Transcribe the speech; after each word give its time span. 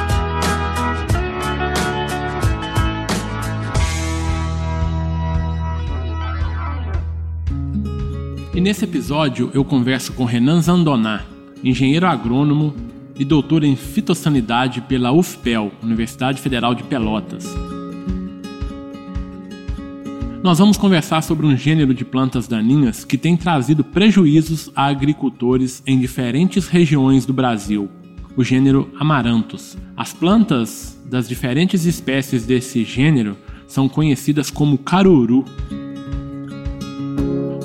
E 8.53 8.61
nesse 8.61 8.83
episódio 8.85 9.49
eu 9.53 9.63
converso 9.63 10.11
com 10.13 10.25
Renan 10.25 10.61
Zandoná, 10.61 11.23
engenheiro 11.63 12.07
agrônomo 12.07 12.73
e 13.17 13.23
doutor 13.23 13.63
em 13.63 13.75
fitossanidade 13.75 14.81
pela 14.81 15.11
UFPEL, 15.11 15.71
Universidade 15.81 16.41
Federal 16.41 16.75
de 16.75 16.83
Pelotas. 16.83 17.45
Nós 20.43 20.59
vamos 20.59 20.77
conversar 20.77 21.23
sobre 21.23 21.47
um 21.47 21.57
gênero 21.57 21.91
de 21.91 22.05
plantas 22.05 22.47
daninhas 22.47 23.03
que 23.03 23.17
tem 23.17 23.35
trazido 23.35 23.83
prejuízos 23.83 24.69
a 24.75 24.85
agricultores 24.85 25.81
em 25.87 25.99
diferentes 25.99 26.67
regiões 26.67 27.25
do 27.25 27.33
Brasil, 27.33 27.89
o 28.37 28.43
gênero 28.43 28.91
Amaranthus. 28.99 29.75
As 29.97 30.13
plantas 30.13 31.01
das 31.05 31.27
diferentes 31.27 31.85
espécies 31.85 32.45
desse 32.45 32.83
gênero 32.83 33.35
são 33.67 33.89
conhecidas 33.89 34.51
como 34.51 34.77
caruru. 34.77 35.43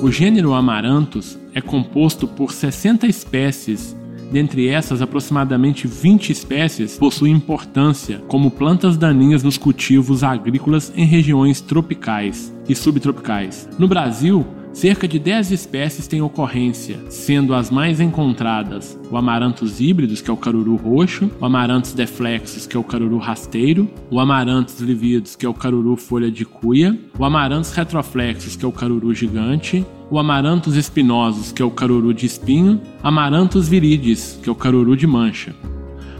O 0.01 0.09
gênero 0.09 0.53
Amaranthus 0.53 1.37
é 1.53 1.61
composto 1.61 2.27
por 2.27 2.51
60 2.51 3.05
espécies 3.05 3.95
Dentre 4.31 4.69
essas, 4.69 5.01
aproximadamente 5.01 5.87
20 5.87 6.31
espécies 6.31 6.97
possuem 6.97 7.33
importância 7.33 8.21
como 8.29 8.49
plantas 8.49 8.95
daninhas 8.95 9.43
nos 9.43 9.57
cultivos 9.57 10.23
agrícolas 10.23 10.91
em 10.95 11.05
regiões 11.05 11.59
tropicais 11.59 12.55
e 12.69 12.73
subtropicais. 12.73 13.67
No 13.77 13.89
Brasil, 13.89 14.45
Cerca 14.73 15.05
de 15.05 15.19
10 15.19 15.51
espécies 15.51 16.07
têm 16.07 16.21
ocorrência, 16.21 16.97
sendo 17.09 17.53
as 17.53 17.69
mais 17.69 17.99
encontradas 17.99 18.97
o 19.11 19.17
Amaranthus 19.17 19.81
híbridos, 19.81 20.21
que 20.21 20.31
é 20.31 20.33
o 20.33 20.37
caruru 20.37 20.77
roxo, 20.77 21.29
o 21.41 21.45
Amaranthus 21.45 21.93
deflexus, 21.93 22.65
que 22.65 22.77
é 22.77 22.79
o 22.79 22.83
caruru 22.83 23.17
rasteiro, 23.17 23.89
o 24.09 24.17
Amaranthus 24.17 24.79
lividos, 24.79 25.35
que 25.35 25.45
é 25.45 25.49
o 25.49 25.53
caruru 25.53 25.97
folha 25.97 26.31
de 26.31 26.45
cuia, 26.45 26.97
o 27.19 27.25
Amaranthus 27.25 27.73
retroflexus, 27.73 28.55
que 28.55 28.63
é 28.63 28.67
o 28.67 28.71
caruru 28.71 29.13
gigante, 29.13 29.85
o 30.09 30.17
Amaranthus 30.17 30.75
espinosos, 30.75 31.51
que 31.51 31.61
é 31.61 31.65
o 31.65 31.71
caruru 31.71 32.13
de 32.13 32.25
espinho, 32.25 32.79
Amaranthus 33.03 33.67
viridis, 33.67 34.39
que 34.41 34.47
é 34.47 34.51
o 34.51 34.55
caruru 34.55 34.95
de 34.95 35.05
mancha. 35.05 35.53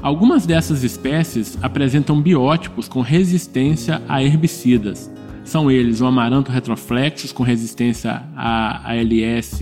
Algumas 0.02 0.48
dessas 0.48 0.84
espécies 0.84 1.58
apresentam 1.62 2.20
biótipos 2.20 2.88
com 2.88 3.02
resistência 3.02 4.02
a 4.10 4.24
herbicidas, 4.24 5.11
são 5.44 5.70
eles 5.70 6.02
o 6.02 6.06
amaranto 6.06 6.52
retroflexus 6.52 7.32
com 7.32 7.44
resistência 7.44 8.24
a 8.36 8.92
ALS 8.92 9.62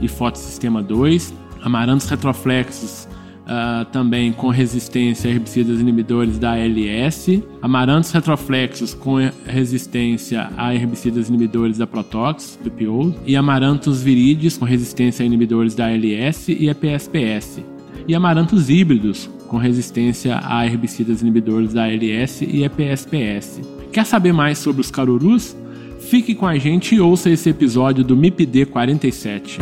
e 0.00 0.08
fotossistema 0.08 0.82
2, 0.82 1.34
amarantos 1.62 2.08
retroflexus 2.08 3.08
uh, 3.46 3.84
também 3.86 4.32
com 4.32 4.48
resistência 4.48 5.30
a 5.30 5.32
herbicidas 5.32 5.80
inibidores 5.80 6.38
da 6.38 6.52
ALS, 6.52 7.42
amarantos 7.62 8.10
retroflexus 8.10 8.94
com 8.94 9.16
resistência 9.46 10.50
a 10.56 10.74
herbicidas 10.74 11.28
inibidores 11.28 11.78
da 11.78 11.86
Protox, 11.86 12.58
do 12.62 12.70
PO, 12.70 13.14
e 13.24 13.36
amarantos 13.36 14.02
viridis 14.02 14.58
com 14.58 14.64
resistência 14.64 15.22
a 15.22 15.26
inibidores 15.26 15.74
da 15.74 15.86
ALS 15.86 16.48
e 16.48 16.68
EPSPS, 16.68 17.62
e 18.06 18.14
amarantos 18.14 18.68
híbridos 18.68 19.30
com 19.48 19.56
resistência 19.56 20.40
a 20.42 20.66
herbicidas 20.66 21.22
inibidores 21.22 21.72
da 21.72 21.84
ALS 21.84 22.42
e 22.42 22.64
EPSPS. 22.64 23.75
Quer 23.92 24.04
saber 24.04 24.32
mais 24.32 24.58
sobre 24.58 24.80
os 24.80 24.90
carurus? 24.90 25.56
Fique 26.00 26.34
com 26.34 26.46
a 26.46 26.56
gente 26.56 26.94
e 26.94 27.00
ouça 27.00 27.30
esse 27.30 27.48
episódio 27.48 28.04
do 28.04 28.16
MIPD 28.16 28.66
47. 28.66 29.58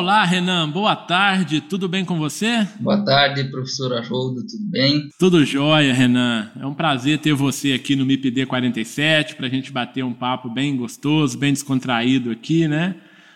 Olá, 0.00 0.24
Renan, 0.24 0.66
boa 0.66 0.96
tarde, 0.96 1.60
tudo 1.60 1.86
bem 1.86 2.06
com 2.06 2.16
você? 2.16 2.66
Boa 2.80 3.04
tarde, 3.04 3.44
professor 3.50 3.92
Aroldo, 3.92 4.40
tudo 4.46 4.64
bem? 4.64 5.10
Tudo 5.18 5.44
jóia, 5.44 5.92
Renan. 5.92 6.50
É 6.58 6.64
um 6.64 6.72
prazer 6.72 7.18
ter 7.18 7.34
você 7.34 7.74
aqui 7.74 7.94
no 7.94 8.06
MIPD 8.06 8.46
47 8.46 9.36
para 9.36 9.46
a 9.46 9.50
gente 9.50 9.70
bater 9.70 10.02
um 10.02 10.14
papo 10.14 10.48
bem 10.48 10.74
gostoso, 10.74 11.36
bem 11.36 11.52
descontraído 11.52 12.30
aqui, 12.30 12.66
né? 12.66 12.94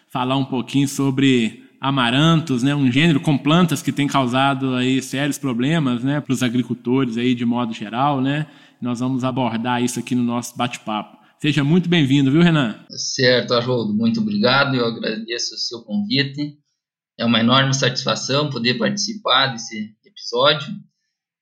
Falar 0.09 0.39
um 0.39 0.45
pouquinho 0.47 0.89
sobre 0.89 1.65
amarantos, 1.79 2.63
né? 2.63 2.75
Um 2.75 2.91
gênero 2.91 3.21
com 3.21 3.37
plantas 3.37 3.83
que 3.83 3.93
tem 3.93 4.07
causado 4.07 4.75
aí 4.75 5.03
sérios 5.03 5.37
problemas, 5.37 6.03
né? 6.03 6.19
Para 6.19 6.33
os 6.33 6.43
agricultores 6.43 7.19
aí 7.19 7.35
de 7.35 7.45
modo 7.45 7.75
geral, 7.75 8.23
né? 8.23 8.47
Nós 8.81 9.01
vamos 9.01 9.23
abordar 9.23 9.83
isso 9.83 10.01
aqui 10.01 10.15
no 10.15 10.23
nosso 10.23 10.57
bate-papo. 10.57 11.24
Seja 11.45 11.63
muito 11.63 11.91
bem-vindo, 11.91 12.33
viu, 12.33 12.41
Renan? 12.41 12.75
Certo, 12.89 13.53
Haroldo, 13.53 13.93
muito 13.93 14.19
obrigado. 14.19 14.75
Eu 14.77 14.87
agradeço 14.87 15.55
o 15.55 15.59
seu 15.59 15.83
convite. 15.83 16.57
É 17.19 17.25
uma 17.27 17.39
enorme 17.39 17.75
satisfação 17.75 18.49
poder 18.49 18.79
participar 18.79 19.49
desse 19.49 19.95
episódio 20.03 20.73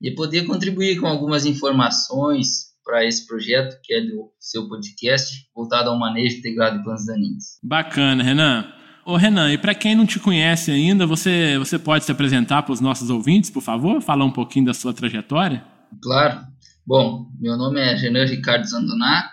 e 0.00 0.10
poder 0.10 0.44
contribuir 0.44 0.98
com 0.98 1.06
algumas 1.06 1.46
informações 1.46 2.72
para 2.84 3.04
esse 3.04 3.24
projeto 3.28 3.78
que 3.80 3.94
é 3.94 4.00
do 4.00 4.32
seu 4.40 4.68
podcast 4.68 5.48
voltado 5.54 5.88
ao 5.88 5.96
manejo 5.96 6.38
integrado 6.38 6.78
de 6.78 6.82
plantas 6.82 7.06
daninhas. 7.06 7.44
Bacana, 7.62 8.24
Renan. 8.24 8.72
Ô 9.06 9.14
Renan, 9.14 9.52
e 9.52 9.56
para 9.56 9.72
quem 9.72 9.94
não 9.94 10.04
te 10.04 10.18
conhece 10.18 10.72
ainda, 10.72 11.06
você, 11.06 11.56
você 11.58 11.78
pode 11.78 12.04
se 12.04 12.10
apresentar 12.10 12.64
para 12.64 12.72
os 12.72 12.80
nossos 12.80 13.08
ouvintes, 13.08 13.50
por 13.50 13.62
favor? 13.62 14.02
Falar 14.02 14.24
um 14.24 14.32
pouquinho 14.32 14.66
da 14.66 14.74
sua 14.74 14.92
trajetória? 14.92 15.64
Claro. 16.02 16.40
Bom, 16.84 17.30
meu 17.38 17.56
nome 17.56 17.80
é 17.80 17.94
Renan 17.94 18.24
Ricardo 18.24 18.64
Zandoná, 18.66 19.30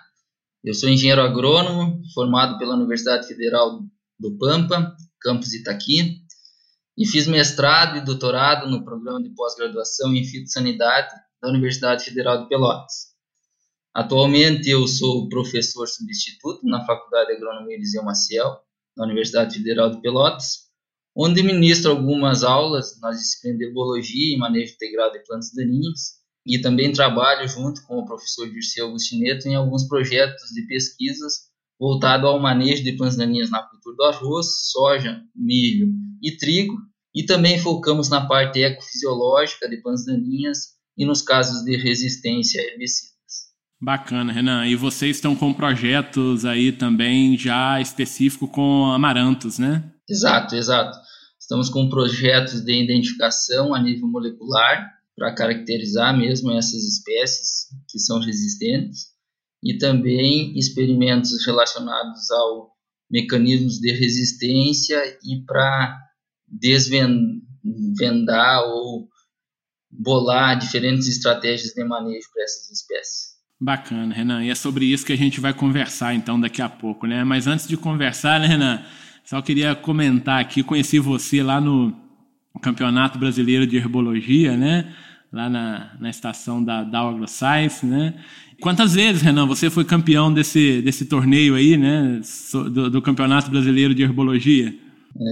eu 0.63 0.73
sou 0.73 0.89
engenheiro 0.89 1.21
agrônomo, 1.21 2.01
formado 2.13 2.57
pela 2.57 2.75
Universidade 2.75 3.27
Federal 3.27 3.81
do 4.19 4.37
Pampa, 4.37 4.95
campus 5.21 5.53
Itaqui, 5.53 6.21
e 6.97 7.07
fiz 7.07 7.27
mestrado 7.27 7.97
e 7.97 8.01
doutorado 8.01 8.69
no 8.69 8.83
programa 8.83 9.23
de 9.23 9.29
pós-graduação 9.29 10.13
em 10.13 10.25
fitossanidade 10.25 11.13
da 11.41 11.49
Universidade 11.49 12.03
Federal 12.03 12.43
de 12.43 12.49
Pelotas. 12.49 13.09
Atualmente 13.95 14.69
eu 14.69 14.85
sou 14.85 15.29
professor 15.29 15.87
substituto 15.87 16.65
na 16.65 16.85
Faculdade 16.85 17.29
de 17.29 17.37
Agronomia 17.37 17.75
Eliseu 17.75 18.03
Maciel, 18.03 18.59
na 18.97 19.05
Universidade 19.05 19.57
Federal 19.57 19.91
de 19.91 20.01
Pelotas, 20.01 20.69
onde 21.15 21.41
ministro 21.41 21.91
algumas 21.91 22.43
aulas 22.43 22.99
nas 22.99 23.17
disciplinas 23.17 23.59
de 23.59 23.71
biologia 23.71 24.35
e 24.35 24.37
manejo 24.37 24.73
integrado 24.73 25.13
de 25.13 25.25
plantas 25.25 25.53
daninhas 25.53 26.18
e 26.45 26.59
também 26.59 26.91
trabalho 26.91 27.47
junto 27.47 27.85
com 27.85 27.99
o 27.99 28.05
professor 28.05 28.49
Dirceu 28.49 28.87
Agustineto 28.87 29.47
em 29.47 29.55
alguns 29.55 29.87
projetos 29.87 30.49
de 30.53 30.65
pesquisas 30.67 31.49
voltado 31.79 32.27
ao 32.27 32.39
manejo 32.39 32.83
de 32.83 32.91
plantas 32.91 33.17
daninhas 33.17 33.49
na 33.49 33.63
cultura 33.63 33.95
do 33.95 34.03
arroz, 34.03 34.47
soja, 34.71 35.21
milho 35.33 35.93
e 36.21 36.35
trigo, 36.35 36.75
e 37.15 37.23
também 37.23 37.57
focamos 37.57 38.09
na 38.09 38.27
parte 38.27 38.59
ecofisiológica 38.59 39.67
de 39.69 39.77
plantas 39.77 40.05
daninhas 40.05 40.57
e 40.97 41.05
nos 41.05 41.21
casos 41.21 41.63
de 41.63 41.77
resistência 41.77 42.61
a 42.61 42.65
herbicidas. 42.65 43.09
Bacana, 43.81 44.33
Renan. 44.33 44.67
E 44.67 44.75
vocês 44.75 45.15
estão 45.15 45.35
com 45.35 45.53
projetos 45.53 46.43
aí 46.43 46.73
também 46.73 47.37
já 47.37 47.79
específico 47.79 48.47
com 48.47 48.91
amarantos, 48.91 49.57
né? 49.57 49.89
Exato, 50.07 50.55
exato. 50.55 50.97
Estamos 51.39 51.69
com 51.69 51.89
projetos 51.89 52.61
de 52.61 52.83
identificação 52.83 53.73
a 53.73 53.81
nível 53.81 54.07
molecular 54.07 54.98
para 55.19 55.35
caracterizar 55.35 56.17
mesmo 56.17 56.51
essas 56.53 56.81
espécies 56.83 57.67
que 57.89 57.99
são 57.99 58.19
resistentes 58.21 59.09
e 59.61 59.77
também 59.77 60.57
experimentos 60.57 61.45
relacionados 61.45 62.31
ao 62.31 62.71
mecanismos 63.11 63.79
de 63.79 63.91
resistência 63.91 64.97
e 65.23 65.43
para 65.45 65.99
desvendar 66.47 67.41
ou 68.63 69.09
bolar 69.91 70.57
diferentes 70.57 71.07
estratégias 71.07 71.73
de 71.73 71.83
manejo 71.83 72.27
para 72.33 72.43
essas 72.43 72.71
espécies. 72.71 73.37
Bacana, 73.59 74.13
Renan. 74.13 74.45
E 74.45 74.49
é 74.49 74.55
sobre 74.55 74.85
isso 74.85 75.05
que 75.05 75.11
a 75.11 75.17
gente 75.17 75.41
vai 75.41 75.53
conversar 75.53 76.13
então 76.15 76.39
daqui 76.39 76.61
a 76.61 76.69
pouco, 76.69 77.05
né? 77.05 77.25
Mas 77.25 77.45
antes 77.45 77.67
de 77.67 77.75
conversar, 77.75 78.39
né, 78.39 78.47
Renan, 78.47 78.85
só 79.25 79.41
queria 79.41 79.75
comentar 79.75 80.39
aqui, 80.39 80.63
conheci 80.63 80.97
você 80.97 81.43
lá 81.43 81.59
no 81.59 81.93
Campeonato 82.61 83.19
Brasileiro 83.19 83.67
de 83.67 83.75
Herbologia, 83.75 84.55
né? 84.55 84.95
Lá 85.31 85.47
na, 85.49 85.95
na 85.99 86.09
estação 86.09 86.63
da, 86.63 86.83
da 86.83 87.01
AgroScience, 87.01 87.85
né? 87.85 88.15
Quantas 88.61 88.95
vezes, 88.95 89.21
Renan, 89.21 89.45
você 89.45 89.69
foi 89.69 89.85
campeão 89.85 90.33
desse, 90.33 90.81
desse 90.81 91.05
torneio 91.05 91.55
aí, 91.55 91.77
né? 91.77 92.19
Do, 92.51 92.89
do 92.89 93.01
Campeonato 93.01 93.49
Brasileiro 93.51 93.93
de 93.93 94.01
Herbologia? 94.01 94.73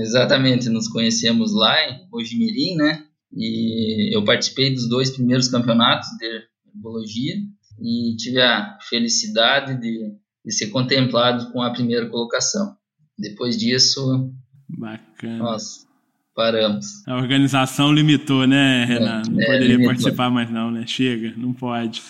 Exatamente, 0.03 0.69
nos 0.69 0.87
conhecemos 0.87 1.53
lá 1.53 1.75
em 1.89 2.07
Mojimirim, 2.11 2.75
né? 2.75 3.03
E 3.33 4.15
eu 4.15 4.23
participei 4.23 4.73
dos 4.73 4.87
dois 4.87 5.11
primeiros 5.11 5.47
campeonatos 5.47 6.07
de 6.17 6.43
herbologia 6.73 7.35
e 7.81 8.15
tive 8.17 8.41
a 8.41 8.77
felicidade 8.89 9.79
de, 9.79 10.13
de 10.45 10.53
ser 10.53 10.67
contemplado 10.67 11.51
com 11.51 11.61
a 11.61 11.71
primeira 11.71 12.09
colocação. 12.09 12.75
Depois 13.17 13.57
disso, 13.57 14.31
Bacana. 14.69 15.37
nós 15.37 15.86
paramos. 16.37 17.01
A 17.07 17.15
organização 17.15 17.91
limitou, 17.91 18.45
né, 18.45 18.85
Renan? 18.85 19.23
É, 19.25 19.29
não 19.29 19.41
é, 19.41 19.45
poderia 19.45 19.67
limitou. 19.69 19.87
participar 19.87 20.29
mais 20.29 20.49
não, 20.51 20.69
né? 20.69 20.83
Chega, 20.85 21.33
não 21.35 21.51
pode. 21.51 22.03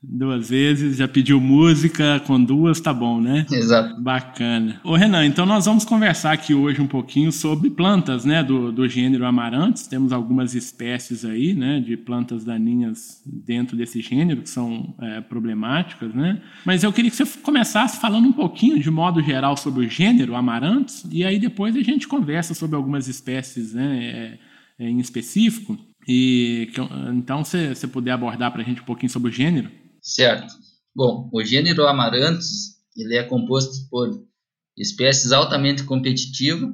Duas 0.00 0.48
vezes, 0.48 0.96
já 0.96 1.08
pediu 1.08 1.40
música, 1.40 2.20
com 2.20 2.42
duas 2.42 2.80
tá 2.80 2.94
bom, 2.94 3.20
né? 3.20 3.44
Exato. 3.50 4.00
Bacana. 4.00 4.80
Ô 4.84 4.94
Renan, 4.94 5.26
então 5.26 5.44
nós 5.44 5.66
vamos 5.66 5.84
conversar 5.84 6.32
aqui 6.32 6.54
hoje 6.54 6.80
um 6.80 6.86
pouquinho 6.86 7.32
sobre 7.32 7.68
plantas, 7.68 8.24
né, 8.24 8.44
do, 8.44 8.70
do 8.70 8.88
gênero 8.88 9.26
Amaranthus. 9.26 9.88
Temos 9.88 10.12
algumas 10.12 10.54
espécies 10.54 11.24
aí, 11.24 11.52
né, 11.52 11.80
de 11.80 11.96
plantas 11.96 12.44
daninhas 12.44 13.20
dentro 13.26 13.76
desse 13.76 14.00
gênero 14.00 14.42
que 14.42 14.48
são 14.48 14.94
é, 15.00 15.20
problemáticas, 15.20 16.14
né? 16.14 16.40
Mas 16.64 16.84
eu 16.84 16.92
queria 16.92 17.10
que 17.10 17.16
você 17.16 17.26
começasse 17.42 18.00
falando 18.00 18.28
um 18.28 18.32
pouquinho, 18.32 18.78
de 18.78 18.90
modo 18.92 19.20
geral, 19.20 19.56
sobre 19.56 19.84
o 19.84 19.88
gênero 19.88 20.36
Amaranthus 20.36 21.04
e 21.10 21.24
aí 21.24 21.40
depois 21.40 21.74
a 21.74 21.82
gente 21.82 22.06
conversa 22.06 22.54
sobre 22.54 22.76
algumas 22.76 23.08
espécies, 23.08 23.74
né, 23.74 24.38
é, 24.78 24.84
é, 24.84 24.88
em 24.88 25.00
específico. 25.00 25.76
E 26.06 26.70
então, 27.12 27.44
se 27.44 27.74
você 27.74 27.88
puder 27.88 28.12
abordar 28.12 28.52
para 28.52 28.62
a 28.62 28.64
gente 28.64 28.80
um 28.80 28.84
pouquinho 28.84 29.10
sobre 29.10 29.28
o 29.28 29.32
gênero. 29.32 29.68
Certo. 30.08 30.54
Bom, 30.96 31.28
o 31.30 31.44
gênero 31.44 31.86
Amaranthus 31.86 32.78
ele 32.96 33.14
é 33.14 33.22
composto 33.22 33.86
por 33.90 34.26
espécies 34.74 35.32
altamente 35.32 35.84
competitivas 35.84 36.70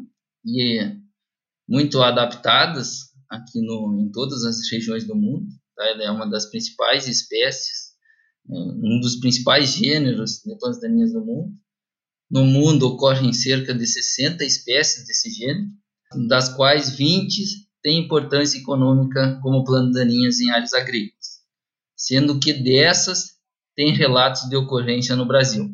e 0.46 0.78
muito 1.68 2.00
adaptadas 2.00 3.10
aqui 3.28 3.60
no, 3.60 3.98
em 4.00 4.12
todas 4.12 4.44
as 4.44 4.70
regiões 4.70 5.04
do 5.04 5.16
mundo. 5.16 5.48
Tá? 5.74 5.84
É 5.84 6.10
uma 6.12 6.30
das 6.30 6.46
principais 6.46 7.08
espécies, 7.08 7.94
né? 8.46 8.56
um 8.56 9.00
dos 9.00 9.16
principais 9.16 9.70
gêneros 9.70 10.40
de 10.46 10.56
plantas 10.56 10.80
daninhas 10.80 11.12
do 11.12 11.24
mundo. 11.24 11.52
No 12.30 12.44
mundo 12.44 12.86
ocorrem 12.86 13.32
cerca 13.32 13.74
de 13.74 13.84
60 13.84 14.44
espécies 14.44 15.06
desse 15.08 15.28
gênero, 15.30 15.66
das 16.28 16.54
quais 16.54 16.96
20 16.96 17.68
têm 17.82 18.04
importância 18.04 18.58
econômica 18.58 19.40
como 19.42 19.64
plantas 19.64 19.94
daninhas 19.94 20.38
em 20.38 20.50
áreas 20.50 20.72
agrícolas 20.72 21.13
sendo 21.96 22.38
que 22.38 22.52
dessas 22.52 23.34
tem 23.76 23.92
relatos 23.92 24.48
de 24.48 24.56
ocorrência 24.56 25.16
no 25.16 25.26
Brasil. 25.26 25.68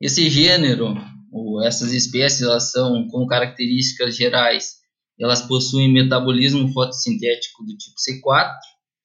Esse 0.00 0.28
gênero, 0.28 0.94
ou 1.32 1.62
essas 1.62 1.92
espécies, 1.92 2.42
elas 2.42 2.70
são 2.70 3.08
com 3.08 3.26
características 3.26 4.16
gerais, 4.16 4.76
elas 5.18 5.42
possuem 5.42 5.92
metabolismo 5.92 6.72
fotossintético 6.72 7.64
do 7.64 7.76
tipo 7.76 7.96
C4, 7.96 8.54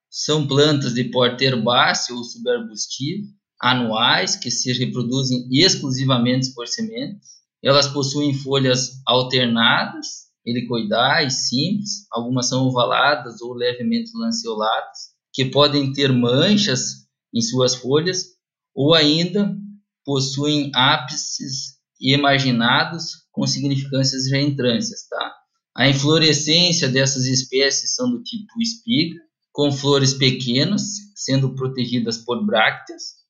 são 0.10 0.48
plantas 0.48 0.94
de 0.94 1.06
porte 1.06 1.44
herbáceo 1.44 2.16
ou 2.16 2.24
subarbustivo, 2.24 3.28
anuais, 3.60 4.36
que 4.36 4.52
se 4.52 4.72
reproduzem 4.74 5.48
exclusivamente 5.52 6.54
por 6.54 6.68
sementes. 6.68 7.30
Elas 7.64 7.88
possuem 7.88 8.34
folhas 8.34 9.02
alternadas, 9.08 10.28
helicoidais, 10.46 11.48
simples, 11.48 12.06
algumas 12.12 12.50
são 12.50 12.68
ovaladas 12.68 13.42
ou 13.42 13.54
levemente 13.54 14.12
lanceoladas, 14.16 15.13
que 15.34 15.46
podem 15.46 15.92
ter 15.92 16.14
manchas 16.14 17.08
em 17.34 17.42
suas 17.42 17.76
folhas 17.76 18.28
ou 18.74 18.94
ainda 18.94 19.56
possuem 20.06 20.72
ápices 20.74 21.78
emarginados 22.00 23.24
com 23.32 23.48
significâncias 23.48 24.30
reentrâncias, 24.30 25.08
tá? 25.10 25.34
A 25.76 25.90
inflorescência 25.90 26.88
dessas 26.88 27.26
espécies 27.26 27.96
são 27.96 28.12
do 28.12 28.22
tipo 28.22 28.62
espiga, 28.62 29.20
com 29.52 29.72
flores 29.72 30.14
pequenas, 30.14 30.84
sendo 31.16 31.56
protegidas 31.56 32.18
por 32.18 32.46
brácteas 32.46 33.24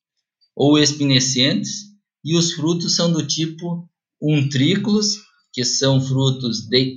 ou 0.54 0.78
espinescentes, 0.78 1.94
e 2.24 2.36
os 2.36 2.52
frutos 2.52 2.96
são 2.96 3.12
do 3.12 3.26
tipo 3.26 3.88
untrículos, 4.20 5.18
que 5.52 5.64
são 5.64 6.00
frutos 6.00 6.66
de 6.68 6.94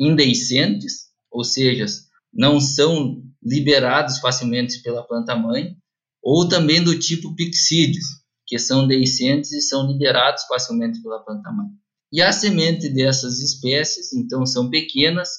ou 1.31 1.43
seja, 1.43 1.85
não 2.33 2.59
são 2.59 3.21
liberados 3.47 4.19
facilmente 4.19 4.81
pela 4.81 5.03
planta-mãe, 5.03 5.75
ou 6.21 6.47
também 6.47 6.83
do 6.83 6.97
tipo 6.99 7.35
pixídeos, 7.35 8.05
que 8.45 8.59
são 8.59 8.87
deiscentes 8.87 9.51
e 9.53 9.61
são 9.61 9.87
liberados 9.87 10.43
facilmente 10.43 11.01
pela 11.01 11.23
planta-mãe. 11.23 11.67
E 12.11 12.21
a 12.21 12.31
semente 12.31 12.89
dessas 12.89 13.39
espécies, 13.39 14.13
então, 14.13 14.45
são 14.45 14.69
pequenas, 14.69 15.29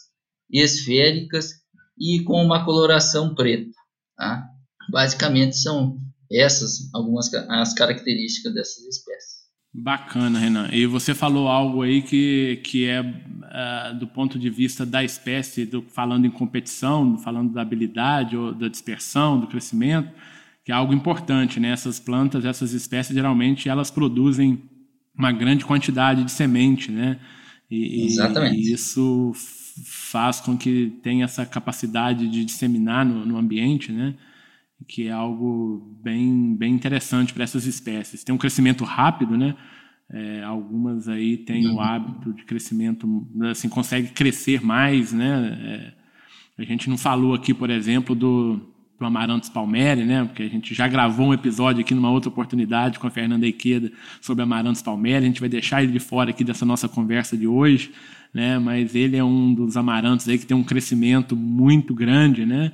esféricas 0.51 1.51
e 1.99 2.23
com 2.25 2.43
uma 2.43 2.65
coloração 2.65 3.35
preta. 3.35 3.71
Tá? 4.17 4.49
Basicamente, 4.91 5.57
são 5.57 5.99
essas 6.31 6.93
algumas 6.95 7.33
as 7.33 7.75
características 7.75 8.55
dessas 8.55 8.85
espécies. 8.85 9.38
Bacana, 9.81 10.41
Renan. 10.41 10.69
E 10.73 10.87
você 10.87 11.15
falou 11.15 11.47
algo 11.47 11.83
aí 11.83 12.03
que, 12.03 12.61
que 12.65 12.87
é 12.87 13.01
uh, 13.01 13.95
do 13.97 14.09
ponto 14.09 14.37
de 14.37 14.51
vista 14.51 14.85
da 14.85 15.05
espécie, 15.05 15.65
do, 15.65 15.83
falando 15.83 16.27
em 16.27 16.31
competição, 16.31 17.17
falando 17.19 17.53
da 17.53 17.63
habilidade 17.63 18.37
ou 18.37 18.53
da 18.53 18.67
dispersão, 18.67 19.39
do 19.39 19.47
crescimento, 19.47 20.11
que 20.65 20.73
é 20.73 20.75
algo 20.75 20.93
importante, 20.93 21.61
né? 21.61 21.71
Essas 21.71 22.01
plantas, 22.01 22.45
essas 22.45 22.73
espécies, 22.73 23.15
geralmente, 23.15 23.69
elas 23.69 23.89
produzem 23.89 24.61
uma 25.17 25.31
grande 25.31 25.65
quantidade 25.65 26.25
de 26.25 26.33
semente, 26.33 26.91
né? 26.91 27.17
E, 27.71 28.05
Exatamente. 28.05 28.57
E 28.57 28.73
isso 28.73 29.33
faz 29.85 30.41
com 30.41 30.59
que 30.59 30.93
tenha 31.05 31.25
essa 31.25 31.47
capacidade 31.47 32.29
de 32.29 32.45
disseminar 32.45 33.07
no, 33.07 33.25
no 33.25 33.37
ambiente, 33.37 33.93
né? 33.93 34.15
Que 34.87 35.09
é 35.09 35.11
algo 35.11 35.99
bem, 36.03 36.55
bem 36.55 36.73
interessante 36.73 37.33
para 37.33 37.45
essas 37.45 37.67
espécies. 37.67 38.23
Tem 38.23 38.35
um 38.35 38.39
crescimento 38.39 38.85
rápido, 38.85 39.37
né? 39.37 39.55
É, 40.11 40.43
algumas 40.43 41.07
aí 41.09 41.37
têm 41.37 41.67
o 41.67 41.73
uhum. 41.73 41.81
hábito 41.81 42.33
de 42.33 42.45
crescimento, 42.45 43.07
assim, 43.51 43.69
consegue 43.69 44.09
crescer 44.09 44.65
mais, 44.65 45.13
né? 45.13 45.95
É, 46.59 46.63
a 46.63 46.65
gente 46.65 46.89
não 46.89 46.97
falou 46.97 47.35
aqui, 47.35 47.53
por 47.53 47.69
exemplo, 47.69 48.15
do, 48.15 48.59
do 48.99 49.05
Amaranthus 49.05 49.51
palmeri, 49.51 50.05
né? 50.05 50.25
Porque 50.25 50.43
a 50.43 50.49
gente 50.49 50.75
já 50.75 50.89
gravou 50.89 51.27
um 51.27 51.35
episódio 51.35 51.83
aqui 51.83 51.95
numa 51.95 52.11
outra 52.11 52.31
oportunidade 52.31 52.99
com 52.99 53.07
a 53.07 53.11
Fernanda 53.11 53.47
Iqueda 53.47 53.93
sobre 54.21 54.43
Amaranthus 54.43 54.83
palmeri. 54.83 55.25
A 55.25 55.29
gente 55.29 55.41
vai 55.41 55.49
deixar 55.49 55.83
ele 55.83 55.93
de 55.93 56.01
fora 56.01 56.31
aqui 56.31 56.43
dessa 56.43 56.65
nossa 56.65 56.89
conversa 56.89 57.37
de 57.37 57.47
hoje, 57.47 57.93
né? 58.33 58.59
Mas 58.59 58.95
ele 58.95 59.17
é 59.17 59.23
um 59.23 59.53
dos 59.53 59.77
amarantos 59.77 60.27
aí 60.29 60.39
que 60.39 60.47
tem 60.47 60.57
um 60.57 60.65
crescimento 60.65 61.37
muito 61.37 61.95
grande, 61.95 62.47
né? 62.47 62.73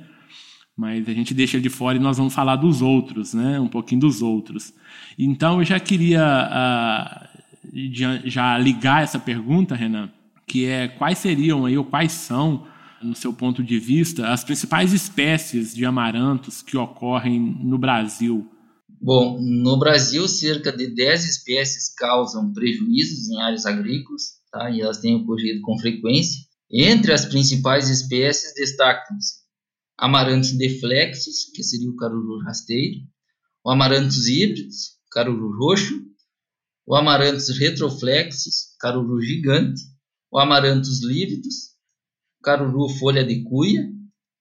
Mas 0.75 1.07
a 1.07 1.13
gente 1.13 1.33
deixa 1.33 1.59
de 1.59 1.69
fora 1.69 1.97
e 1.97 2.01
nós 2.01 2.17
vamos 2.17 2.33
falar 2.33 2.57
dos 2.57 2.81
outros, 2.81 3.33
né? 3.33 3.59
Um 3.59 3.67
pouquinho 3.67 4.01
dos 4.01 4.21
outros. 4.21 4.73
Então 5.17 5.59
eu 5.59 5.65
já 5.65 5.79
queria 5.79 7.29
uh, 7.71 8.19
já 8.25 8.57
ligar 8.57 9.03
essa 9.03 9.17
pergunta, 9.17 9.73
Renan, 9.73 10.09
que 10.45 10.65
é 10.65 10.87
quais 10.87 11.17
seriam 11.17 11.65
aí 11.65 11.77
ou 11.77 11.85
quais 11.85 12.11
são, 12.11 12.67
no 13.01 13.15
seu 13.15 13.31
ponto 13.31 13.63
de 13.63 13.79
vista, 13.79 14.31
as 14.31 14.43
principais 14.43 14.91
espécies 14.91 15.73
de 15.73 15.85
amarantos 15.85 16.61
que 16.61 16.77
ocorrem 16.77 17.39
no 17.39 17.77
Brasil? 17.77 18.49
Bom, 19.01 19.39
no 19.39 19.77
Brasil, 19.77 20.27
cerca 20.27 20.75
de 20.75 20.87
10 20.87 21.25
espécies 21.25 21.93
causam 21.95 22.51
prejuízos 22.51 23.29
em 23.29 23.41
áreas 23.41 23.65
agrícolas, 23.65 24.23
tá? 24.51 24.69
e 24.71 24.81
elas 24.81 24.97
têm 24.97 25.15
ocorrido 25.15 25.61
com 25.61 25.77
frequência. 25.77 26.41
Entre 26.71 27.13
as 27.13 27.25
principais 27.25 27.89
espécies 27.89 28.53
destacam-se 28.55 29.44
Amaranthus 29.97 30.51
deflexus, 30.57 31.45
que 31.53 31.63
seria 31.63 31.89
o 31.89 31.95
caruru 31.95 32.39
rasteiro, 32.39 33.01
o 33.63 33.71
Amaranthus 33.71 34.27
híbridos, 34.27 34.97
caruru 35.09 35.57
roxo, 35.57 36.01
o 36.85 36.95
Amaranthus 36.95 37.57
retroflexus, 37.57 38.75
caruru 38.79 39.21
gigante, 39.21 39.81
o 40.29 40.37
Amaranthus 40.37 41.01
lívidos, 41.01 41.75
caruru 42.43 42.89
folha 42.89 43.23
de 43.23 43.41
cuia, 43.43 43.89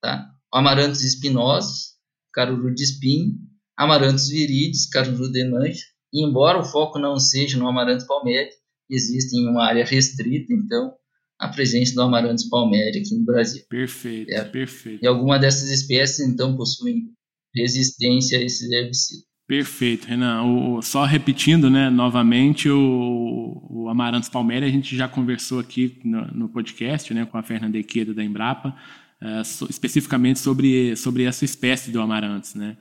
tá? 0.01 0.29
o 0.53 0.59
Amaranthus 0.59 1.05
espinosos, 1.05 1.95
caruru 2.33 2.75
de 2.75 2.83
espinho, 2.83 3.39
Amaranthus 3.77 4.29
viridis, 4.29 4.87
caruru 4.87 5.31
de 5.31 5.49
mancha, 5.49 5.85
e 6.13 6.25
embora 6.25 6.59
o 6.59 6.65
foco 6.65 6.99
não 6.99 7.19
seja 7.19 7.57
no 7.57 7.69
Amaranthus 7.69 8.07
palmeri, 8.07 8.51
existe 8.91 9.37
em 9.37 9.49
uma 9.49 9.65
área 9.65 9.85
restrita, 9.85 10.53
então 10.53 10.95
a 11.45 11.49
presença 11.49 11.95
do 11.95 12.01
Amaranthus 12.01 12.49
palmeri 12.49 12.99
aqui 12.99 13.15
no 13.15 13.25
Brasil. 13.25 13.63
Perfeito, 13.69 14.33
é. 14.33 14.45
perfeito. 14.45 15.05
E 15.05 15.07
algumas 15.07 15.41
dessas 15.41 15.69
espécies, 15.71 16.27
então, 16.27 16.57
possuem 16.57 17.11
resistência 17.55 18.39
a 18.39 18.43
esses 18.43 18.71
herbicidas. 18.71 19.25
Perfeito, 19.47 20.07
Renan. 20.07 20.43
O, 20.43 20.81
só 20.81 21.05
repetindo, 21.05 21.69
né, 21.69 21.91
novamente, 21.91 22.69
o, 22.71 23.63
o 23.71 23.89
Amarantos 23.91 24.31
Palmeiras, 24.31 24.71
a 24.71 24.73
gente 24.73 24.97
já 24.97 25.07
conversou 25.07 25.61
aqui 25.61 25.99
no, 26.03 26.27
no 26.29 26.49
podcast, 26.49 27.13
né, 27.13 27.27
com 27.27 27.37
a 27.37 27.43
Fernanda 27.43 27.77
Equeda 27.77 28.15
da 28.15 28.25
Embrapa, 28.25 28.75
uh, 29.21 29.45
so, 29.45 29.67
especificamente 29.69 30.39
sobre, 30.39 30.97
sobre 30.97 31.25
essa 31.25 31.45
espécie 31.45 31.91
do 31.91 32.01
Amarantos, 32.01 32.55
né. 32.55 32.79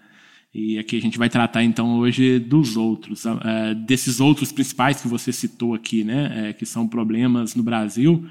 E 0.53 0.77
aqui 0.77 0.95
a 0.95 1.01
gente 1.01 1.17
vai 1.17 1.29
tratar 1.29 1.63
então 1.63 1.97
hoje 1.97 2.39
dos 2.39 2.77
outros, 2.77 3.25
uh, 3.25 3.75
desses 3.85 4.21
outros 4.21 4.51
principais 4.51 5.01
que 5.01 5.07
você 5.07 5.33
citou 5.33 5.73
aqui, 5.73 6.05
né, 6.05 6.51
uh, 6.51 6.57
que 6.57 6.65
são 6.65 6.87
problemas 6.87 7.55
no 7.55 7.63
Brasil 7.63 8.25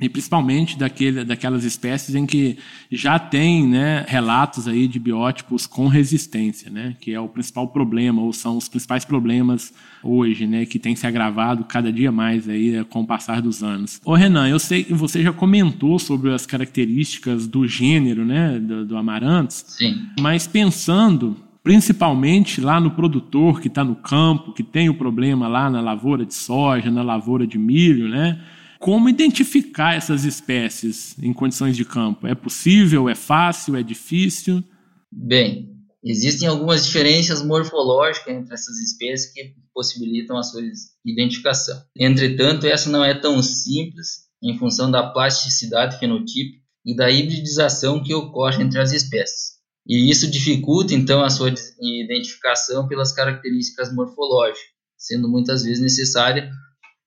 e 0.00 0.08
principalmente 0.08 0.78
daquele, 0.78 1.24
daquelas 1.24 1.62
espécies 1.62 2.14
em 2.14 2.24
que 2.24 2.56
já 2.90 3.18
tem 3.18 3.66
né, 3.66 4.04
relatos 4.08 4.66
aí 4.66 4.88
de 4.88 4.98
biótipos 4.98 5.66
com 5.66 5.88
resistência, 5.88 6.70
né, 6.70 6.96
que 7.00 7.12
é 7.12 7.20
o 7.20 7.28
principal 7.28 7.68
problema, 7.68 8.22
ou 8.22 8.32
são 8.32 8.56
os 8.56 8.68
principais 8.68 9.04
problemas 9.04 9.72
hoje, 10.02 10.46
né, 10.46 10.64
que 10.64 10.78
tem 10.78 10.96
se 10.96 11.06
agravado 11.06 11.64
cada 11.64 11.92
dia 11.92 12.10
mais 12.10 12.48
aí 12.48 12.76
eh, 12.76 12.84
com 12.84 13.02
o 13.02 13.06
passar 13.06 13.42
dos 13.42 13.62
anos. 13.62 14.00
Ô 14.04 14.14
Renan, 14.14 14.48
eu 14.48 14.58
sei 14.58 14.84
que 14.84 14.94
você 14.94 15.22
já 15.22 15.32
comentou 15.32 15.98
sobre 15.98 16.32
as 16.32 16.46
características 16.46 17.46
do 17.46 17.66
gênero 17.68 18.24
né, 18.24 18.58
do, 18.58 18.86
do 18.86 18.96
Amarantos, 18.96 19.64
Sim. 19.68 20.06
mas 20.18 20.46
pensando 20.46 21.36
principalmente 21.62 22.60
lá 22.60 22.80
no 22.80 22.92
produtor 22.92 23.60
que 23.60 23.68
está 23.68 23.84
no 23.84 23.94
campo, 23.94 24.52
que 24.52 24.62
tem 24.62 24.88
o 24.88 24.94
problema 24.94 25.46
lá 25.46 25.68
na 25.68 25.82
lavoura 25.82 26.24
de 26.24 26.34
soja, 26.34 26.90
na 26.90 27.02
lavoura 27.02 27.46
de 27.46 27.58
milho, 27.58 28.08
né? 28.08 28.40
Como 28.80 29.10
identificar 29.10 29.94
essas 29.94 30.24
espécies 30.24 31.14
em 31.18 31.34
condições 31.34 31.76
de 31.76 31.84
campo? 31.84 32.26
É 32.26 32.34
possível? 32.34 33.10
É 33.10 33.14
fácil? 33.14 33.76
É 33.76 33.82
difícil? 33.82 34.64
Bem, 35.12 35.68
existem 36.02 36.48
algumas 36.48 36.86
diferenças 36.86 37.44
morfológicas 37.44 38.34
entre 38.34 38.54
essas 38.54 38.78
espécies 38.78 39.34
que 39.34 39.54
possibilitam 39.74 40.38
a 40.38 40.42
sua 40.42 40.62
identificação. 41.04 41.78
Entretanto, 41.94 42.66
essa 42.66 42.88
não 42.88 43.04
é 43.04 43.12
tão 43.12 43.42
simples 43.42 44.30
em 44.42 44.56
função 44.56 44.90
da 44.90 45.10
plasticidade 45.10 45.98
fenotípica 45.98 46.64
e 46.86 46.96
da 46.96 47.10
hibridização 47.10 48.02
que 48.02 48.14
ocorre 48.14 48.62
entre 48.62 48.80
as 48.80 48.92
espécies. 48.92 49.60
E 49.86 50.10
isso 50.10 50.30
dificulta 50.30 50.94
então 50.94 51.22
a 51.22 51.28
sua 51.28 51.52
identificação 51.82 52.88
pelas 52.88 53.12
características 53.12 53.94
morfológicas, 53.94 54.70
sendo 54.96 55.28
muitas 55.28 55.64
vezes 55.64 55.82
necessária 55.82 56.50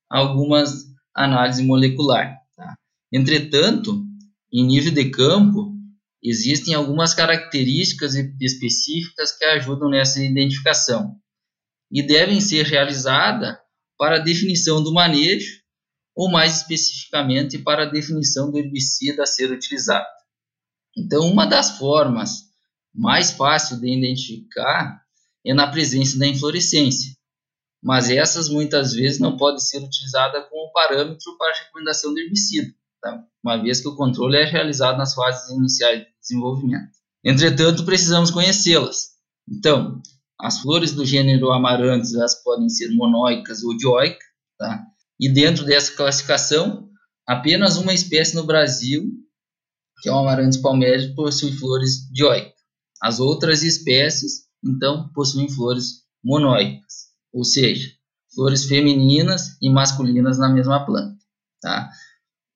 algumas 0.08 0.93
análise 1.14 1.62
molecular. 1.62 2.36
Tá? 2.56 2.76
Entretanto, 3.12 4.04
em 4.52 4.66
nível 4.66 4.92
de 4.92 5.10
campo, 5.10 5.72
existem 6.22 6.74
algumas 6.74 7.14
características 7.14 8.14
específicas 8.40 9.36
que 9.36 9.44
ajudam 9.44 9.90
nessa 9.90 10.22
identificação 10.22 11.16
e 11.90 12.02
devem 12.02 12.40
ser 12.40 12.64
realizadas 12.64 13.56
para 13.98 14.16
a 14.16 14.22
definição 14.22 14.82
do 14.82 14.92
manejo 14.92 15.62
ou 16.14 16.30
mais 16.30 16.58
especificamente 16.58 17.58
para 17.58 17.82
a 17.82 17.90
definição 17.90 18.50
do 18.50 18.58
herbicida 18.58 19.22
a 19.22 19.26
ser 19.26 19.50
utilizado. 19.50 20.06
Então, 20.96 21.28
uma 21.28 21.44
das 21.44 21.76
formas 21.78 22.44
mais 22.94 23.32
fáceis 23.32 23.80
de 23.80 23.88
identificar 23.88 25.02
é 25.44 25.52
na 25.52 25.66
presença 25.66 26.18
da 26.18 26.26
inflorescência, 26.26 27.13
mas 27.84 28.08
essas 28.08 28.48
muitas 28.48 28.94
vezes 28.94 29.20
não 29.20 29.36
podem 29.36 29.58
ser 29.58 29.76
utilizadas 29.76 30.48
como 30.48 30.72
parâmetro 30.72 31.36
para 31.36 31.64
recomendação 31.64 32.14
de 32.14 32.22
herbicida, 32.22 32.72
tá? 33.02 33.22
uma 33.44 33.58
vez 33.58 33.82
que 33.82 33.88
o 33.88 33.94
controle 33.94 34.38
é 34.38 34.44
realizado 34.44 34.96
nas 34.96 35.14
fases 35.14 35.50
iniciais 35.50 36.00
de 36.00 36.06
desenvolvimento. 36.18 36.90
Entretanto, 37.22 37.84
precisamos 37.84 38.30
conhecê-las. 38.30 39.10
Então, 39.46 40.00
as 40.40 40.60
flores 40.60 40.92
do 40.92 41.04
gênero 41.04 41.52
Amaranthus 41.52 42.14
elas 42.14 42.42
podem 42.42 42.70
ser 42.70 42.88
monóicas 42.94 43.62
ou 43.62 43.76
dioicas, 43.76 44.24
tá? 44.58 44.82
e 45.20 45.30
dentro 45.30 45.66
dessa 45.66 45.94
classificação, 45.94 46.88
apenas 47.28 47.76
uma 47.76 47.92
espécie 47.92 48.34
no 48.34 48.46
Brasil, 48.46 49.10
que 50.00 50.08
é 50.08 50.12
o 50.12 50.16
Amaranthus 50.16 50.56
palmeiras, 50.56 51.14
possui 51.14 51.52
flores 51.52 52.10
dioicas. 52.10 52.54
As 53.02 53.20
outras 53.20 53.62
espécies, 53.62 54.44
então, 54.64 55.10
possuem 55.12 55.50
flores 55.50 56.04
monóicas 56.24 57.13
ou 57.34 57.44
seja, 57.44 57.90
flores 58.32 58.64
femininas 58.64 59.58
e 59.60 59.68
masculinas 59.68 60.38
na 60.38 60.48
mesma 60.48 60.86
planta, 60.86 61.18
tá? 61.60 61.90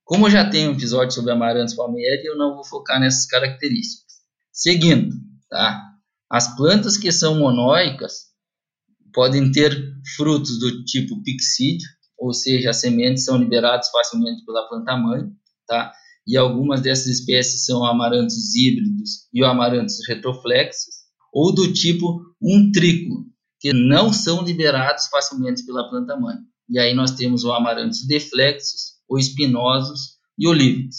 Como 0.04 0.26
eu 0.26 0.30
já 0.30 0.48
tenho 0.48 0.70
um 0.70 0.74
episódio 0.74 1.12
sobre 1.12 1.32
amarantos 1.32 1.74
palmeira, 1.74 2.22
eu 2.24 2.38
não 2.38 2.54
vou 2.54 2.64
focar 2.64 3.00
nessas 3.00 3.26
características. 3.26 4.14
Seguindo, 4.52 5.14
tá? 5.50 5.84
As 6.30 6.56
plantas 6.56 6.96
que 6.96 7.10
são 7.10 7.38
monóicas 7.38 8.28
podem 9.12 9.50
ter 9.50 9.76
frutos 10.16 10.58
do 10.58 10.84
tipo 10.84 11.22
pixídeo, 11.22 11.88
ou 12.16 12.32
seja, 12.32 12.70
as 12.70 12.80
sementes 12.80 13.24
são 13.24 13.36
liberadas 13.36 13.90
facilmente 13.90 14.44
pela 14.44 14.68
planta 14.68 14.96
mãe, 14.96 15.24
tá? 15.66 15.92
E 16.26 16.36
algumas 16.36 16.80
dessas 16.80 17.06
espécies 17.06 17.64
são 17.64 17.84
amarantos 17.84 18.54
híbridos 18.54 19.28
e 19.32 19.42
amarantos 19.42 19.96
retroflexos, 20.06 20.94
ou 21.32 21.54
do 21.54 21.72
tipo 21.72 22.20
um 22.40 22.70
que 23.60 23.72
não 23.72 24.12
são 24.12 24.42
liberados 24.42 25.06
facilmente 25.06 25.64
pela 25.64 25.88
planta 25.88 26.16
mãe. 26.16 26.36
E 26.68 26.78
aí 26.78 26.94
nós 26.94 27.12
temos 27.12 27.44
o 27.44 27.52
amarantos 27.52 28.06
deflexos, 28.06 28.98
ou 29.08 29.18
espinosos 29.18 30.18
e 30.38 30.46
olívicos. 30.46 30.96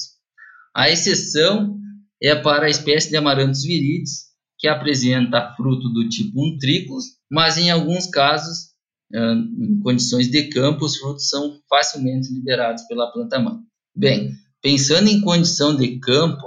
A 0.76 0.90
exceção 0.90 1.78
é 2.22 2.36
para 2.36 2.66
a 2.66 2.70
espécie 2.70 3.10
de 3.10 3.18
amarantos 3.18 3.64
viridis, 3.64 4.30
que 4.58 4.68
apresenta 4.68 5.54
fruto 5.56 5.88
do 5.90 6.10
tipo 6.10 6.44
untrículos, 6.44 7.06
mas 7.32 7.58
em 7.58 7.70
alguns 7.70 8.08
casos, 8.08 8.70
em 9.14 9.80
condições 9.82 10.28
de 10.28 10.50
campo, 10.50 10.86
os 10.86 10.98
frutos 10.98 11.30
são 11.30 11.62
facilmente 11.70 12.34
liberados 12.34 12.84
pela 12.84 13.12
planta 13.12 13.40
mãe. 13.40 13.60
Bem, 13.96 14.32
pensando 14.62 15.08
em 15.08 15.22
condição 15.22 15.76
de 15.76 16.00
campo, 16.00 16.44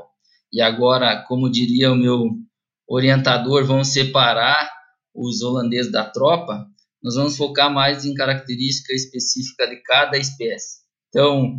e 0.52 0.61
agora, 0.61 1.25
como 1.26 1.50
diria 1.50 1.90
o 1.90 1.97
meu 1.97 2.28
orientador, 2.87 3.64
vamos 3.64 3.88
separar 3.88 4.71
os 5.14 5.42
holandeses 5.42 5.90
da 5.92 6.04
tropa, 6.04 6.66
nós 7.02 7.14
vamos 7.14 7.37
focar 7.37 7.73
mais 7.73 8.04
em 8.04 8.14
característica 8.14 8.92
específica 8.92 9.66
de 9.66 9.76
cada 9.83 10.16
espécie. 10.16 10.83
Então, 11.09 11.59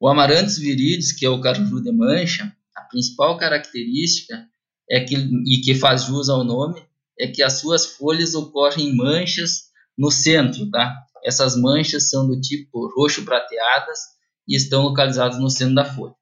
o 0.00 0.08
Amaranthus 0.08 0.58
viridis, 0.58 1.12
que 1.12 1.26
é 1.26 1.28
o 1.28 1.40
caruru 1.40 1.82
de 1.82 1.92
mancha, 1.92 2.52
a 2.76 2.82
principal 2.82 3.36
característica 3.36 4.46
é 4.90 5.00
que 5.00 5.14
e 5.16 5.60
que 5.62 5.74
faz 5.74 6.04
jus 6.04 6.28
ao 6.28 6.44
nome 6.44 6.82
é 7.18 7.26
que 7.26 7.42
as 7.42 7.54
suas 7.54 7.84
folhas 7.84 8.34
ocorrem 8.34 8.94
manchas 8.94 9.64
no 9.96 10.10
centro, 10.10 10.70
tá? 10.70 10.96
Essas 11.24 11.56
manchas 11.56 12.08
são 12.08 12.26
do 12.26 12.40
tipo 12.40 12.88
roxo 12.94 13.24
prateadas 13.24 13.98
e 14.46 14.56
estão 14.56 14.82
localizadas 14.84 15.38
no 15.38 15.50
centro 15.50 15.74
da 15.74 15.84
folha. 15.84 16.14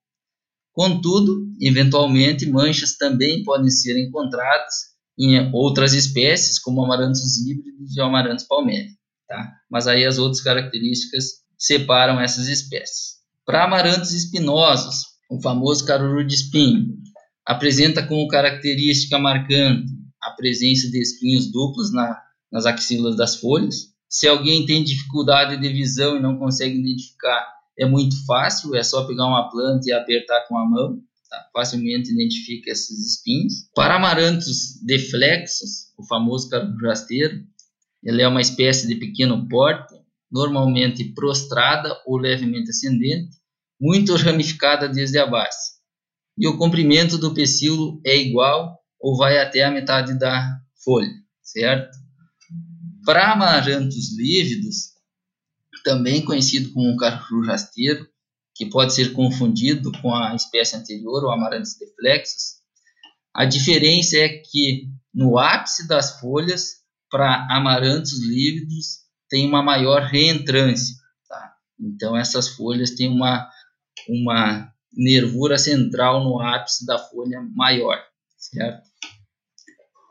Contudo, 0.73 1.47
eventualmente 1.61 2.49
manchas 2.51 2.97
também 2.97 3.45
podem 3.45 3.71
ser 3.71 3.99
encontradas 3.99 4.96
em 5.19 5.51
outras 5.53 5.95
espécies, 5.95 6.59
como 6.59 6.85
amarantos 6.85 7.39
híbridos 7.39 7.97
e 7.97 8.01
amarantos 8.01 8.45
palmeiras. 8.45 8.93
Tá? 9.29 9.53
Mas 9.71 9.87
aí 9.87 10.05
as 10.05 10.19
outras 10.19 10.43
características 10.43 11.43
separam 11.59 12.21
essas 12.21 12.49
espécies. 12.49 13.17
Para 13.45 13.65
amarantos 13.65 14.13
espinosos, 14.13 15.05
o 15.31 15.41
famoso 15.41 15.85
caruru 15.85 16.25
de 16.25 16.35
espinho 16.35 16.97
apresenta 17.45 18.07
como 18.07 18.29
característica 18.29 19.19
marcante 19.19 19.93
a 20.23 20.31
presença 20.33 20.91
de 20.91 21.01
espinhos 21.01 21.51
duplos 21.51 21.93
na, 21.93 22.21
nas 22.51 22.67
axilas 22.67 23.17
das 23.17 23.37
folhas. 23.37 23.95
Se 24.09 24.27
alguém 24.27 24.67
tem 24.67 24.85
dificuldade 24.85 25.57
de 25.57 25.69
visão 25.69 26.17
e 26.17 26.21
não 26.21 26.39
consegue 26.39 26.79
identificar, 26.79 27.47
é 27.79 27.87
muito 27.87 28.25
fácil, 28.27 28.75
é 28.75 28.83
só 28.83 29.07
pegar 29.07 29.27
uma 29.27 29.51
planta 29.51 29.83
e 29.87 29.93
apertar 29.93 30.47
com 30.49 30.57
a 30.59 30.69
mão 30.69 31.01
tá? 31.29 31.49
facilmente 31.53 32.13
identifica 32.13 32.71
esses 32.71 33.15
espinhos. 33.15 33.69
Para 33.75 33.97
amarantos 33.97 34.81
deflexos, 34.85 35.93
o 35.99 36.07
famoso 36.07 36.49
caruru 36.49 36.87
rasteiro, 36.87 37.45
ele 38.03 38.23
é 38.23 38.29
uma 38.29 38.41
espécie 38.41 38.87
de 38.87 38.95
pequeno 38.95 39.49
porte, 39.49 39.95
normalmente 40.31 41.13
prostrada 41.15 41.97
ou 42.07 42.17
levemente 42.17 42.71
ascendente, 42.71 43.37
muito 43.81 44.15
ramificada 44.17 44.89
desde 44.89 45.19
a 45.19 45.27
base. 45.27 45.77
E 46.39 46.47
o 46.47 46.59
comprimento 46.59 47.17
do 47.19 47.33
pecíolo 47.33 48.01
é 48.05 48.17
igual 48.17 48.79
ou 49.01 49.17
vai 49.17 49.39
até 49.39 49.65
a 49.65 49.71
metade 49.71 50.19
da 50.19 50.61
folha, 50.85 51.13
certo? 51.43 51.97
Para 53.05 53.33
amarantos 53.33 54.17
lívidos, 54.17 54.97
também 55.85 56.25
conhecido 56.25 56.73
como 56.73 56.97
caruru 56.97 57.47
rasteiro, 57.47 58.07
que 58.57 58.67
pode 58.67 58.95
ser 58.95 59.13
confundido 59.13 59.93
com 60.01 60.15
a 60.15 60.35
espécie 60.35 60.77
anterior, 60.77 61.25
o 61.25 61.31
Amaranthus 61.31 61.77
deflexus. 61.79 62.57
A 63.35 63.45
diferença 63.45 64.17
é 64.17 64.29
que 64.29 64.89
no 65.15 65.39
ápice 65.39 65.87
das 65.87 66.19
folhas, 66.21 66.77
para 67.11 67.47
amarantos 67.51 68.19
lívidos, 68.21 69.01
tem 69.29 69.47
uma 69.47 69.63
maior 69.63 70.03
reentrância. 70.03 70.97
Tá? 71.29 71.53
Então, 71.79 72.17
essas 72.17 72.49
folhas 72.49 72.93
têm 72.93 73.09
uma, 73.09 73.49
uma 74.09 74.73
nervura 74.93 75.59
central 75.59 76.25
no 76.25 76.41
ápice 76.41 76.87
da 76.87 76.99
folha 76.99 77.41
maior, 77.55 78.03
certo? 78.39 78.87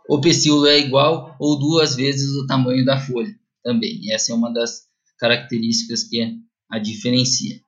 o 0.08 0.22
pecíolo 0.22 0.68
é 0.68 0.80
igual 0.80 1.36
ou 1.40 1.58
duas 1.58 1.96
vezes 1.96 2.30
o 2.32 2.46
tamanho 2.46 2.86
da 2.86 3.00
folha 3.00 3.34
também. 3.64 4.12
Essa 4.14 4.32
é 4.32 4.36
uma 4.36 4.54
das 4.54 4.84
características 5.18 6.04
que 6.04 6.38
a 6.70 6.80
diferencia. 6.80 7.60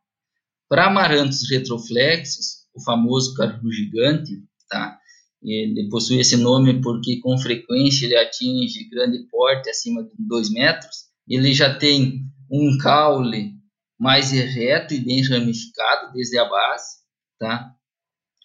Para 0.70 0.88
amarantos 0.88 1.50
retroflexos, 1.50 2.66
o 2.76 2.84
famoso 2.84 3.34
caruru 3.34 3.72
gigante, 3.72 4.44
tá? 4.70 4.98
Ele 5.42 5.88
possui 5.90 6.20
esse 6.20 6.36
nome 6.36 6.82
porque 6.82 7.20
com 7.22 7.38
frequência 7.38 8.06
ele 8.06 8.18
atinge 8.18 8.90
grande 8.90 9.28
porte, 9.30 9.70
acima 9.70 10.04
de 10.04 10.10
2 10.18 10.52
metros. 10.52 11.06
Ele 11.28 11.54
já 11.54 11.74
tem 11.78 12.26
um 12.52 12.78
caule 12.78 13.54
mais 14.00 14.32
reto 14.32 14.94
e 14.94 15.00
bem 15.00 15.24
ramificado 15.28 16.12
desde 16.14 16.38
a 16.38 16.46
base, 16.46 16.98
tá? 17.40 17.72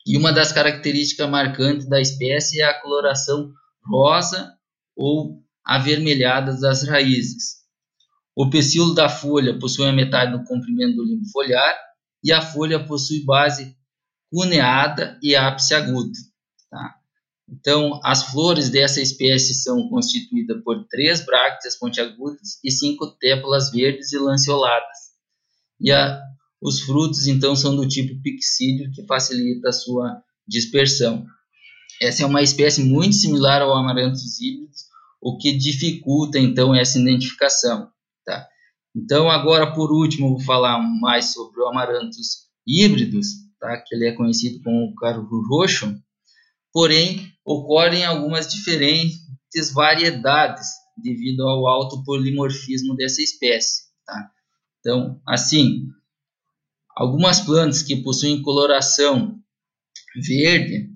E 0.06 0.16
uma 0.16 0.32
das 0.32 0.52
características 0.52 1.28
marcantes 1.28 1.88
da 1.88 2.00
espécie 2.00 2.60
é 2.60 2.64
a 2.64 2.80
coloração 2.80 3.52
rosa 3.84 4.52
ou 4.96 5.42
avermelhada 5.64 6.58
das 6.58 6.86
raízes. 6.86 7.62
O 8.34 8.48
pecíolo 8.50 8.94
da 8.94 9.08
folha 9.08 9.58
possui 9.58 9.86
a 9.86 9.92
metade 9.92 10.32
do 10.32 10.44
comprimento 10.44 10.96
do 10.96 11.04
limbo 11.04 11.28
foliar 11.30 11.74
e 12.22 12.32
a 12.32 12.40
folha 12.40 12.84
possui 12.84 13.24
base 13.24 13.76
cuneada 14.30 15.18
e 15.22 15.36
ápice 15.36 15.74
agudo. 15.74 16.12
Tá? 16.70 16.94
Então, 17.48 18.00
as 18.02 18.30
flores 18.30 18.70
dessa 18.70 19.00
espécie 19.00 19.52
são 19.54 19.88
constituídas 19.88 20.62
por 20.64 20.86
três 20.88 21.24
brácteas 21.24 21.76
pontiagudas 21.76 22.58
e 22.64 22.70
cinco 22.70 23.10
tépulas 23.18 23.70
verdes 23.70 24.12
e 24.12 24.18
lanceoladas. 24.18 24.98
E 25.78 25.92
a, 25.92 26.18
os 26.62 26.80
frutos, 26.80 27.26
então, 27.26 27.54
são 27.54 27.76
do 27.76 27.86
tipo 27.86 28.20
pixídeo, 28.22 28.90
que 28.92 29.04
facilita 29.06 29.68
a 29.68 29.72
sua 29.72 30.22
dispersão. 30.48 31.26
Essa 32.00 32.22
é 32.22 32.26
uma 32.26 32.42
espécie 32.42 32.82
muito 32.82 33.14
similar 33.16 33.60
ao 33.60 33.74
amaranthus 33.74 34.40
híbridos, 34.40 34.84
o 35.20 35.36
que 35.36 35.52
dificulta, 35.52 36.38
então, 36.38 36.74
essa 36.74 36.98
identificação. 36.98 37.90
Tá? 38.24 38.48
Então, 38.94 39.30
agora, 39.30 39.72
por 39.72 39.90
último, 39.90 40.30
vou 40.30 40.40
falar 40.40 40.78
mais 41.00 41.32
sobre 41.32 41.60
o 41.60 41.66
amaranthus 41.66 42.48
híbridos, 42.66 43.28
tá? 43.58 43.78
que 43.78 43.94
ele 43.94 44.08
é 44.08 44.12
conhecido 44.12 44.62
como 44.62 44.84
o 44.86 44.94
caruru 44.94 45.42
roxo, 45.48 45.94
porém, 46.72 47.32
ocorrem 47.44 48.04
algumas 48.04 48.52
diferentes 48.52 49.72
variedades 49.72 50.68
devido 50.96 51.42
ao 51.42 51.66
alto 51.66 52.04
polimorfismo 52.04 52.94
dessa 52.94 53.22
espécie. 53.22 53.84
Tá? 54.06 54.30
Então, 54.80 55.20
assim, 55.26 55.86
algumas 56.94 57.40
plantas 57.40 57.82
que 57.82 58.02
possuem 58.02 58.42
coloração 58.42 59.38
verde, 60.14 60.90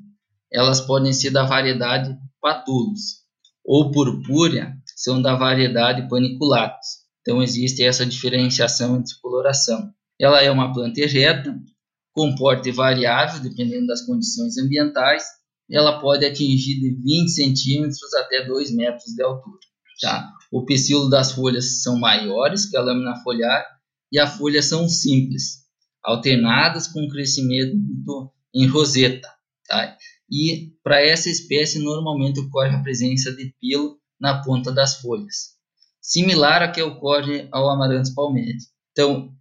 elas 0.52 0.80
podem 0.80 1.12
ser 1.12 1.30
da 1.30 1.44
variedade 1.44 2.16
Patulus, 2.40 3.24
ou 3.64 3.90
purpúrea 3.90 4.76
são 4.94 5.20
da 5.20 5.34
variedade 5.34 6.08
Paniculatus. 6.08 7.05
Então, 7.26 7.42
existe 7.42 7.83
essa 7.83 8.06
diferenciação 8.06 8.97
entre 8.97 9.18
coloração. 9.21 9.92
Ela 10.16 10.42
é 10.42 10.49
uma 10.49 10.73
planta 10.73 11.00
ereta, 11.00 11.59
com 12.12 12.37
porte 12.37 12.71
variável, 12.71 13.42
dependendo 13.42 13.88
das 13.88 14.06
condições 14.06 14.56
ambientais. 14.56 15.25
Ela 15.68 16.00
pode 16.00 16.25
atingir 16.25 16.78
de 16.78 16.95
20 17.02 17.28
centímetros 17.28 18.14
até 18.14 18.47
2 18.47 18.73
metros 18.76 19.12
de 19.12 19.25
altura. 19.25 19.59
Tá? 20.00 20.33
O 20.52 20.64
pecíolo 20.64 21.11
das 21.11 21.33
folhas 21.33 21.83
são 21.83 21.99
maiores 21.99 22.71
que 22.71 22.76
a 22.76 22.80
lâmina 22.80 23.21
foliar 23.25 23.66
e 24.12 24.21
as 24.21 24.37
folhas 24.37 24.66
são 24.66 24.88
simples, 24.88 25.64
alternadas 26.04 26.87
com 26.87 27.09
crescimento 27.09 27.75
em 28.55 28.68
roseta. 28.68 29.29
Tá? 29.66 29.96
E 30.31 30.74
para 30.81 31.05
essa 31.05 31.29
espécie, 31.29 31.81
normalmente 31.81 32.38
ocorre 32.38 32.70
a 32.70 32.83
presença 32.85 33.35
de 33.35 33.53
pelo 33.61 33.98
na 34.20 34.44
ponta 34.44 34.70
das 34.70 35.00
folhas 35.00 35.56
similar 36.07 36.62
a 36.62 36.71
que 36.71 36.81
ocorre 36.81 37.49
ao 37.51 37.69
Amaranthus 37.69 38.14
palmeri. 38.14 38.59
Então, 38.92 39.33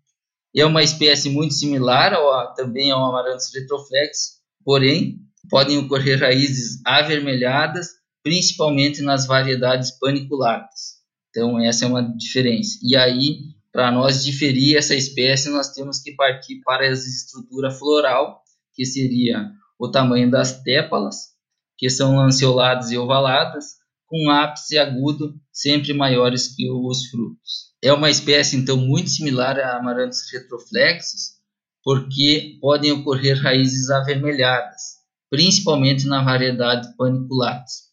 é 0.56 0.66
uma 0.66 0.82
espécie 0.82 1.30
muito 1.30 1.54
similar 1.54 2.12
ao, 2.12 2.56
também 2.56 2.90
ao 2.90 3.06
Amaranthus 3.06 3.54
retroflex, 3.54 4.42
porém, 4.64 5.20
podem 5.48 5.78
ocorrer 5.78 6.20
raízes 6.20 6.82
avermelhadas, 6.84 7.90
principalmente 8.24 9.04
nas 9.04 9.28
variedades 9.28 9.92
paniculatas. 9.92 10.96
Então, 11.30 11.60
essa 11.60 11.86
é 11.86 11.88
uma 11.88 12.02
diferença. 12.02 12.80
E 12.82 12.98
aí, 12.98 13.42
para 13.72 13.92
nós 13.92 14.24
diferir 14.24 14.76
essa 14.76 14.96
espécie, 14.96 15.50
nós 15.50 15.72
temos 15.72 16.00
que 16.00 16.16
partir 16.16 16.62
para 16.64 16.88
a 16.88 16.92
estrutura 16.92 17.70
floral, 17.70 18.42
que 18.74 18.86
seria 18.86 19.52
o 19.78 19.92
tamanho 19.92 20.32
das 20.32 20.64
tépalas, 20.64 21.36
que 21.78 21.92
são 21.92 22.16
lanceoladas 22.16 22.90
e 22.90 22.98
ovaladas, 22.98 23.76
com 24.08 24.30
ápice 24.30 24.78
agudo 24.78 25.34
sempre 25.52 25.94
maiores 25.94 26.56
que 26.56 26.70
os 26.70 27.08
frutos. 27.08 27.74
É 27.82 27.92
uma 27.94 28.10
espécie, 28.10 28.56
então, 28.56 28.78
muito 28.78 29.10
similar 29.10 29.60
a 29.60 29.78
amarantos 29.78 30.20
retroflexos, 30.32 31.36
porque 31.84 32.58
podem 32.60 32.92
ocorrer 32.92 33.42
raízes 33.42 33.90
avermelhadas, 33.90 34.82
principalmente 35.30 36.06
na 36.08 36.24
variedade 36.24 36.96
paniculatus. 36.98 37.86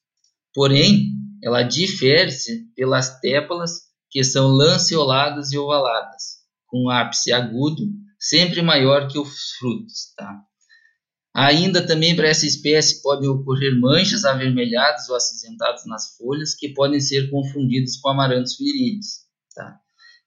Porém, 0.54 1.12
ela 1.42 1.62
difere-se 1.62 2.66
pelas 2.74 3.20
tépalas, 3.20 3.80
que 4.10 4.22
são 4.22 4.48
lanceoladas 4.48 5.52
e 5.52 5.58
ovaladas, 5.58 6.22
com 6.66 6.88
ápice 6.88 7.32
agudo, 7.32 7.82
sempre 8.18 8.62
maior 8.62 9.08
que 9.08 9.18
os 9.18 9.52
frutos. 9.58 10.12
Tá? 10.16 10.42
Ainda 11.34 11.86
também 11.86 12.14
para 12.14 12.28
essa 12.28 12.46
espécie 12.46 13.02
podem 13.02 13.28
ocorrer 13.28 13.78
manchas 13.80 14.24
avermelhadas 14.24 15.08
ou 15.08 15.16
acinzentadas 15.16 15.86
nas 15.86 16.14
folhas 16.16 16.54
que 16.54 16.68
podem 16.68 17.00
ser 17.00 17.30
confundidas 17.30 17.96
com 17.96 18.10
amarantos 18.10 18.58
viridis. 18.58 19.22
Tá? 19.54 19.78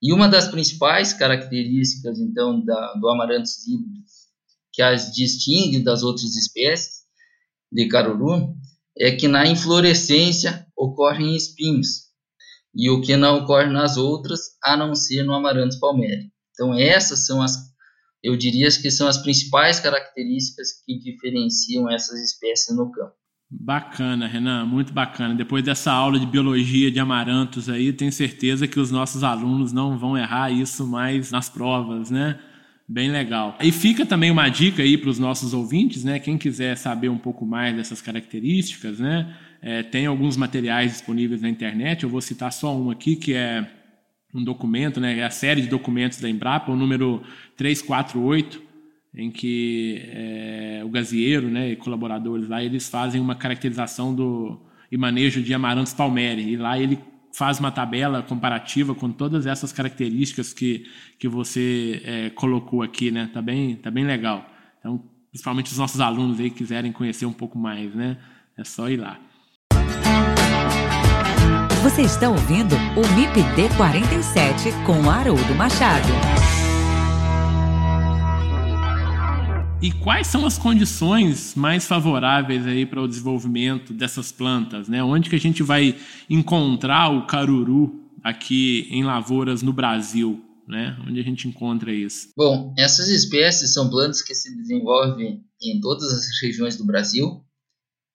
E 0.02 0.12
uma 0.12 0.28
das 0.28 0.48
principais 0.48 1.14
características 1.14 2.20
então 2.20 2.64
da, 2.64 2.94
do 2.94 3.08
amarantos 3.08 3.68
híbridos 3.68 4.26
que 4.76 4.82
as 4.82 5.12
distingue 5.14 5.80
das 5.80 6.04
outras 6.04 6.36
espécies 6.36 7.06
de 7.72 7.88
caruru 7.88 8.54
é 8.98 9.12
que 9.12 9.28
na 9.28 9.48
inflorescência 9.48 10.68
ocorrem 10.76 11.36
espinhos 11.36 12.06
e 12.74 12.90
o 12.90 13.00
que 13.00 13.16
não 13.16 13.38
ocorre 13.38 13.72
nas 13.72 13.96
outras 13.96 14.58
a 14.62 14.76
não 14.76 14.94
ser 14.94 15.24
no 15.24 15.34
amaranto 15.34 15.80
palmeri. 15.80 16.30
Então 16.52 16.74
essas 16.78 17.26
são 17.26 17.42
as 17.42 17.56
eu 18.26 18.36
diria 18.36 18.68
que 18.70 18.90
são 18.90 19.08
as 19.08 19.20
principais 19.20 19.80
características 19.80 20.70
que 20.84 20.98
diferenciam 20.98 21.90
essas 21.90 22.20
espécies 22.20 22.76
no 22.76 22.92
campo. 22.92 23.14
Bacana, 23.48 24.28
Renan, 24.28 24.66
muito 24.66 24.92
bacana. 24.92 25.36
Depois 25.36 25.64
dessa 25.64 25.92
aula 25.92 26.20
de 26.20 26.26
biologia 26.26 26.90
de 26.90 27.00
amarantos 27.00 27.70
aí, 27.70 27.94
tenho 27.94 28.12
certeza 28.12 28.68
que 28.68 28.80
os 28.80 28.90
nossos 28.90 29.24
alunos 29.24 29.72
não 29.72 29.98
vão 29.98 30.18
errar 30.18 30.50
isso 30.50 30.88
mais 30.88 31.30
nas 31.30 31.48
provas, 31.48 32.10
né? 32.10 32.40
Bem 32.88 33.12
legal. 33.12 33.56
E 33.62 33.72
fica 33.72 34.06
também 34.06 34.32
uma 34.32 34.50
dica 34.50 34.82
aí 34.82 34.98
para 34.98 35.10
os 35.10 35.20
nossos 35.20 35.54
ouvintes, 35.54 36.04
né? 36.04 36.20
Quem 36.20 36.38
quiser 36.38 36.76
saber 36.76 37.10
um 37.10 37.18
pouco 37.20 37.46
mais 37.46 37.76
dessas 37.76 38.02
características, 38.02 39.00
né? 39.00 39.36
É, 39.62 39.84
tem 39.84 40.08
alguns 40.08 40.36
materiais 40.36 40.92
disponíveis 40.94 41.42
na 41.42 41.50
internet. 41.50 42.04
Eu 42.04 42.10
vou 42.10 42.22
citar 42.22 42.52
só 42.52 42.76
um 42.76 42.90
aqui 42.90 43.16
que 43.16 43.34
é 43.36 43.68
um 44.36 44.44
documento, 44.44 45.00
né, 45.00 45.24
a 45.24 45.30
série 45.30 45.62
de 45.62 45.68
documentos 45.68 46.20
da 46.20 46.30
Embrapa, 46.30 46.72
o 46.72 46.76
número 46.76 47.24
348, 47.56 48.62
em 49.14 49.32
que 49.32 50.02
é, 50.10 50.82
o 50.84 50.90
gazieiro 50.90 51.48
né, 51.48 51.72
e 51.72 51.76
colaboradores 51.78 52.50
lá, 52.50 52.62
eles 52.62 52.90
fazem 52.90 53.22
uma 53.22 53.34
caracterização 53.34 54.14
do, 54.14 54.60
e 54.92 54.98
manejo 54.98 55.42
de 55.42 55.54
amarantos 55.54 55.94
palmeri. 55.94 56.52
E 56.52 56.58
lá 56.58 56.78
ele 56.78 57.00
faz 57.34 57.60
uma 57.60 57.72
tabela 57.72 58.22
comparativa 58.22 58.94
com 58.94 59.10
todas 59.10 59.46
essas 59.46 59.72
características 59.72 60.52
que, 60.52 60.86
que 61.18 61.30
você 61.30 62.02
é, 62.04 62.30
colocou 62.32 62.82
aqui, 62.82 63.12
né? 63.12 63.30
Tá 63.34 63.42
bem, 63.42 63.76
tá 63.76 63.90
bem 63.90 64.06
legal. 64.06 64.50
Então, 64.80 65.02
principalmente 65.30 65.72
os 65.72 65.78
nossos 65.78 66.02
alunos 66.02 66.40
aí 66.40 66.50
quiserem 66.50 66.92
conhecer 66.92 67.26
um 67.26 67.34
pouco 67.34 67.58
mais, 67.58 67.96
né? 67.96 68.18
É 68.58 68.64
só 68.66 68.90
ir 68.90 68.98
lá. 68.98 69.20
Você 71.86 72.02
está 72.02 72.28
ouvindo 72.28 72.74
o 72.74 73.16
MIPD 73.16 73.70
47 73.78 74.72
com 74.88 75.08
Haroldo 75.08 75.54
Machado. 75.54 76.08
E 79.80 79.92
quais 80.04 80.26
são 80.26 80.48
as 80.48 80.58
condições 80.58 81.54
mais 81.54 81.86
favoráveis 81.86 82.66
aí 82.66 82.88
para 82.88 83.04
o 83.04 83.08
desenvolvimento 83.08 83.94
dessas 83.94 84.32
plantas, 84.32 84.90
né? 84.90 85.04
Onde 85.04 85.30
que 85.30 85.36
a 85.36 85.40
gente 85.40 85.62
vai 85.62 85.96
encontrar 86.28 87.16
o 87.16 87.28
caruru 87.28 88.04
aqui 88.24 88.88
em 88.90 89.04
lavouras 89.04 89.62
no 89.62 89.72
Brasil, 89.72 90.44
né? 90.68 90.98
Onde 91.08 91.20
a 91.20 91.24
gente 91.24 91.48
encontra 91.48 91.94
isso? 91.94 92.30
Bom, 92.36 92.74
essas 92.80 93.10
espécies 93.10 93.76
são 93.76 93.92
plantas 93.92 94.24
que 94.24 94.34
se 94.34 94.56
desenvolvem 94.58 95.46
em 95.62 95.80
todas 95.80 96.12
as 96.12 96.26
regiões 96.42 96.78
do 96.78 96.84
Brasil, 96.84 97.46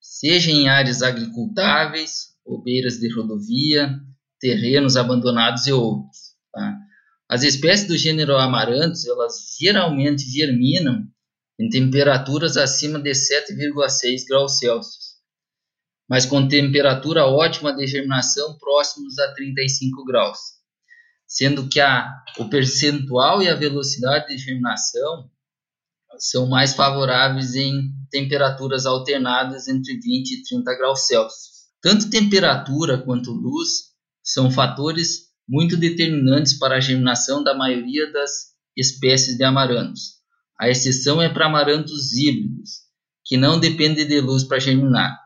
seja 0.01 0.51
em 0.51 0.67
áreas 0.67 1.01
agricultáveis 1.01 2.30
ou 2.45 2.61
beiras 2.61 2.99
de 2.99 3.13
rodovia, 3.13 3.99
terrenos 4.39 4.97
abandonados 4.97 5.67
e 5.67 5.71
outros. 5.71 6.17
Tá? 6.51 6.77
As 7.29 7.43
espécies 7.43 7.87
do 7.87 7.97
gênero 7.97 8.35
Amaranthus, 8.35 9.07
elas 9.07 9.55
geralmente 9.59 10.23
germinam 10.29 11.07
em 11.59 11.69
temperaturas 11.69 12.57
acima 12.57 12.99
de 12.99 13.11
7,6 13.11 14.25
graus 14.27 14.57
Celsius. 14.57 15.11
mas 16.09 16.25
com 16.25 16.45
temperatura 16.45 17.25
ótima 17.25 17.73
de 17.73 17.87
germinação 17.87 18.57
próximos 18.57 19.17
a 19.17 19.33
35 19.33 20.03
graus, 20.03 20.39
sendo 21.25 21.69
que 21.69 21.79
a, 21.79 22.11
o 22.37 22.49
percentual 22.49 23.41
e 23.41 23.47
a 23.47 23.55
velocidade 23.55 24.27
de 24.27 24.37
germinação 24.37 25.29
são 26.17 26.47
mais 26.47 26.73
favoráveis 26.73 27.55
em 27.55 27.93
temperaturas 28.09 28.85
alternadas 28.85 29.69
entre 29.69 29.93
20 29.93 30.31
e 30.31 30.43
30 30.43 30.75
graus 30.75 31.07
Celsius. 31.07 31.50
Tanto 31.81 32.09
temperatura 32.09 32.99
quanto 32.99 33.31
luz 33.31 33.91
são 34.23 34.51
fatores 34.51 35.31
muito 35.49 35.75
determinantes 35.75 36.53
para 36.57 36.75
a 36.75 36.79
germinação 36.79 37.43
da 37.43 37.55
maioria 37.55 38.11
das 38.11 38.51
espécies 38.77 39.35
de 39.35 39.43
amarantos. 39.43 40.21
A 40.59 40.69
exceção 40.69 41.21
é 41.21 41.27
para 41.27 41.47
amarantos 41.47 42.13
híbridos, 42.13 42.81
que 43.25 43.35
não 43.35 43.59
dependem 43.59 44.07
de 44.07 44.21
luz 44.21 44.43
para 44.43 44.59
germinar. 44.59 45.17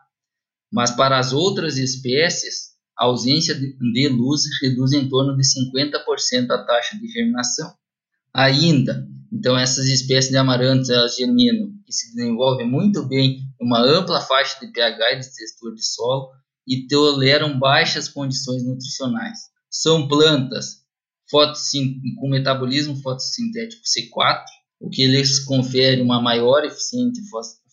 Mas 0.72 0.90
para 0.90 1.18
as 1.18 1.32
outras 1.32 1.76
espécies, 1.76 2.74
a 2.98 3.04
ausência 3.04 3.54
de 3.54 4.08
luz 4.08 4.42
reduz 4.62 4.92
em 4.92 5.08
torno 5.08 5.36
de 5.36 5.42
50% 5.42 6.50
a 6.50 6.64
taxa 6.64 6.98
de 6.98 7.06
germinação. 7.06 7.70
Ainda, 8.32 9.06
então 9.30 9.58
essas 9.58 9.86
espécies 9.86 10.30
de 10.30 10.38
amarantos 10.38 10.88
elas 10.88 11.16
germinam 11.16 11.68
e 11.86 11.92
se 11.92 12.14
desenvolvem 12.14 12.68
muito 12.68 13.06
bem 13.06 13.40
em 13.60 13.64
uma 13.64 13.80
ampla 13.80 14.20
faixa 14.22 14.58
de 14.58 14.72
pH 14.72 15.12
e 15.12 15.20
de 15.20 15.34
textura 15.34 15.74
de 15.74 15.84
solo 15.84 16.30
e 16.66 16.86
toleram 16.86 17.58
baixas 17.58 18.08
condições 18.08 18.64
nutricionais. 18.64 19.38
São 19.70 20.08
plantas 20.08 20.84
com 21.30 22.28
metabolismo 22.28 22.96
fotossintético 22.96 23.82
C4, 23.82 24.44
o 24.80 24.88
que 24.90 25.06
lhes 25.06 25.40
confere 25.40 26.00
uma 26.00 26.20
maior 26.20 26.64
eficiência 26.64 27.22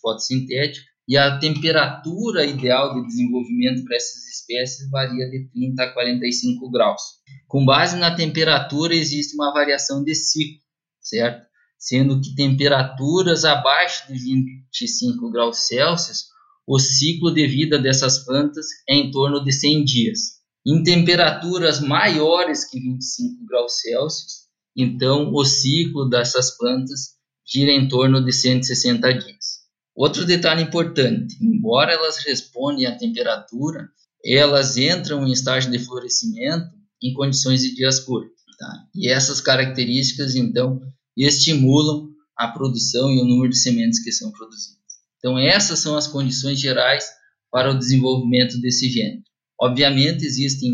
fotossintética, 0.02 0.86
e 1.08 1.18
a 1.18 1.38
temperatura 1.38 2.46
ideal 2.46 2.94
de 2.96 3.06
desenvolvimento 3.06 3.84
para 3.84 3.98
essas 3.98 4.26
espécies 4.26 4.90
varia 4.90 5.30
de 5.30 5.50
30 5.50 5.84
a 5.84 5.94
45 5.94 6.72
graus. 6.72 7.02
Com 7.48 7.66
base 7.66 7.98
na 7.98 8.16
temperatura, 8.16 8.96
existe 8.96 9.36
uma 9.36 9.54
variação 9.54 10.02
de 10.02 10.16
ciclo, 10.16 10.62
certo? 11.02 11.46
Sendo 11.78 12.22
que 12.22 12.34
temperaturas 12.36 13.44
abaixo 13.44 14.08
de 14.08 14.18
25 14.18 15.30
graus 15.30 15.68
Celsius, 15.68 16.28
o 16.66 16.80
ciclo 16.80 17.32
de 17.34 17.46
vida 17.48 17.78
dessas 17.78 18.24
plantas 18.26 18.66
é 18.88 18.96
em 18.96 19.12
torno 19.12 19.44
de 19.44 19.52
100 19.52 19.84
dias. 19.84 20.20
Em 20.66 20.82
temperaturas 20.82 21.82
maiores 21.82 22.64
que 22.70 22.80
25 22.80 23.46
graus 23.46 23.82
Celsius, 23.82 24.44
então 24.76 25.34
o 25.34 25.44
ciclo 25.44 26.10
dessas 26.10 26.58
plantas 26.58 27.16
gira 27.46 27.72
em 27.72 27.88
torno 27.88 28.24
de 28.24 28.32
160 28.32 29.14
dias. 29.14 29.64
Outro 29.96 30.26
detalhe 30.26 30.64
importante: 30.64 31.38
embora 31.42 31.92
elas 31.92 32.18
respondem 32.26 32.86
à 32.86 32.98
temperatura, 32.98 33.90
elas 34.26 34.78
entram 34.78 35.28
em 35.28 35.32
estágio 35.32 35.70
de 35.70 35.80
florescimento 35.80 36.72
em 37.02 37.14
condições 37.14 37.62
de 37.62 37.76
dias 37.76 38.00
curtos. 38.00 38.42
Tá? 38.58 38.88
E 38.96 39.10
essas 39.10 39.42
características, 39.42 40.36
então, 40.36 40.80
estimulam 41.18 42.10
a 42.38 42.48
produção 42.48 43.12
e 43.12 43.22
o 43.22 43.26
número 43.26 43.50
de 43.50 43.58
sementes 43.58 44.02
que 44.02 44.12
são 44.12 44.32
produzidas. 44.32 44.83
Então, 45.24 45.40
essas 45.40 45.80
são 45.80 45.96
as 45.96 46.06
condições 46.06 46.60
gerais 46.60 47.08
para 47.50 47.72
o 47.72 47.78
desenvolvimento 47.80 48.60
desse 48.60 48.90
gênero. 48.90 49.24
Obviamente, 49.58 50.26
existem 50.26 50.70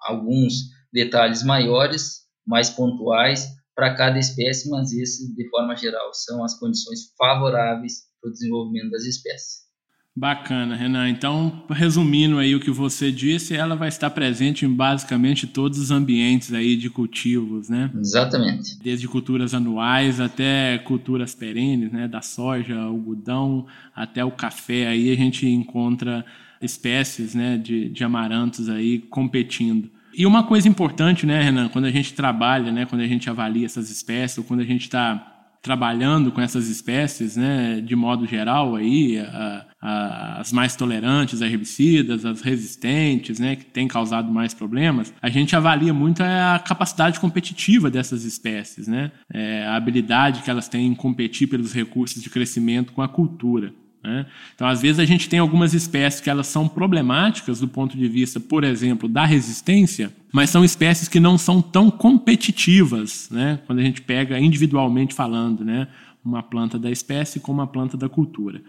alguns 0.00 0.52
detalhes 0.92 1.42
maiores, 1.42 2.20
mais 2.46 2.70
pontuais, 2.70 3.48
para 3.74 3.96
cada 3.96 4.18
espécie, 4.18 4.68
mas 4.68 4.92
esses, 4.92 5.34
de 5.34 5.48
forma 5.48 5.74
geral, 5.74 6.14
são 6.14 6.44
as 6.44 6.56
condições 6.56 7.12
favoráveis 7.18 8.02
para 8.20 8.30
o 8.30 8.32
desenvolvimento 8.32 8.90
das 8.90 9.04
espécies. 9.06 9.69
Bacana, 10.16 10.74
Renan. 10.74 11.08
Então, 11.08 11.64
resumindo 11.70 12.38
aí 12.38 12.54
o 12.54 12.60
que 12.60 12.70
você 12.70 13.12
disse, 13.12 13.54
ela 13.54 13.76
vai 13.76 13.88
estar 13.88 14.10
presente 14.10 14.66
em 14.66 14.72
basicamente 14.72 15.46
todos 15.46 15.78
os 15.78 15.90
ambientes 15.90 16.52
aí 16.52 16.76
de 16.76 16.90
cultivos, 16.90 17.68
né? 17.68 17.90
Exatamente. 17.96 18.76
Desde 18.82 19.06
culturas 19.06 19.54
anuais 19.54 20.20
até 20.20 20.78
culturas 20.78 21.34
perenes, 21.34 21.92
né? 21.92 22.08
Da 22.08 22.20
soja, 22.20 22.76
algodão, 22.76 23.66
até 23.94 24.24
o 24.24 24.32
café. 24.32 24.88
Aí 24.88 25.12
a 25.12 25.16
gente 25.16 25.46
encontra 25.46 26.24
espécies, 26.60 27.34
né? 27.34 27.56
De, 27.56 27.88
de 27.88 28.02
amarantos 28.02 28.68
aí 28.68 28.98
competindo. 28.98 29.88
E 30.12 30.26
uma 30.26 30.42
coisa 30.42 30.68
importante, 30.68 31.24
né, 31.24 31.40
Renan, 31.40 31.68
quando 31.68 31.84
a 31.84 31.90
gente 31.90 32.12
trabalha, 32.14 32.72
né, 32.72 32.84
quando 32.84 33.02
a 33.02 33.06
gente 33.06 33.30
avalia 33.30 33.64
essas 33.64 33.90
espécies, 33.90 34.38
ou 34.38 34.44
quando 34.44 34.60
a 34.60 34.64
gente 34.64 34.82
está 34.82 35.29
trabalhando 35.62 36.32
com 36.32 36.40
essas 36.40 36.68
espécies, 36.68 37.36
né, 37.36 37.80
de 37.80 37.94
modo 37.94 38.26
geral, 38.26 38.76
aí, 38.76 39.18
a, 39.18 39.66
a, 39.80 40.40
as 40.40 40.52
mais 40.52 40.74
tolerantes 40.74 41.42
a 41.42 41.46
herbicidas, 41.46 42.24
as 42.24 42.40
resistentes, 42.40 43.38
né, 43.38 43.56
que 43.56 43.66
têm 43.66 43.86
causado 43.86 44.32
mais 44.32 44.54
problemas, 44.54 45.12
a 45.20 45.28
gente 45.28 45.54
avalia 45.54 45.92
muito 45.92 46.22
a 46.22 46.58
capacidade 46.58 47.20
competitiva 47.20 47.90
dessas 47.90 48.24
espécies, 48.24 48.88
né, 48.88 49.12
é, 49.32 49.64
a 49.66 49.76
habilidade 49.76 50.42
que 50.42 50.50
elas 50.50 50.68
têm 50.68 50.86
em 50.86 50.94
competir 50.94 51.46
pelos 51.46 51.72
recursos 51.72 52.22
de 52.22 52.30
crescimento 52.30 52.92
com 52.92 53.02
a 53.02 53.08
cultura. 53.08 53.72
Né? 54.02 54.26
Então, 54.54 54.66
às 54.66 54.80
vezes, 54.80 54.98
a 54.98 55.04
gente 55.04 55.28
tem 55.28 55.38
algumas 55.38 55.74
espécies 55.74 56.20
que 56.20 56.30
elas 56.30 56.46
são 56.46 56.66
problemáticas 56.66 57.60
do 57.60 57.68
ponto 57.68 57.96
de 57.96 58.08
vista, 58.08 58.40
por 58.40 58.64
exemplo, 58.64 59.08
da 59.08 59.24
resistência, 59.24 60.12
mas 60.32 60.50
são 60.50 60.64
espécies 60.64 61.08
que 61.08 61.20
não 61.20 61.36
são 61.36 61.60
tão 61.60 61.90
competitivas, 61.90 63.28
né? 63.30 63.58
quando 63.66 63.80
a 63.80 63.82
gente 63.82 64.00
pega 64.00 64.38
individualmente 64.38 65.14
falando, 65.14 65.64
né? 65.64 65.88
uma 66.24 66.42
planta 66.42 66.78
da 66.78 66.90
espécie 66.90 67.40
com 67.40 67.52
uma 67.52 67.66
planta 67.66 67.96
da 67.96 68.08
cultura. 68.08 68.62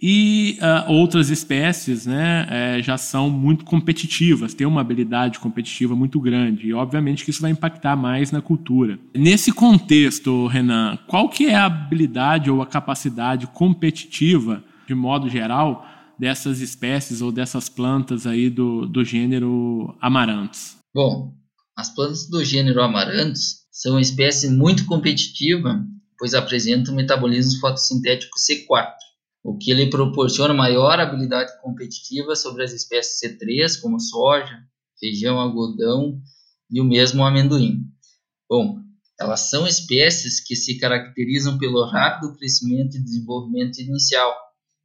E 0.00 0.58
uh, 0.60 0.92
outras 0.92 1.28
espécies 1.28 2.06
né, 2.06 2.46
é, 2.48 2.82
já 2.82 2.96
são 2.96 3.28
muito 3.28 3.64
competitivas, 3.64 4.54
têm 4.54 4.66
uma 4.66 4.80
habilidade 4.80 5.40
competitiva 5.40 5.96
muito 5.96 6.20
grande, 6.20 6.68
e 6.68 6.72
obviamente 6.72 7.24
que 7.24 7.30
isso 7.30 7.42
vai 7.42 7.50
impactar 7.50 7.96
mais 7.96 8.30
na 8.30 8.40
cultura. 8.40 8.96
Nesse 9.12 9.50
contexto, 9.50 10.46
Renan, 10.46 10.96
qual 11.08 11.28
que 11.28 11.46
é 11.46 11.56
a 11.56 11.66
habilidade 11.66 12.48
ou 12.48 12.62
a 12.62 12.66
capacidade 12.66 13.48
competitiva 13.48 14.62
de 14.88 14.94
modo 14.94 15.28
geral, 15.28 15.86
dessas 16.18 16.60
espécies 16.60 17.20
ou 17.20 17.30
dessas 17.30 17.68
plantas 17.68 18.26
aí 18.26 18.48
do, 18.48 18.86
do 18.86 19.04
gênero 19.04 19.94
Amaranthus? 20.00 20.78
Bom, 20.94 21.34
as 21.76 21.94
plantas 21.94 22.26
do 22.28 22.42
gênero 22.42 22.82
Amaranthus 22.82 23.66
são 23.70 24.00
espécies 24.00 24.50
muito 24.50 24.86
competitivas, 24.86 25.76
pois 26.18 26.32
apresentam 26.32 26.94
um 26.94 26.96
metabolismo 26.96 27.60
fotossintético 27.60 28.38
C4, 28.38 28.94
o 29.44 29.58
que 29.58 29.74
lhe 29.74 29.90
proporciona 29.90 30.54
maior 30.54 30.98
habilidade 30.98 31.52
competitiva 31.60 32.34
sobre 32.34 32.64
as 32.64 32.72
espécies 32.72 33.20
C3, 33.20 33.80
como 33.80 34.00
soja, 34.00 34.58
feijão, 34.98 35.38
algodão 35.38 36.18
e 36.70 36.80
o 36.80 36.84
mesmo 36.84 37.22
amendoim. 37.22 37.82
Bom, 38.48 38.78
elas 39.20 39.50
são 39.50 39.66
espécies 39.66 40.40
que 40.40 40.56
se 40.56 40.78
caracterizam 40.78 41.58
pelo 41.58 41.84
rápido 41.84 42.34
crescimento 42.36 42.96
e 42.96 43.02
desenvolvimento 43.02 43.78
inicial, 43.80 44.32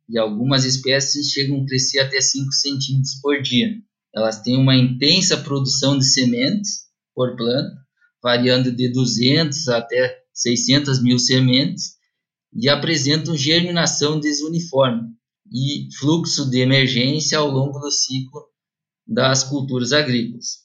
e 0.09 0.17
algumas 0.17 0.65
espécies 0.65 1.31
chegam 1.31 1.61
a 1.61 1.65
crescer 1.65 1.99
até 1.99 2.19
5 2.19 2.51
centímetros 2.51 3.15
por 3.21 3.41
dia. 3.41 3.69
Elas 4.15 4.41
têm 4.41 4.57
uma 4.57 4.75
intensa 4.75 5.37
produção 5.37 5.97
de 5.97 6.05
sementes 6.05 6.83
por 7.15 7.35
planta, 7.35 7.75
variando 8.21 8.71
de 8.71 8.89
200 8.89 9.67
até 9.69 10.19
600 10.33 11.01
mil 11.01 11.17
sementes, 11.17 11.95
e 12.53 12.69
apresentam 12.69 13.35
germinação 13.35 14.19
desuniforme 14.19 15.09
e 15.51 15.87
fluxo 15.99 16.49
de 16.49 16.59
emergência 16.59 17.37
ao 17.37 17.49
longo 17.49 17.79
do 17.79 17.91
ciclo 17.91 18.41
das 19.07 19.43
culturas 19.43 19.91
agrícolas. 19.91 20.63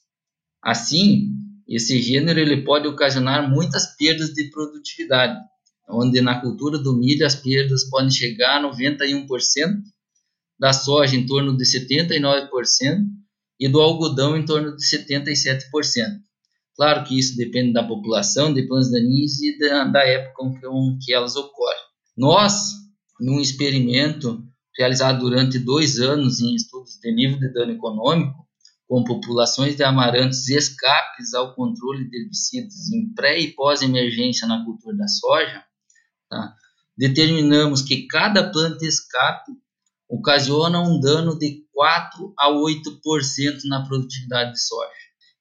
Assim, 0.61 1.29
esse 1.67 2.01
gênero 2.01 2.39
ele 2.39 2.63
pode 2.63 2.87
ocasionar 2.87 3.49
muitas 3.49 3.95
perdas 3.95 4.29
de 4.33 4.49
produtividade, 4.49 5.39
onde 5.89 6.21
na 6.21 6.39
cultura 6.39 6.77
do 6.77 6.95
milho 6.95 7.25
as 7.25 7.35
perdas 7.35 7.89
podem 7.89 8.11
chegar 8.11 8.57
a 8.57 8.71
91%, 8.71 9.25
da 10.59 10.73
soja 10.73 11.15
em 11.15 11.25
torno 11.25 11.55
de 11.57 11.63
79% 11.63 12.49
e 13.59 13.67
do 13.67 13.79
algodão 13.81 14.37
em 14.37 14.45
torno 14.45 14.75
de 14.75 14.83
77%. 14.83 15.63
Claro 16.75 17.03
que 17.03 17.17
isso 17.17 17.35
depende 17.35 17.73
da 17.73 17.83
população, 17.83 18.53
de 18.53 18.67
plantas 18.67 18.91
daninhas 18.91 19.39
e 19.41 19.57
da, 19.57 19.83
da 19.85 20.03
época 20.05 20.43
em 20.45 20.97
que 20.99 21.13
elas 21.13 21.35
ocorrem. 21.35 21.79
Nós, 22.15 22.71
num 23.19 23.39
experimento 23.39 24.43
realizado 24.77 25.19
durante 25.19 25.59
dois 25.59 25.99
anos 25.99 26.39
em 26.39 26.55
estudos 26.55 26.99
de 27.01 27.13
nível 27.13 27.39
de 27.39 27.51
dano 27.51 27.73
econômico, 27.73 28.47
com 28.87 29.03
populações 29.03 29.75
de 29.75 29.83
amarantos 29.83 30.47
escapes 30.49 31.33
ao 31.33 31.53
controle 31.53 32.09
de 32.09 32.17
herbicidas 32.17 32.89
em 32.91 33.13
pré 33.13 33.39
e 33.39 33.53
pós-emergência 33.53 34.47
na 34.47 34.63
cultura 34.63 34.95
da 34.95 35.07
soja, 35.07 35.63
Tá? 36.29 36.53
Determinamos 36.97 37.81
que 37.81 38.07
cada 38.07 38.51
planta 38.51 38.85
escape 38.85 39.51
ocasiona 40.09 40.81
um 40.81 40.99
dano 40.99 41.37
de 41.37 41.63
4 41.73 42.33
a 42.37 42.49
8% 42.51 43.59
na 43.65 43.85
produtividade 43.85 44.53
de 44.53 44.61
soja. 44.61 44.89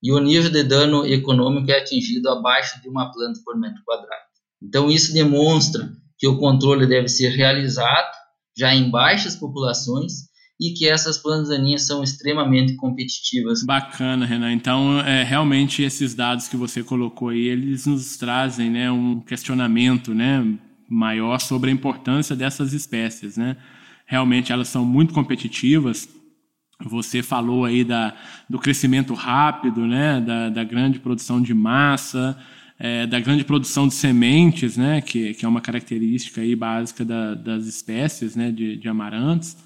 E 0.03 0.13
o 0.13 0.21
nível 0.21 0.51
de 0.51 0.63
dano 0.63 1.05
econômico 1.07 1.71
é 1.71 1.79
atingido 1.79 2.29
abaixo 2.29 2.81
de 2.81 2.89
uma 2.89 3.11
planta 3.11 3.41
por 3.45 3.59
metro 3.59 3.83
quadrado. 3.85 4.23
Então, 4.63 4.91
isso 4.91 5.13
demonstra 5.13 5.91
que 6.17 6.27
o 6.27 6.39
controle 6.39 6.87
deve 6.87 7.09
ser 7.09 7.31
realizado 7.31 8.13
já 8.57 8.75
em 8.75 8.91
baixas 8.91 9.37
populações 9.37 10.29
e 10.61 10.73
que 10.75 10.89
essas 10.89 11.19
plantas 11.19 11.49
daninhas 11.49 11.87
são 11.87 12.03
extremamente 12.03 12.75
competitivas. 12.75 13.65
Bacana, 13.65 14.27
Renan. 14.27 14.53
Então, 14.53 15.01
é, 15.01 15.23
realmente 15.23 15.83
esses 15.83 16.15
dados 16.15 16.49
que 16.49 16.57
você 16.57 16.83
colocou 16.83 17.29
aí, 17.29 17.47
eles 17.47 17.87
nos 17.87 18.17
trazem 18.17 18.69
né, 18.69 18.91
um 18.91 19.21
questionamento 19.21 20.13
né, 20.13 20.45
maior 20.89 21.39
sobre 21.39 21.71
a 21.71 21.73
importância 21.73 22.35
dessas 22.35 22.73
espécies. 22.73 23.37
Né? 23.37 23.57
Realmente 24.07 24.53
elas 24.53 24.69
são 24.69 24.85
muito 24.85 25.13
competitivas. 25.13 26.09
Você 26.85 27.23
falou 27.23 27.65
aí 27.65 27.85
da, 27.85 28.15
do 28.49 28.59
crescimento 28.59 29.13
rápido, 29.13 29.85
né, 29.85 30.21
da, 30.21 30.49
da 30.49 30.63
grande 30.63 31.01
produção 31.01 31.43
de 31.43 31.53
massa, 31.53 32.39
é, 32.79 33.05
da 33.05 33.19
grande 33.19 33.45
produção 33.45 33.89
de 33.89 33.95
sementes, 33.95 34.77
né, 34.77 35.01
que, 35.01 35.35
que 35.35 35.45
é 35.45 35.49
uma 35.49 35.61
característica 35.61 36.41
aí 36.41 36.55
básica 36.55 37.05
da, 37.05 37.35
das 37.35 37.67
espécies 37.67 38.37
né, 38.37 38.53
de, 38.53 38.77
de 38.77 38.89
amarantos. 38.89 39.57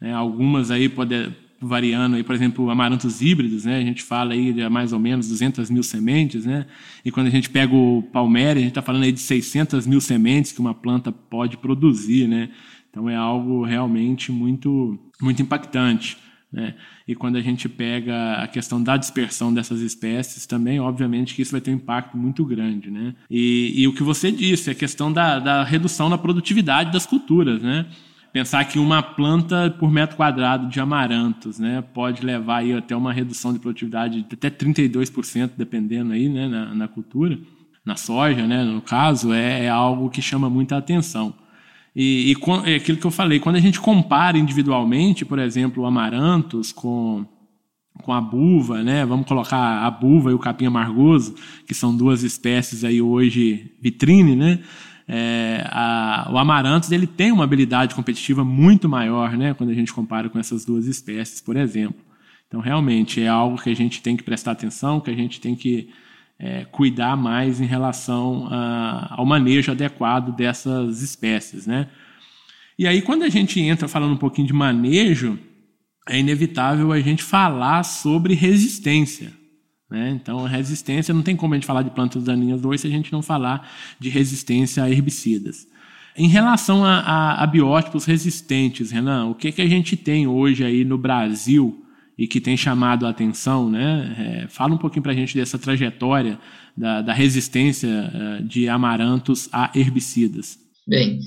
Né? 0.00 0.12
Algumas 0.12 0.70
aí 0.70 0.88
podem 0.88 1.34
variando 1.60 2.16
aí, 2.16 2.24
por 2.24 2.34
exemplo, 2.34 2.70
amarantos 2.70 3.20
híbridos, 3.20 3.64
né? 3.64 3.78
A 3.78 3.82
gente 3.82 4.02
fala 4.02 4.32
aí 4.32 4.52
de 4.52 4.66
mais 4.68 4.92
ou 4.92 4.98
menos 4.98 5.28
200 5.28 5.68
mil 5.70 5.82
sementes, 5.82 6.46
né? 6.46 6.66
E 7.04 7.10
quando 7.10 7.26
a 7.26 7.30
gente 7.30 7.50
pega 7.50 7.74
o 7.74 8.02
palméria, 8.12 8.60
a 8.60 8.62
gente 8.62 8.70
está 8.70 8.82
falando 8.82 9.02
aí 9.02 9.12
de 9.12 9.20
600 9.20 9.86
mil 9.86 10.00
sementes 10.00 10.52
que 10.52 10.60
uma 10.60 10.74
planta 10.74 11.12
pode 11.12 11.58
produzir, 11.58 12.26
né? 12.26 12.48
Então 12.90 13.08
é 13.08 13.14
algo 13.14 13.62
realmente 13.64 14.32
muito, 14.32 14.98
muito 15.20 15.42
impactante. 15.42 16.16
Né? 16.52 16.74
E 17.06 17.14
quando 17.14 17.36
a 17.36 17.40
gente 17.40 17.68
pega 17.68 18.34
a 18.34 18.48
questão 18.48 18.82
da 18.82 18.96
dispersão 18.96 19.54
dessas 19.54 19.80
espécies, 19.80 20.46
também, 20.46 20.80
obviamente, 20.80 21.34
que 21.34 21.42
isso 21.42 21.52
vai 21.52 21.60
ter 21.60 21.70
um 21.70 21.74
impacto 21.74 22.16
muito 22.16 22.44
grande. 22.44 22.90
Né? 22.90 23.14
E, 23.30 23.72
e 23.76 23.86
o 23.86 23.94
que 23.94 24.02
você 24.02 24.32
disse, 24.32 24.70
a 24.70 24.74
questão 24.74 25.12
da, 25.12 25.38
da 25.38 25.62
redução 25.62 26.08
na 26.08 26.18
produtividade 26.18 26.90
das 26.92 27.06
culturas. 27.06 27.62
Né? 27.62 27.86
Pensar 28.32 28.64
que 28.64 28.78
uma 28.78 29.02
planta 29.02 29.70
por 29.78 29.90
metro 29.90 30.16
quadrado 30.16 30.68
de 30.68 30.80
amarantos 30.80 31.58
né, 31.58 31.82
pode 31.94 32.24
levar 32.24 32.58
aí 32.58 32.72
até 32.72 32.94
uma 32.94 33.12
redução 33.12 33.52
de 33.52 33.58
produtividade 33.58 34.22
de 34.22 34.34
até 34.34 34.50
32%, 34.50 35.52
dependendo 35.56 36.12
aí, 36.12 36.28
né, 36.28 36.48
na, 36.48 36.74
na 36.74 36.88
cultura, 36.88 37.38
na 37.84 37.96
soja, 37.96 38.46
né, 38.46 38.62
no 38.64 38.80
caso, 38.80 39.32
é, 39.32 39.64
é 39.64 39.68
algo 39.68 40.10
que 40.10 40.22
chama 40.22 40.48
muita 40.48 40.76
atenção. 40.76 41.34
E, 41.94 42.32
e 42.32 42.70
é 42.70 42.76
aquilo 42.76 42.98
que 42.98 43.06
eu 43.06 43.10
falei, 43.10 43.40
quando 43.40 43.56
a 43.56 43.60
gente 43.60 43.80
compara 43.80 44.38
individualmente, 44.38 45.24
por 45.24 45.38
exemplo, 45.38 45.82
o 45.82 45.86
amarantos 45.86 46.70
com, 46.70 47.26
com 48.00 48.12
a 48.12 48.20
buva, 48.20 48.82
né? 48.82 49.04
Vamos 49.04 49.26
colocar 49.26 49.84
a 49.84 49.90
buva 49.90 50.30
e 50.30 50.34
o 50.34 50.38
capim 50.38 50.66
amargoso, 50.66 51.34
que 51.66 51.74
são 51.74 51.96
duas 51.96 52.22
espécies 52.22 52.84
aí 52.84 53.02
hoje 53.02 53.72
vitrine, 53.80 54.36
né? 54.36 54.60
É, 55.12 55.64
a, 55.66 56.30
o 56.32 56.38
amarantos 56.38 56.92
ele 56.92 57.04
tem 57.04 57.32
uma 57.32 57.42
habilidade 57.42 57.96
competitiva 57.96 58.44
muito 58.44 58.88
maior, 58.88 59.36
né, 59.36 59.54
quando 59.54 59.70
a 59.70 59.74
gente 59.74 59.92
compara 59.92 60.28
com 60.28 60.38
essas 60.38 60.64
duas 60.64 60.86
espécies, 60.86 61.40
por 61.40 61.56
exemplo. 61.56 62.00
Então, 62.46 62.60
realmente 62.60 63.20
é 63.20 63.26
algo 63.26 63.60
que 63.60 63.70
a 63.70 63.74
gente 63.74 64.00
tem 64.02 64.16
que 64.16 64.22
prestar 64.22 64.52
atenção, 64.52 65.00
que 65.00 65.10
a 65.10 65.14
gente 65.14 65.40
tem 65.40 65.56
que 65.56 65.90
é, 66.38 66.64
cuidar 66.64 67.16
mais 67.16 67.60
em 67.60 67.64
relação 67.64 68.46
a, 68.52 69.16
ao 69.16 69.26
manejo 69.26 69.72
adequado 69.72 70.30
dessas 70.36 71.02
espécies, 71.02 71.66
né? 71.66 71.88
E 72.78 72.86
aí, 72.86 73.02
quando 73.02 73.24
a 73.24 73.28
gente 73.28 73.60
entra 73.60 73.88
falando 73.88 74.12
um 74.12 74.16
pouquinho 74.16 74.46
de 74.46 74.52
manejo, 74.52 75.36
é 76.08 76.20
inevitável 76.20 76.92
a 76.92 77.00
gente 77.00 77.22
falar 77.22 77.82
sobre 77.82 78.34
resistência. 78.34 79.32
Né? 79.90 80.10
Então, 80.10 80.44
resistência, 80.44 81.12
não 81.12 81.22
tem 81.22 81.34
como 81.34 81.54
a 81.54 81.56
gente 81.56 81.66
falar 81.66 81.82
de 81.82 81.90
plantas 81.90 82.22
daninhas 82.22 82.64
hoje 82.64 82.82
se 82.82 82.86
a 82.86 82.90
gente 82.90 83.12
não 83.12 83.22
falar 83.22 83.68
de 83.98 84.08
resistência 84.08 84.84
a 84.84 84.90
herbicidas. 84.90 85.66
Em 86.16 86.28
relação 86.28 86.84
a, 86.84 87.00
a, 87.00 87.42
a 87.42 87.46
biótipos 87.46 88.04
resistentes, 88.04 88.90
Renan, 88.90 89.26
o 89.26 89.34
que, 89.34 89.50
que 89.50 89.62
a 89.62 89.68
gente 89.68 89.96
tem 89.96 90.26
hoje 90.26 90.64
aí 90.64 90.84
no 90.84 90.98
Brasil 90.98 91.84
e 92.16 92.26
que 92.26 92.40
tem 92.40 92.56
chamado 92.56 93.06
a 93.06 93.10
atenção? 93.10 93.70
Né? 93.70 94.44
É, 94.44 94.48
fala 94.48 94.74
um 94.74 94.78
pouquinho 94.78 95.02
para 95.02 95.12
a 95.12 95.14
gente 95.14 95.36
dessa 95.36 95.58
trajetória 95.58 96.38
da, 96.76 97.02
da 97.02 97.12
resistência 97.12 97.88
uh, 97.88 98.44
de 98.44 98.68
amarantos 98.68 99.48
a 99.52 99.70
herbicidas. 99.74 100.58
Bem, 100.86 101.20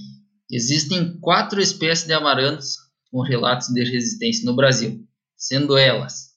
existem 0.51 1.17
quatro 1.19 1.61
espécies 1.61 2.07
de 2.07 2.13
amarantos 2.13 2.75
com 3.11 3.21
relatos 3.21 3.67
de 3.67 3.83
resistência 3.83 4.45
no 4.45 4.55
Brasil, 4.55 4.99
sendo 5.37 5.77
elas 5.77 6.33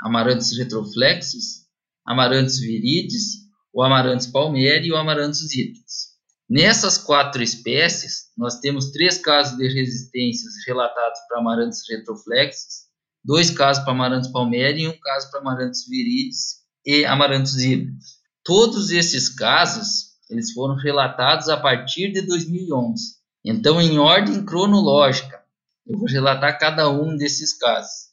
amarantos 0.00 0.56
retroflexos, 0.56 1.65
Amaranthus 2.06 2.60
viridis, 2.60 3.46
o 3.72 3.82
Amaranthus 3.82 4.28
palmeri 4.28 4.86
e 4.86 4.92
o 4.92 4.96
Amaranthus 4.96 5.52
híbridos. 5.52 6.16
Nessas 6.48 6.96
quatro 6.96 7.42
espécies, 7.42 8.30
nós 8.36 8.60
temos 8.60 8.92
três 8.92 9.18
casos 9.18 9.58
de 9.58 9.66
resistências 9.66 10.52
relatados 10.66 11.18
para 11.28 11.40
Amaranthus 11.40 11.82
retroflexos, 11.88 12.86
dois 13.24 13.50
casos 13.50 13.82
para 13.82 13.92
Amaranthus 13.92 14.30
palmeri 14.30 14.82
e 14.82 14.88
um 14.88 14.98
caso 15.00 15.30
para 15.30 15.40
Amaranthus 15.40 15.86
viridis 15.88 16.58
e 16.86 17.04
Amaranthus 17.04 17.56
híbridos. 17.56 18.06
Todos 18.44 18.92
esses 18.92 19.28
casos, 19.28 20.12
eles 20.30 20.52
foram 20.52 20.76
relatados 20.76 21.48
a 21.48 21.56
partir 21.56 22.12
de 22.12 22.22
2011. 22.22 23.16
Então, 23.44 23.82
em 23.82 23.98
ordem 23.98 24.44
cronológica, 24.44 25.42
eu 25.84 25.98
vou 25.98 26.06
relatar 26.06 26.56
cada 26.58 26.88
um 26.88 27.16
desses 27.16 27.58
casos. 27.58 28.06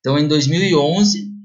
Então, 0.00 0.18
em 0.18 0.28
2011, 0.28 1.37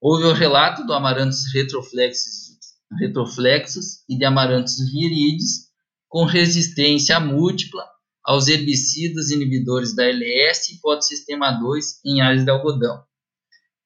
Houve 0.00 0.24
o 0.24 0.32
relato 0.32 0.86
do 0.86 0.92
Amaranthus 0.92 1.52
retroflexus, 1.52 2.58
retroflexus 3.00 4.04
e 4.08 4.16
de 4.16 4.24
Amaranthus 4.24 4.76
viridis 4.92 5.68
com 6.08 6.24
resistência 6.24 7.18
múltipla 7.18 7.84
aos 8.24 8.46
herbicidas 8.46 9.30
inibidores 9.30 9.96
da 9.96 10.04
LS 10.04 10.72
e 10.72 10.80
podossistema 10.80 11.50
2 11.50 12.00
em 12.04 12.20
áreas 12.20 12.44
de 12.44 12.50
algodão. 12.50 13.02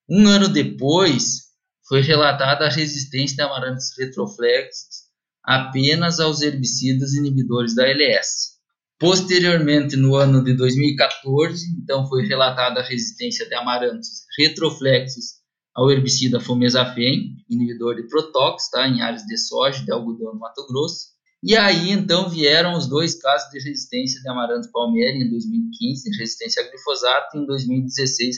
Um 0.06 0.28
ano 0.28 0.48
depois, 0.48 1.52
foi 1.88 2.02
relatada 2.02 2.66
a 2.66 2.70
resistência 2.70 3.36
de 3.36 3.42
Amaranthus 3.42 3.96
retroflexus 3.98 5.02
apenas 5.42 6.20
aos 6.20 6.42
herbicidas 6.42 7.14
inibidores 7.14 7.74
da 7.74 7.88
LS. 7.88 8.52
Posteriormente, 8.98 9.96
no 9.96 10.14
ano 10.14 10.44
de 10.44 10.54
2014, 10.54 11.66
então 11.82 12.06
foi 12.06 12.26
relatada 12.26 12.80
a 12.80 12.84
resistência 12.84 13.48
de 13.48 13.54
Amaranthus 13.54 14.26
retroflexus 14.38 15.41
ao 15.74 15.90
herbicida 15.90 16.40
fomezafem, 16.40 17.36
inibidor 17.48 17.96
de 17.96 18.06
protóx, 18.06 18.70
tá, 18.70 18.86
em 18.86 19.00
áreas 19.00 19.22
de 19.22 19.36
soja 19.38 19.82
de 19.84 19.90
algodão 19.90 20.34
no 20.34 20.40
Mato 20.40 20.66
Grosso. 20.66 21.12
E 21.42 21.56
aí, 21.56 21.90
então, 21.90 22.28
vieram 22.28 22.76
os 22.76 22.86
dois 22.86 23.14
casos 23.14 23.50
de 23.50 23.58
resistência 23.58 24.20
de 24.20 24.28
amaranto 24.28 24.70
palmieri 24.70 25.24
em 25.24 25.30
2015, 25.30 26.16
resistência 26.18 26.62
a 26.62 26.68
glifosato, 26.68 27.36
e 27.36 27.40
em 27.40 27.46
2016, 27.46 28.36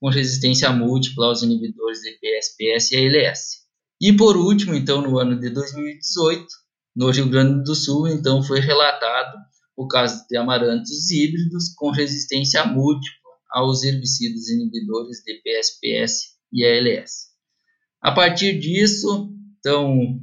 com 0.00 0.10
resistência 0.10 0.70
múltipla 0.70 1.26
aos 1.26 1.42
inibidores 1.42 2.00
de 2.00 2.18
PSPS 2.18 2.92
e 2.92 2.96
ALS. 2.96 3.62
E 4.00 4.12
por 4.12 4.36
último, 4.36 4.74
então, 4.74 5.00
no 5.00 5.18
ano 5.18 5.38
de 5.38 5.48
2018, 5.48 6.46
no 6.96 7.10
Rio 7.10 7.30
Grande 7.30 7.62
do 7.62 7.74
Sul, 7.74 8.08
então, 8.08 8.42
foi 8.42 8.60
relatado 8.60 9.38
o 9.76 9.86
caso 9.86 10.26
de 10.28 10.36
amarantos 10.36 11.10
híbridos 11.10 11.72
com 11.74 11.90
resistência 11.90 12.64
múltipla 12.66 13.30
aos 13.50 13.82
herbicidas 13.82 14.48
inibidores 14.48 15.22
de 15.24 15.40
PSPS 15.42 16.32
e 16.52 16.64
ALS. 16.64 17.32
A 18.02 18.10
partir 18.12 18.58
disso, 18.58 19.32
então, 19.58 20.18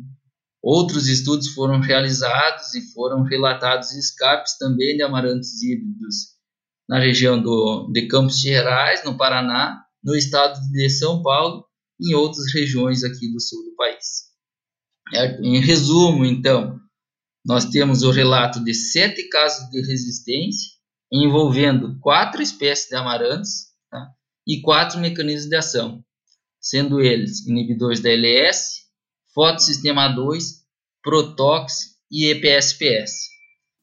outros 0.61 1.07
estudos 1.07 1.47
foram 1.49 1.79
realizados 1.79 2.75
e 2.75 2.91
foram 2.93 3.23
relatados 3.23 3.93
escapes 3.93 4.57
também 4.57 4.97
de 4.97 5.03
amarantos 5.03 5.63
híbridos 5.63 6.37
na 6.87 6.99
região 6.99 7.41
do, 7.41 7.89
de 7.93 8.07
Campos 8.07 8.39
Gerais, 8.39 9.03
no 9.05 9.15
Paraná, 9.15 9.81
no 10.03 10.15
estado 10.15 10.59
de 10.71 10.89
São 10.89 11.21
Paulo 11.21 11.65
e 11.99 12.11
em 12.11 12.15
outras 12.15 12.51
regiões 12.53 13.03
aqui 13.03 13.31
do 13.31 13.39
sul 13.39 13.63
do 13.63 13.75
país. 13.75 14.29
Em 15.41 15.59
resumo, 15.61 16.25
então, 16.25 16.79
nós 17.45 17.65
temos 17.65 18.03
o 18.03 18.11
relato 18.11 18.63
de 18.63 18.73
sete 18.73 19.29
casos 19.29 19.69
de 19.69 19.79
resistência 19.81 20.71
envolvendo 21.11 21.97
quatro 21.99 22.41
espécies 22.41 22.89
de 22.89 22.95
amarantos 22.95 23.67
tá? 23.89 24.07
e 24.45 24.61
quatro 24.61 24.99
mecanismos 24.99 25.49
de 25.49 25.55
ação 25.55 26.03
sendo 26.59 26.99
eles 26.99 27.47
inibidores 27.47 27.99
da 27.99 28.09
LS, 28.09 28.81
fotossistema 29.33 30.07
2, 30.09 30.59
Protox 31.03 31.97
e 32.11 32.25
EPSPS. 32.25 33.29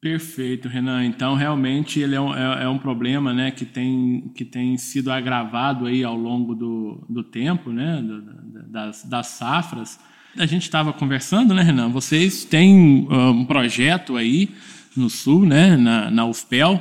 Perfeito, 0.01 0.69
Renan. 0.69 1.05
Então, 1.05 1.35
realmente, 1.35 1.99
ele 2.01 2.15
é 2.15 2.21
um, 2.21 2.35
é, 2.35 2.65
é 2.65 2.69
um 2.69 2.79
problema 2.79 3.33
né, 3.33 3.51
que, 3.51 3.65
tem, 3.65 4.31
que 4.37 4.45
tem 4.45 4.77
sido 4.77 5.11
agravado 5.11 5.87
aí 5.87 6.05
ao 6.05 6.15
longo 6.15 6.55
do, 6.55 7.05
do 7.09 7.25
tempo, 7.25 7.73
né, 7.73 8.01
do, 8.03 8.23
das, 8.71 9.03
das 9.05 9.27
safras. 9.29 9.99
A 10.39 10.45
gente 10.45 10.63
estava 10.63 10.93
conversando, 10.93 11.55
né, 11.55 11.63
Renan? 11.63 11.89
Vocês 11.89 12.45
têm 12.45 13.09
ah, 13.11 13.31
um 13.31 13.45
projeto 13.45 14.17
aí 14.17 14.51
no 14.95 15.09
Sul, 15.09 15.47
né, 15.47 15.77
na, 15.77 16.11
na 16.11 16.27
UFPEL, 16.27 16.81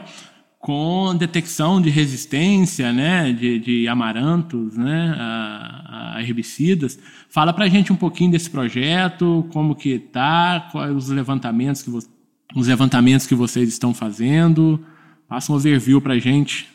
com 0.65 1.15
detecção 1.15 1.79
de 1.79 1.91
resistência 1.91 2.91
né, 2.91 3.31
de, 3.31 3.59
de 3.59 3.87
amarantos 3.87 4.75
né, 4.75 5.15
a, 5.15 6.15
a 6.15 6.23
herbicidas. 6.23 6.97
Fala 7.29 7.53
para 7.53 7.65
a 7.65 7.69
gente 7.69 7.93
um 7.93 7.95
pouquinho 7.95 8.31
desse 8.31 8.49
projeto, 8.49 9.47
como 9.53 9.75
que 9.75 9.89
está, 9.89 10.67
quais 10.71 10.91
os 10.91 11.09
levantamentos 11.09 11.83
que, 11.83 11.91
os 11.91 12.67
levantamentos 12.67 13.27
que 13.27 13.35
vocês 13.35 13.69
estão 13.69 13.93
fazendo. 13.93 14.83
Passa 15.29 15.51
um 15.51 15.55
overview 15.55 16.01
para 16.01 16.15
a 16.15 16.19
gente. 16.19 16.67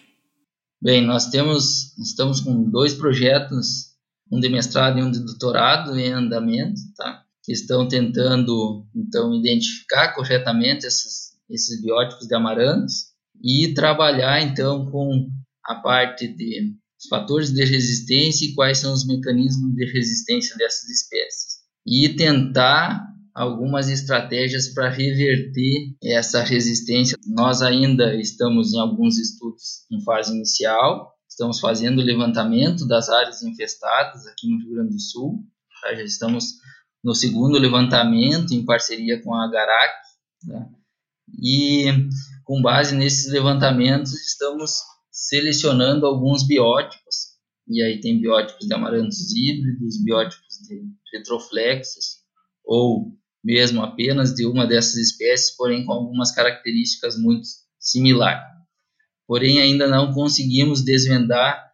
Bem, 0.81 1.05
nós 1.05 1.29
temos, 1.29 1.99
estamos 1.99 2.39
com 2.39 2.71
dois 2.71 2.95
projetos, 2.95 3.87
um 4.31 4.39
de 4.39 4.49
mestrado 4.49 5.01
e 5.01 5.03
um 5.03 5.11
de 5.11 5.19
doutorado 5.19 5.99
em 5.99 6.13
andamento, 6.13 6.81
tá? 6.97 7.25
que 7.43 7.51
estão 7.51 7.89
tentando, 7.89 8.87
então, 8.95 9.35
identificar 9.35 10.15
corretamente 10.15 10.87
esses, 10.87 11.33
esses 11.51 11.83
biótipos 11.83 12.29
de 12.29 12.37
amarantos 12.37 13.10
e 13.43 13.73
trabalhar, 13.75 14.43
então, 14.43 14.91
com 14.91 15.29
a 15.65 15.77
parte 15.77 16.29
de 16.29 16.75
os 16.99 17.09
fatores 17.09 17.51
de 17.51 17.65
resistência 17.65 18.47
e 18.47 18.55
quais 18.55 18.79
são 18.79 18.93
os 18.93 19.07
mecanismos 19.07 19.75
de 19.75 19.91
resistência 19.91 20.55
dessas 20.57 20.89
espécies. 20.91 21.61
E 21.87 22.11
tentar 22.11 23.03
algumas 23.35 23.89
estratégias 23.89 24.69
para 24.69 24.91
reverter 24.91 25.95
essa 26.03 26.43
resistência. 26.43 27.17
Nós 27.27 27.63
ainda 27.63 28.15
estamos 28.17 28.75
em 28.75 28.79
alguns 28.79 29.19
estudos 29.19 29.87
em 29.91 30.03
fase 30.05 30.35
inicial, 30.35 31.15
estamos 31.29 31.59
fazendo 31.59 32.01
o 32.01 32.05
levantamento 32.05 32.87
das 32.87 33.09
áreas 33.09 33.43
infestadas 33.43 34.27
aqui 34.27 34.49
no 34.49 34.59
Rio 34.59 34.75
Grande 34.75 34.91
do 34.91 35.01
Sul, 35.01 35.45
já 35.83 36.03
estamos 36.03 36.57
no 37.03 37.15
segundo 37.15 37.59
levantamento 37.59 38.53
em 38.53 38.65
parceria 38.65 39.23
com 39.23 39.35
a 39.35 39.51
Garac, 39.51 39.95
né? 40.45 40.69
E 41.39 41.87
com 42.45 42.63
base 42.63 42.95
nesses 42.95 43.31
levantamentos 43.33 44.13
estamos 44.13 44.73
selecionando 45.11 46.07
alguns 46.07 46.47
biótipos, 46.47 47.31
e 47.69 47.83
aí 47.83 48.01
tem 48.01 48.21
biótipos 48.21 48.67
de 48.67 48.75
amarantos 48.75 49.35
híbridos, 49.35 50.03
biótipos 50.03 50.59
de 50.67 50.83
retroflexos, 51.13 52.21
ou 52.65 53.17
mesmo 53.43 53.83
apenas 53.83 54.35
de 54.35 54.47
uma 54.47 54.67
dessas 54.67 54.97
espécies, 54.97 55.57
porém 55.57 55.85
com 55.85 55.93
algumas 55.93 56.33
características 56.33 57.17
muito 57.19 57.47
similares. 57.79 58.45
Porém, 59.27 59.61
ainda 59.61 59.87
não 59.87 60.13
conseguimos 60.13 60.83
desvendar 60.83 61.71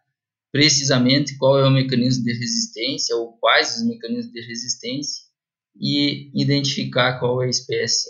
precisamente 0.51 1.37
qual 1.37 1.59
é 1.59 1.67
o 1.67 1.71
mecanismo 1.71 2.23
de 2.23 2.33
resistência 2.33 3.15
ou 3.15 3.33
quais 3.39 3.77
os 3.77 3.85
mecanismos 3.85 4.31
de 4.31 4.41
resistência 4.41 5.23
e 5.79 6.31
identificar 6.39 7.19
qual 7.19 7.41
é 7.41 7.47
a 7.47 7.49
espécie 7.49 8.09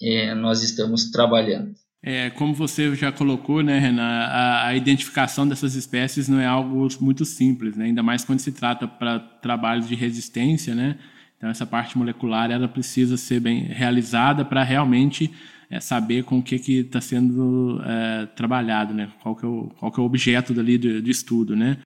é, 0.00 0.34
nós 0.34 0.62
estamos 0.62 1.10
trabalhando. 1.10 1.74
É, 2.02 2.30
como 2.30 2.54
você 2.54 2.94
já 2.94 3.10
colocou, 3.10 3.60
né, 3.60 3.78
Renan, 3.78 4.02
a, 4.02 4.68
a, 4.68 4.76
identificação 4.76 5.46
dessas 5.48 5.74
espécies 5.74 6.28
não 6.28 6.38
é 6.38 6.46
algo 6.46 6.86
muito 7.00 7.24
simples, 7.24 7.76
né? 7.76 7.86
ainda 7.86 8.04
mais 8.04 8.24
quando 8.24 8.38
se 8.38 8.52
trata 8.52 8.86
para 8.86 9.18
trabalhos 9.18 9.88
de 9.88 9.96
resistência, 9.96 10.74
né? 10.76 10.96
Então 11.36 11.50
essa 11.50 11.66
parte 11.66 11.98
molecular 11.98 12.50
ela 12.50 12.68
precisa 12.68 13.16
ser 13.16 13.40
bem 13.40 13.64
realizada 13.64 14.44
para 14.44 14.62
realmente 14.62 15.32
é, 15.70 15.80
saber 15.80 16.24
com 16.24 16.38
o 16.38 16.42
que 16.42 16.58
que 16.58 16.78
está 16.80 17.00
sendo 17.00 17.80
é, 17.84 18.26
trabalhado, 18.26 18.94
né? 18.94 19.08
Qual 19.20 19.34
que 19.34 19.44
é 19.44 19.48
o, 19.48 19.70
qual 19.78 19.90
que 19.90 20.00
é 20.00 20.02
o 20.02 20.06
objeto 20.06 20.54
dali 20.54 20.78
do, 20.78 21.02
do 21.02 21.10
estudo, 21.10 21.56
né? 21.56 21.78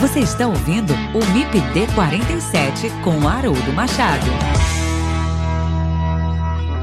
Você 0.00 0.20
está 0.20 0.46
ouvindo 0.46 0.92
o 0.92 1.34
MIPD 1.34 1.92
47 1.94 2.88
com 3.02 3.26
Haroldo 3.26 3.72
Machado. 3.72 4.26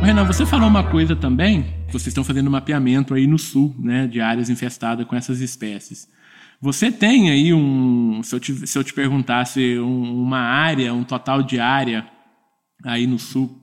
Renan, 0.06 0.24
você 0.24 0.46
falou 0.46 0.68
uma 0.68 0.84
coisa 0.84 1.15
também. 1.15 1.65
Vocês 1.88 2.08
estão 2.08 2.24
fazendo 2.24 2.48
mapeamento 2.52 3.15
aí 3.15 3.26
no 3.26 3.39
sul, 3.39 3.76
né, 3.80 4.06
de 4.06 4.22
áreas 4.22 4.52
infestadas 4.52 5.04
com 5.08 5.15
essas 5.15 5.41
espécies. 5.41 6.08
Você 6.62 6.91
tem 6.91 7.32
aí 7.32 7.52
um. 7.52 8.22
Se 8.22 8.36
eu 8.36 8.39
te, 8.39 8.68
se 8.68 8.78
eu 8.78 8.84
te 8.84 8.94
perguntasse 8.94 9.80
um, 9.80 10.22
uma 10.22 10.38
área, 10.38 10.94
um 10.94 11.04
total 11.04 11.41
de 11.41 11.60
área 11.60 12.08
aí 12.84 13.08
no 13.08 13.18
sul 13.18 13.60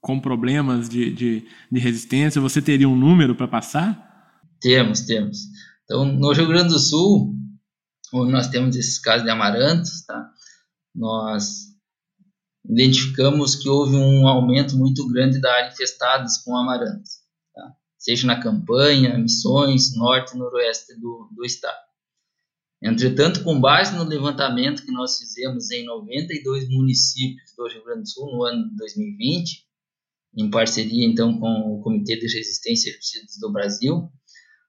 com 0.00 0.18
problemas 0.18 0.88
de, 0.88 1.10
de, 1.10 1.46
de 1.70 1.78
resistência, 1.78 2.40
você 2.40 2.62
teria 2.62 2.88
um 2.88 2.96
número 2.96 3.34
para 3.34 3.46
passar? 3.46 4.40
Temos, 4.62 5.02
temos. 5.02 5.40
Então, 5.84 6.06
no 6.06 6.32
Rio 6.32 6.48
Grande 6.48 6.70
do 6.70 6.78
Sul, 6.78 7.34
onde 8.14 8.32
nós 8.32 8.48
temos 8.48 8.76
esses 8.76 8.98
casos 8.98 9.24
de 9.24 9.30
amarantos, 9.30 10.06
tá? 10.06 10.26
nós 10.94 11.71
identificamos 12.64 13.56
que 13.56 13.68
houve 13.68 13.96
um 13.96 14.26
aumento 14.26 14.76
muito 14.76 15.06
grande 15.08 15.40
da 15.40 15.52
área 15.52 15.72
infestadas 15.72 16.38
com 16.38 16.56
amarantos, 16.56 17.18
tá? 17.54 17.74
seja 17.98 18.26
na 18.26 18.40
campanha, 18.40 19.18
missões, 19.18 19.96
norte 19.96 20.34
e 20.34 20.38
noroeste 20.38 20.98
do, 21.00 21.28
do 21.34 21.44
estado. 21.44 21.82
Entretanto, 22.82 23.44
com 23.44 23.60
base 23.60 23.96
no 23.96 24.02
levantamento 24.02 24.84
que 24.84 24.90
nós 24.90 25.18
fizemos 25.18 25.70
em 25.70 25.84
92 25.84 26.68
municípios 26.68 27.52
do 27.56 27.68
Rio 27.68 27.84
Grande 27.84 28.02
do 28.02 28.08
Sul 28.08 28.26
no 28.32 28.42
ano 28.42 28.68
de 28.70 28.76
2020, 28.76 29.64
em 30.36 30.50
parceria 30.50 31.06
então 31.06 31.38
com 31.38 31.74
o 31.74 31.82
Comitê 31.82 32.16
de 32.16 32.26
Resistência 32.26 32.90
a 32.90 32.92
Herbicidas 32.92 33.36
do 33.38 33.52
Brasil, 33.52 34.10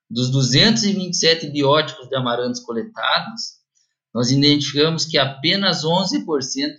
dos 0.09 0.29
227 0.29 1.49
biótipos 1.49 2.07
de 2.07 2.15
amarantos 2.15 2.61
coletados, 2.61 3.62
nós 4.13 4.29
identificamos 4.29 5.05
que 5.05 5.17
apenas 5.17 5.83
11% 5.83 6.25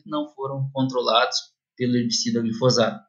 não 0.07 0.33
foram 0.35 0.71
controlados 0.73 1.37
pelo 1.77 1.97
herbicida 1.97 2.41
glifosato 2.41 3.05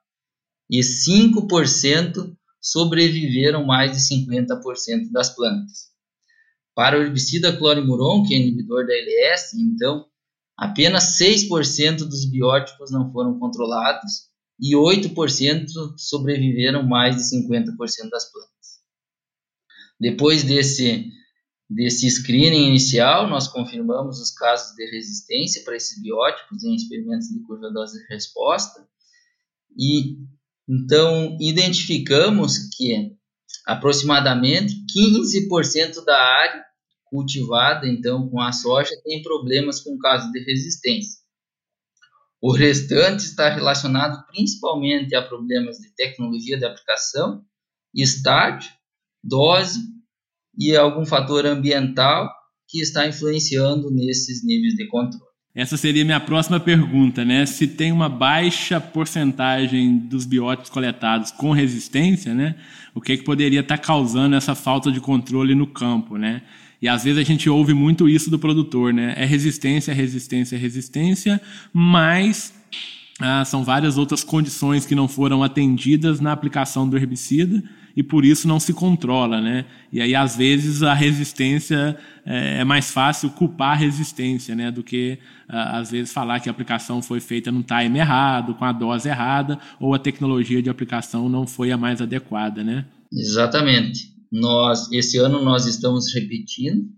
e 0.69 0.79
5% 0.79 2.35
sobreviveram 2.59 3.63
mais 3.63 3.91
de 3.91 4.15
50% 4.15 5.11
das 5.11 5.35
plantas. 5.35 5.91
Para 6.73 6.97
o 6.97 7.03
herbicida 7.03 7.55
clorimuron, 7.55 8.23
que 8.23 8.33
é 8.33 8.37
inibidor 8.37 8.85
da 8.87 8.93
LS, 8.93 9.55
então, 9.61 10.05
apenas 10.57 11.17
6% 11.19 11.99
dos 11.99 12.25
biótipos 12.25 12.91
não 12.91 13.11
foram 13.11 13.39
controlados 13.39 14.29
e 14.59 14.75
8% 14.75 15.67
sobreviveram 15.97 16.83
mais 16.83 17.15
de 17.15 17.21
50% 17.21 18.09
das 18.09 18.31
plantas. 18.31 18.55
Depois 19.99 20.43
desse, 20.43 21.05
desse 21.69 22.09
screening 22.09 22.67
inicial, 22.67 23.27
nós 23.27 23.47
confirmamos 23.47 24.19
os 24.19 24.31
casos 24.31 24.75
de 24.75 24.85
resistência 24.89 25.63
para 25.63 25.75
esses 25.75 26.01
biótipos 26.01 26.63
em 26.63 26.75
experimentos 26.75 27.27
de 27.27 27.39
curva 27.41 27.71
dose-resposta 27.71 28.87
e 29.77 30.17
então 30.67 31.37
identificamos 31.39 32.69
que 32.75 33.15
aproximadamente 33.65 34.75
15% 34.95 36.03
da 36.05 36.17
área 36.17 36.65
cultivada 37.05 37.87
então 37.87 38.29
com 38.29 38.39
a 38.39 38.51
soja 38.51 38.91
tem 39.03 39.21
problemas 39.21 39.79
com 39.81 39.97
casos 39.97 40.31
de 40.31 40.39
resistência. 40.43 41.23
O 42.41 42.51
restante 42.51 43.25
está 43.25 43.49
relacionado 43.49 44.23
principalmente 44.27 45.15
a 45.15 45.21
problemas 45.21 45.77
de 45.77 45.89
tecnologia 45.95 46.57
de 46.57 46.65
aplicação, 46.65 47.43
estágio, 47.93 48.71
dose 49.23 49.94
e 50.57 50.75
algum 50.75 51.05
fator 51.05 51.45
ambiental 51.45 52.29
que 52.67 52.81
está 52.81 53.07
influenciando 53.07 53.91
nesses 53.91 54.43
níveis 54.43 54.73
de 54.73 54.87
controle. 54.87 55.23
Essa 55.53 55.77
seria 55.77 56.03
minha 56.03 56.19
próxima 56.19 56.59
pergunta, 56.59 57.23
né? 57.23 57.45
Se 57.45 57.65
tem 57.65 57.89
uma 57.89 58.09
baixa 58.09 58.81
porcentagem 58.81 59.97
dos 59.97 60.25
biótipos 60.25 60.69
coletados 60.69 61.31
com 61.31 61.51
resistência, 61.51 62.33
né? 62.33 62.55
O 62.93 62.99
que, 62.99 63.13
é 63.13 63.17
que 63.17 63.23
poderia 63.23 63.61
estar 63.61 63.77
causando 63.77 64.35
essa 64.35 64.53
falta 64.53 64.91
de 64.91 64.99
controle 64.99 65.55
no 65.55 65.65
campo, 65.65 66.17
né? 66.17 66.41
E 66.81 66.89
às 66.89 67.05
vezes 67.05 67.17
a 67.19 67.23
gente 67.23 67.49
ouve 67.49 67.73
muito 67.73 68.09
isso 68.09 68.29
do 68.29 68.37
produtor, 68.37 68.93
né? 68.93 69.13
É 69.15 69.23
resistência, 69.23 69.93
resistência, 69.93 70.57
resistência, 70.57 71.41
mas 71.71 72.53
ah, 73.21 73.45
são 73.45 73.63
várias 73.63 73.97
outras 73.97 74.25
condições 74.25 74.85
que 74.85 74.93
não 74.93 75.07
foram 75.07 75.41
atendidas 75.41 76.19
na 76.19 76.33
aplicação 76.33 76.87
do 76.87 76.97
herbicida 76.97 77.63
e 77.95 78.03
por 78.03 78.25
isso 78.25 78.47
não 78.47 78.59
se 78.59 78.73
controla, 78.73 79.39
né? 79.39 79.65
E 79.91 80.01
aí 80.01 80.13
às 80.13 80.35
vezes 80.35 80.83
a 80.83 80.93
resistência 80.93 81.97
é, 82.25 82.59
é 82.59 82.63
mais 82.63 82.91
fácil 82.91 83.29
culpar 83.29 83.71
a 83.71 83.75
resistência, 83.75 84.55
né, 84.55 84.69
do 84.69 84.83
que 84.83 85.17
às 85.47 85.91
vezes 85.91 86.11
falar 86.11 86.39
que 86.39 86.49
a 86.49 86.51
aplicação 86.51 87.01
foi 87.01 87.19
feita 87.19 87.51
no 87.51 87.63
time 87.63 87.99
errado, 87.99 88.55
com 88.55 88.65
a 88.65 88.71
dose 88.71 89.07
errada, 89.07 89.59
ou 89.79 89.93
a 89.93 89.99
tecnologia 89.99 90.61
de 90.61 90.69
aplicação 90.69 91.29
não 91.29 91.47
foi 91.47 91.71
a 91.71 91.77
mais 91.77 92.01
adequada, 92.01 92.63
né? 92.63 92.85
Exatamente. 93.13 94.13
Nós 94.31 94.91
esse 94.91 95.17
ano 95.17 95.43
nós 95.43 95.65
estamos 95.65 96.13
repetindo 96.13 96.89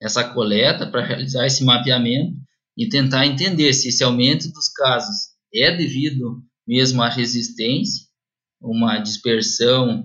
essa 0.00 0.24
coleta 0.24 0.86
para 0.86 1.04
realizar 1.04 1.46
esse 1.46 1.64
mapeamento 1.64 2.34
e 2.76 2.88
tentar 2.88 3.26
entender 3.26 3.72
se 3.74 3.88
esse 3.88 4.02
aumento 4.02 4.50
dos 4.50 4.68
casos 4.68 5.32
é 5.54 5.76
devido 5.76 6.42
mesmo 6.66 7.02
à 7.02 7.08
resistência, 7.08 8.06
uma 8.60 8.98
dispersão 8.98 10.04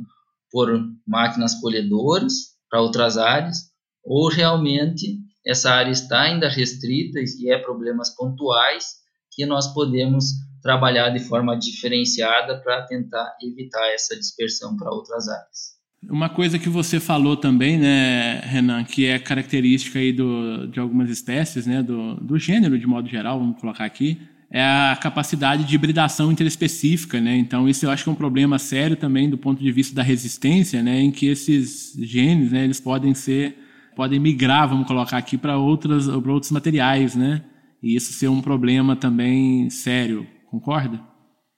por 0.51 0.69
máquinas 1.05 1.55
colhedoras 1.55 2.57
para 2.69 2.81
outras 2.81 3.17
áreas, 3.17 3.57
ou 4.03 4.29
realmente 4.29 5.19
essa 5.45 5.71
área 5.71 5.91
está 5.91 6.21
ainda 6.21 6.49
restrita 6.49 7.19
e 7.19 7.49
é 7.49 7.57
problemas 7.57 8.15
pontuais 8.15 8.97
que 9.31 9.45
nós 9.45 9.73
podemos 9.73 10.25
trabalhar 10.61 11.09
de 11.09 11.19
forma 11.19 11.57
diferenciada 11.57 12.59
para 12.61 12.85
tentar 12.85 13.35
evitar 13.41 13.87
essa 13.93 14.15
dispersão 14.17 14.75
para 14.75 14.91
outras 14.91 15.29
áreas. 15.29 15.77
Uma 16.09 16.29
coisa 16.29 16.59
que 16.59 16.69
você 16.69 16.99
falou 16.99 17.35
também, 17.35 17.77
né, 17.77 18.39
Renan, 18.41 18.83
que 18.83 19.05
é 19.05 19.17
característica 19.17 19.99
aí 19.99 20.13
do, 20.13 20.67
de 20.67 20.79
algumas 20.79 21.09
espécies, 21.09 21.65
né, 21.65 21.81
do, 21.81 22.15
do 22.15 22.37
gênero 22.37 22.77
de 22.77 22.85
modo 22.85 23.07
geral, 23.07 23.39
vamos 23.39 23.59
colocar 23.59 23.85
aqui, 23.85 24.19
é 24.49 24.63
a 24.63 24.97
capacidade 25.01 25.65
de 25.65 25.75
hibridação 25.75 26.31
interespecífica, 26.31 27.19
né? 27.19 27.35
Então 27.35 27.67
isso 27.67 27.85
eu 27.85 27.91
acho 27.91 28.03
que 28.03 28.09
é 28.09 28.13
um 28.13 28.15
problema 28.15 28.57
sério 28.57 28.95
também 28.95 29.29
do 29.29 29.37
ponto 29.37 29.61
de 29.61 29.71
vista 29.71 29.95
da 29.95 30.03
resistência, 30.03 30.81
né? 30.81 31.01
Em 31.01 31.11
que 31.11 31.27
esses 31.27 31.93
genes, 31.99 32.51
né? 32.51 32.63
Eles 32.63 32.79
podem 32.79 33.13
ser, 33.13 33.57
podem 33.95 34.19
migrar, 34.19 34.69
vamos 34.69 34.87
colocar 34.87 35.17
aqui 35.17 35.37
para 35.37 35.57
outras, 35.57 36.07
para 36.07 36.31
outros 36.31 36.51
materiais, 36.51 37.15
né? 37.15 37.43
E 37.83 37.95
isso 37.95 38.13
ser 38.13 38.29
um 38.29 38.41
problema 38.41 38.95
também 38.95 39.69
sério, 39.69 40.25
concorda? 40.49 40.99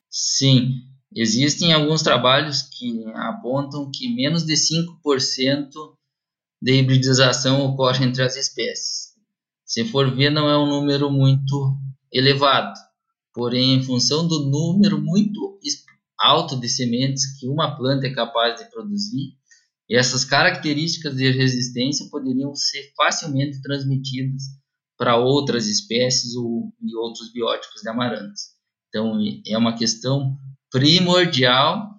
Sim, 0.10 0.72
existem 1.16 1.72
alguns 1.72 2.02
trabalhos 2.02 2.64
que 2.64 3.06
apontam 3.16 3.90
que 3.94 4.14
menos 4.14 4.46
de 4.46 4.56
5% 4.56 5.70
de 6.62 6.74
hibridização 6.74 7.62
ocorre 7.62 8.04
entre 8.04 8.24
as 8.24 8.36
espécies. 8.36 9.10
Se 9.64 9.86
for 9.86 10.14
ver, 10.14 10.32
não 10.32 10.50
é 10.50 10.58
um 10.58 10.66
número 10.66 11.12
muito 11.12 11.78
elevado, 12.12 12.78
porém, 13.34 13.76
em 13.76 13.84
função 13.84 14.28
do 14.28 14.46
número 14.46 15.02
muito 15.02 15.60
alto 16.20 16.60
de 16.60 16.68
sementes 16.68 17.40
que 17.40 17.48
uma 17.48 17.78
planta 17.78 18.08
é 18.08 18.14
capaz 18.14 18.60
de 18.60 18.70
produzir, 18.70 19.38
essas 19.90 20.24
características 20.24 21.16
de 21.16 21.32
resistência 21.32 22.08
poderiam 22.12 22.54
ser 22.54 22.92
facilmente 22.96 23.62
transmitidas 23.62 24.44
para 24.98 25.18
outras 25.18 25.68
espécies 25.68 26.36
ou, 26.36 26.72
e 26.82 26.96
outros 26.96 27.32
biótipos 27.32 27.82
de 27.82 27.90
amarantos. 27.90 28.42
Então, 28.90 29.18
é 29.48 29.58
uma 29.58 29.76
questão 29.76 30.38
primordial 30.70 31.90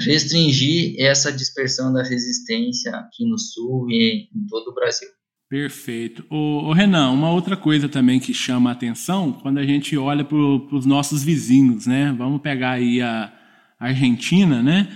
restringir 0.00 0.94
essa 1.00 1.32
dispersão 1.32 1.92
da 1.92 2.02
resistência 2.02 2.94
aqui 2.94 3.28
no 3.28 3.38
sul 3.38 3.90
e 3.90 4.28
em 4.32 4.46
todo 4.46 4.68
o 4.68 4.74
Brasil. 4.74 5.08
Perfeito. 5.54 6.26
O, 6.28 6.72
Renan, 6.72 7.12
uma 7.12 7.30
outra 7.30 7.56
coisa 7.56 7.88
também 7.88 8.18
que 8.18 8.34
chama 8.34 8.70
a 8.70 8.72
atenção 8.72 9.30
quando 9.30 9.58
a 9.58 9.62
gente 9.64 9.96
olha 9.96 10.24
para 10.24 10.36
os 10.36 10.84
nossos 10.84 11.22
vizinhos, 11.22 11.86
né? 11.86 12.12
Vamos 12.18 12.40
pegar 12.40 12.72
aí 12.72 13.00
a 13.00 13.32
Argentina, 13.78 14.60
né? 14.60 14.88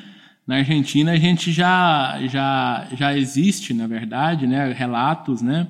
Na 0.44 0.56
Argentina 0.56 1.12
a 1.12 1.16
gente 1.16 1.52
já, 1.52 2.18
já, 2.26 2.88
já 2.92 3.16
existe, 3.16 3.72
na 3.72 3.86
verdade, 3.86 4.48
né, 4.48 4.72
relatos, 4.72 5.42
né, 5.42 5.68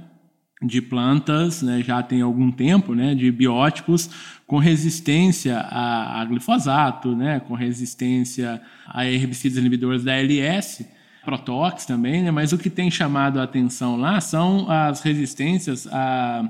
de 0.62 0.80
plantas, 0.80 1.60
né, 1.60 1.82
já 1.82 2.02
tem 2.02 2.22
algum 2.22 2.50
tempo, 2.50 2.94
né, 2.94 3.14
de 3.14 3.30
biótipos 3.30 4.08
com 4.46 4.56
resistência 4.56 5.58
a, 5.58 6.22
a 6.22 6.24
glifosato, 6.24 7.14
né, 7.14 7.40
com 7.40 7.52
resistência 7.52 8.58
a 8.86 9.04
herbicidas 9.04 9.58
inibidores 9.58 10.02
da 10.02 10.14
LS, 10.16 10.88
Protox 11.28 11.84
também, 11.84 12.22
né, 12.22 12.30
mas 12.30 12.54
o 12.54 12.58
que 12.58 12.70
tem 12.70 12.90
chamado 12.90 13.38
a 13.38 13.42
atenção 13.42 13.96
lá 13.96 14.18
são 14.18 14.70
as 14.70 15.02
resistências 15.02 15.86
a 15.88 16.42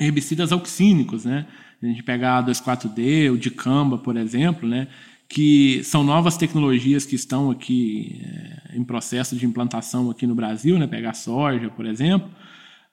herbicidas 0.00 0.50
auxínicos, 0.50 1.26
né, 1.26 1.46
a 1.82 1.86
gente 1.86 2.02
pegar 2.02 2.38
a 2.38 2.42
2,4-D, 2.42 3.28
o 3.28 3.36
dicamba, 3.36 3.98
por 3.98 4.16
exemplo, 4.16 4.66
né, 4.66 4.88
que 5.28 5.84
são 5.84 6.02
novas 6.02 6.38
tecnologias 6.38 7.04
que 7.04 7.16
estão 7.16 7.50
aqui 7.50 8.22
é, 8.24 8.78
em 8.78 8.82
processo 8.82 9.36
de 9.36 9.44
implantação 9.44 10.10
aqui 10.10 10.26
no 10.26 10.34
Brasil, 10.34 10.78
né, 10.78 10.86
pegar 10.86 11.12
soja, 11.12 11.68
por 11.68 11.84
exemplo, 11.84 12.30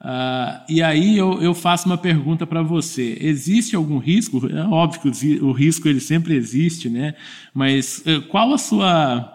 Uh, 0.01 0.61
e 0.70 0.84
aí 0.84 1.18
eu, 1.18 1.41
eu 1.41 1.53
faço 1.53 1.88
uma 1.88 1.97
pergunta 1.97 2.45
para 2.45 2.61
você: 2.61 3.18
existe 3.20 3.76
algum 3.76 3.97
risco? 3.97 4.45
É 4.51 4.61
óbvio 4.63 5.01
que 5.01 5.39
o, 5.41 5.51
risco 5.51 5.88
ele 5.88 6.01
sempre 6.01 6.36
existe, 6.36 6.89
né? 6.89 7.16
Mas 7.53 8.03
uh, 8.05 8.22
qual 8.24 8.53
a 8.53 8.57
sua 8.57 9.34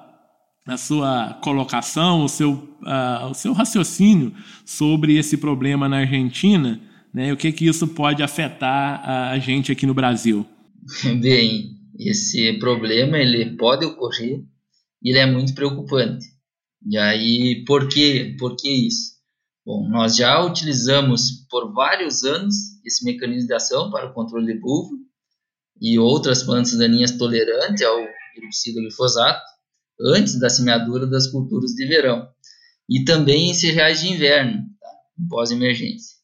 a 0.72 0.76
sua 0.76 1.34
colocação, 1.42 2.24
o 2.24 2.28
seu, 2.28 2.52
uh, 2.52 3.26
o 3.30 3.34
seu 3.34 3.52
raciocínio 3.52 4.32
sobre 4.64 5.16
esse 5.16 5.36
problema 5.36 5.88
na 5.88 5.98
Argentina, 5.98 6.80
né? 7.12 7.32
O 7.32 7.36
que 7.36 7.50
que 7.50 7.66
isso 7.66 7.88
pode 7.88 8.22
afetar 8.22 9.02
a, 9.08 9.38
gente 9.38 9.72
aqui 9.72 9.84
no 9.84 9.94
Brasil? 9.94 10.46
Bem, 11.20 11.76
esse 11.98 12.52
problema 12.54 13.18
ele 13.18 13.56
pode 13.56 13.84
ocorrer 13.84 14.44
ele 15.02 15.18
é 15.18 15.26
muito 15.26 15.54
preocupante. 15.54 16.26
E 16.86 16.96
aí, 16.98 17.64
por 17.66 17.88
que, 17.88 18.36
por 18.38 18.56
que 18.56 18.70
isso? 18.70 19.18
Bom, 19.64 19.88
nós 19.88 20.16
já 20.16 20.42
utilizamos 20.44 21.46
por 21.50 21.72
vários 21.72 22.22
anos 22.24 22.54
esse 22.84 23.04
mecanismo 23.04 23.46
de 23.46 23.54
ação 23.54 23.90
para 23.90 24.10
o 24.10 24.14
controle 24.14 24.52
de 24.52 24.58
bulbo 24.58 24.96
e 25.80 25.98
outras 25.98 26.42
plantas 26.42 26.76
daninhas 26.76 27.12
tolerantes 27.12 27.82
ao 27.82 27.98
herbicida 28.36 28.80
glifosato 28.80 29.40
antes 30.01 30.38
da 30.38 30.48
semeadura 30.48 31.07
das 31.07 31.26
culturas 31.26 31.72
de 31.72 31.86
verão 31.86 32.28
e 32.88 33.05
também 33.05 33.51
em 33.51 33.55
cereais 33.55 34.01
de 34.01 34.09
inverno, 34.09 34.64
tá? 34.80 34.88
pós-emergência. 35.28 36.16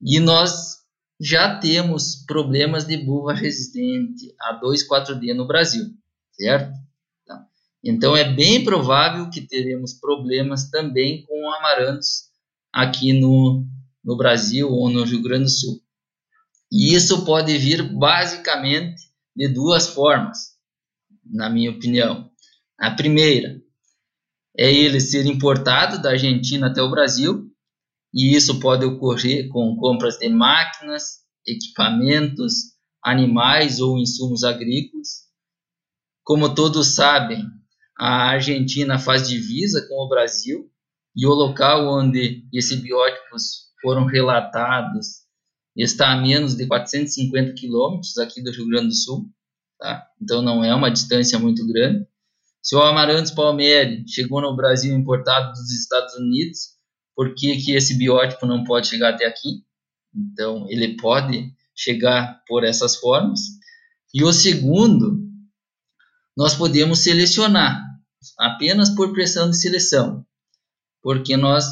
E 0.00 0.20
nós 0.20 0.76
já 1.18 1.58
temos 1.58 2.16
problemas 2.26 2.84
de 2.84 2.96
buva 2.98 3.32
resistente 3.32 4.34
a 4.38 4.60
2,4-D 4.60 5.32
no 5.32 5.46
Brasil, 5.46 5.86
certo? 6.32 6.72
Tá? 7.26 7.46
Então 7.82 8.16
é 8.16 8.24
bem 8.24 8.62
provável 8.62 9.30
que 9.30 9.40
teremos 9.40 9.94
problemas 9.94 10.68
também 10.68 11.24
com 11.24 11.50
amarantos 11.52 12.26
aqui 12.72 13.18
no, 13.18 13.64
no 14.04 14.16
Brasil 14.16 14.70
ou 14.70 14.90
no 14.90 15.04
Rio 15.04 15.22
Grande 15.22 15.44
do 15.44 15.50
Sul. 15.50 15.80
E 16.70 16.94
isso 16.94 17.24
pode 17.24 17.56
vir 17.56 17.82
basicamente 17.82 19.02
de 19.34 19.48
duas 19.48 19.88
formas, 19.88 20.56
na 21.24 21.48
minha 21.48 21.70
opinião. 21.70 22.30
A 22.78 22.90
primeira 22.90 23.60
é 24.56 24.72
ele 24.72 25.00
ser 25.00 25.26
importado 25.26 26.00
da 26.00 26.10
Argentina 26.10 26.68
até 26.68 26.82
o 26.82 26.90
Brasil, 26.90 27.50
e 28.14 28.34
isso 28.34 28.58
pode 28.60 28.84
ocorrer 28.84 29.48
com 29.48 29.76
compras 29.76 30.18
de 30.18 30.28
máquinas, 30.28 31.20
equipamentos, 31.46 32.76
animais 33.02 33.78
ou 33.80 33.98
insumos 33.98 34.42
agrícolas. 34.42 35.26
Como 36.24 36.54
todos 36.54 36.94
sabem, 36.94 37.44
a 37.98 38.30
Argentina 38.30 38.98
faz 38.98 39.28
divisa 39.28 39.86
com 39.88 39.94
o 39.94 40.08
Brasil 40.08 40.70
e 41.14 41.26
o 41.26 41.32
local 41.32 41.86
onde 41.86 42.46
esses 42.52 42.80
biótipos 42.80 43.66
foram 43.80 44.04
relatados 44.06 45.26
está 45.76 46.12
a 46.12 46.16
menos 46.16 46.56
de 46.56 46.66
450 46.66 47.52
quilômetros 47.54 48.16
aqui 48.18 48.42
do 48.42 48.50
Rio 48.50 48.66
Grande 48.68 48.88
do 48.88 48.94
Sul, 48.94 49.30
tá? 49.78 50.06
então 50.20 50.42
não 50.42 50.64
é 50.64 50.74
uma 50.74 50.90
distância 50.90 51.38
muito 51.38 51.66
grande. 51.66 52.06
Se 52.66 52.74
o 52.74 52.82
Amaranthus 52.82 53.30
palmeri 53.30 54.02
chegou 54.08 54.40
no 54.40 54.56
Brasil 54.56 54.92
importado 54.96 55.52
dos 55.52 55.70
Estados 55.70 56.14
Unidos, 56.16 56.70
por 57.14 57.32
que, 57.34 57.56
que 57.58 57.72
esse 57.72 57.96
biótipo 57.96 58.44
não 58.44 58.64
pode 58.64 58.88
chegar 58.88 59.14
até 59.14 59.24
aqui? 59.24 59.64
Então, 60.12 60.66
ele 60.68 60.96
pode 60.96 61.52
chegar 61.76 62.42
por 62.48 62.64
essas 62.64 62.96
formas. 62.96 63.38
E 64.12 64.24
o 64.24 64.32
segundo, 64.32 65.24
nós 66.36 66.54
podemos 66.54 66.98
selecionar 66.98 67.80
apenas 68.36 68.90
por 68.90 69.12
pressão 69.12 69.48
de 69.48 69.56
seleção 69.56 70.26
porque 71.06 71.36
nós 71.36 71.64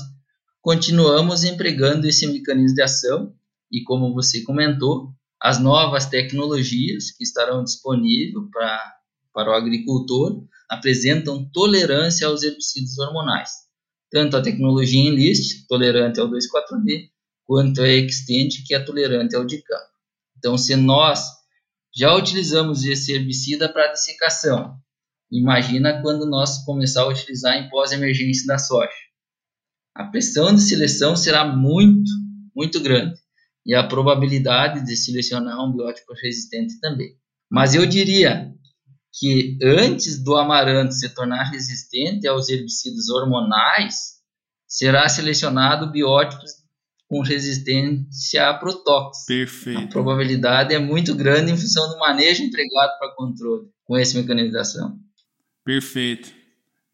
continuamos 0.62 1.42
empregando 1.42 2.06
esse 2.06 2.24
mecanismo 2.24 2.76
de 2.76 2.82
ação 2.82 3.34
e, 3.68 3.82
como 3.82 4.14
você 4.14 4.42
comentou, 4.44 5.12
as 5.42 5.58
novas 5.58 6.06
tecnologias 6.06 7.10
que 7.10 7.24
estarão 7.24 7.64
disponíveis 7.64 8.48
para, 8.52 8.94
para 9.32 9.50
o 9.50 9.54
agricultor 9.54 10.44
apresentam 10.70 11.48
tolerância 11.52 12.26
aos 12.26 12.42
herbicidas 12.42 12.98
hormonais. 12.98 13.50
Tanto 14.10 14.36
a 14.36 14.42
tecnologia 14.42 15.00
Enlist, 15.00 15.66
tolerante 15.68 16.20
ao 16.20 16.28
2,4-D, 16.28 17.10
quanto 17.44 17.82
a 17.82 17.88
Extend, 17.88 18.62
que 18.66 18.74
é 18.74 18.80
tolerante 18.80 19.34
ao 19.34 19.44
DICAM. 19.44 19.80
Então, 20.38 20.56
se 20.56 20.76
nós 20.76 21.24
já 21.94 22.14
utilizamos 22.14 22.84
esse 22.84 23.12
herbicida 23.12 23.68
para 23.68 23.92
dessecação, 23.92 24.76
imagina 25.30 26.00
quando 26.02 26.26
nós 26.26 26.64
começar 26.64 27.02
a 27.02 27.08
utilizar 27.08 27.56
em 27.56 27.68
pós-emergência 27.68 28.46
da 28.46 28.58
soja 28.58 28.92
a 29.94 30.04
pressão 30.04 30.52
de 30.52 30.60
seleção 30.60 31.14
será 31.14 31.44
muito, 31.44 32.10
muito 32.54 32.80
grande 32.80 33.14
e 33.64 33.74
a 33.74 33.86
probabilidade 33.86 34.84
de 34.84 34.96
selecionar 34.96 35.64
um 35.64 35.72
biótipo 35.72 36.12
resistente 36.20 36.80
também. 36.80 37.16
Mas 37.48 37.74
eu 37.74 37.86
diria 37.86 38.52
que 39.18 39.58
antes 39.62 40.22
do 40.22 40.36
amaranto 40.36 40.92
se 40.92 41.08
tornar 41.08 41.50
resistente 41.50 42.26
aos 42.26 42.48
herbicidas 42.48 43.08
hormonais, 43.08 44.14
será 44.66 45.08
selecionado 45.08 45.90
biótipos 45.90 46.50
com 47.06 47.20
resistência 47.20 48.48
a 48.48 48.54
protóxicos. 48.54 49.26
Perfeito. 49.26 49.78
A 49.78 49.86
probabilidade 49.88 50.74
é 50.74 50.78
muito 50.78 51.14
grande 51.14 51.52
em 51.52 51.56
função 51.56 51.88
do 51.90 51.98
manejo 51.98 52.42
empregado 52.42 52.98
para 52.98 53.14
controle 53.14 53.68
com 53.84 53.96
esse 53.96 54.16
mecanismo 54.16 54.50
de 54.50 54.58
ação. 54.58 54.98
Perfeito 55.64 56.44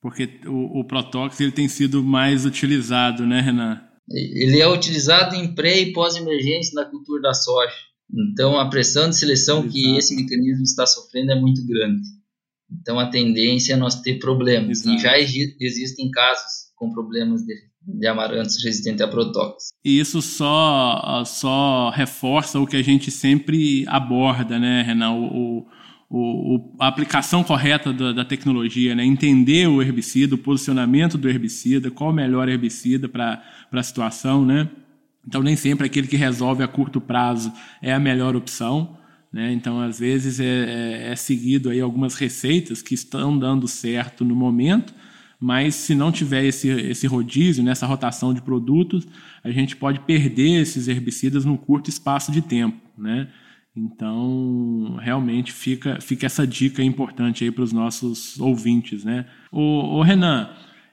porque 0.01 0.41
o, 0.47 0.81
o 0.81 0.85
Protox 0.85 1.39
ele 1.41 1.53
tem 1.53 1.68
sido 1.68 2.03
mais 2.03 2.47
utilizado, 2.47 3.27
né, 3.27 3.41
Renan? 3.41 3.81
Ele 4.09 4.59
é 4.59 4.66
utilizado 4.66 5.37
em 5.37 5.55
pré 5.55 5.79
e 5.79 5.93
pós-emergência 5.93 6.75
na 6.75 6.89
cultura 6.89 7.23
da 7.23 7.35
soja. 7.35 7.77
Então, 8.12 8.58
a 8.58 8.68
pressão 8.68 9.08
de 9.08 9.16
seleção 9.16 9.61
Exato. 9.61 9.72
que 9.72 9.96
esse 9.96 10.16
mecanismo 10.16 10.64
está 10.64 10.86
sofrendo 10.86 11.32
é 11.32 11.40
muito 11.40 11.64
grande. 11.66 12.02
Então, 12.70 12.98
a 12.98 13.11
tendência 13.11 13.74
é 13.74 13.76
nós 13.76 14.00
ter 14.00 14.18
problemas. 14.18 14.80
Exato. 14.80 14.96
E 14.96 15.00
já 15.00 15.18
existem 15.18 16.11
casos 16.11 16.70
com 16.76 16.92
problemas 16.92 17.42
de 17.42 17.54
de 17.86 18.06
amarantos 18.06 18.62
resistentes 18.62 19.00
a 19.00 19.08
protóxicos. 19.08 19.70
E 19.84 19.98
isso 19.98 20.20
só, 20.20 21.24
só 21.24 21.90
reforça 21.90 22.58
o 22.58 22.66
que 22.66 22.76
a 22.76 22.82
gente 22.82 23.11
sempre 23.11 23.84
aborda, 23.88 24.58
né, 24.58 24.82
Renan? 24.82 25.12
O, 25.12 25.66
o, 26.11 26.74
a 26.80 26.88
aplicação 26.88 27.42
correta 27.42 27.92
da, 27.92 28.12
da, 28.12 28.24
tecnologia, 28.24 28.94
né? 28.94 29.04
entender 29.04 29.68
o 29.68 29.80
herbicida, 29.80 30.34
o 30.34 30.38
posicionamento 30.38 31.16
do 31.16 31.28
herbicida, 31.28 31.90
qual 31.90 32.11
o 32.11 32.12
melhor 32.12 32.48
herbicida 32.48 33.08
para 33.08 33.42
a 33.70 33.82
situação. 33.82 34.44
Né? 34.44 34.68
Então, 35.31 35.45
nem 35.45 35.55
sempre 35.55 35.87
aquele 35.87 36.09
que 36.09 36.16
resolve 36.16 36.61
a 36.64 36.66
curto 36.66 37.01
prazo 37.01 37.53
é 37.81 37.93
a 37.93 38.01
melhor 38.01 38.35
opção. 38.35 38.99
Né? 39.33 39.53
Então, 39.53 39.81
às 39.81 40.01
vezes, 40.01 40.41
é, 40.41 40.45
é, 40.45 41.12
é 41.12 41.14
seguido 41.14 41.70
aí 41.70 41.81
algumas 41.81 42.16
receitas 42.16 42.83
que 42.83 42.95
estão 42.95 43.39
dando 43.39 43.68
certo 43.68 44.24
no 44.24 44.35
momento, 44.35 44.93
mas 45.39 45.76
se 45.76 45.95
não 45.95 46.11
tiver 46.11 46.45
esse, 46.47 46.68
esse 46.68 47.07
rodízio, 47.07 47.62
nessa 47.62 47.87
rotação 47.87 48.35
de 48.35 48.43
produtos, 48.43 49.07
a 49.45 49.53
gente 49.53 49.76
pode 49.76 50.01
perder 50.01 50.62
esses 50.62 50.89
herbicidas 50.89 51.45
num 51.45 51.57
curto 51.57 51.89
espaço 51.89 52.33
de 52.33 52.43
tempo, 52.43 52.81
né? 52.99 53.28
Então, 53.76 54.99
realmente 55.01 55.53
fica, 55.53 56.01
fica 56.01 56.26
essa 56.26 56.45
dica 56.45 56.83
importante 56.83 57.45
aí 57.45 57.53
para 57.53 57.62
os 57.62 57.72
nossos 57.72 58.39
ouvintes, 58.41 59.05
né? 59.05 59.26
O, 59.53 59.61
o, 59.99 60.03
Renan, 60.03 60.51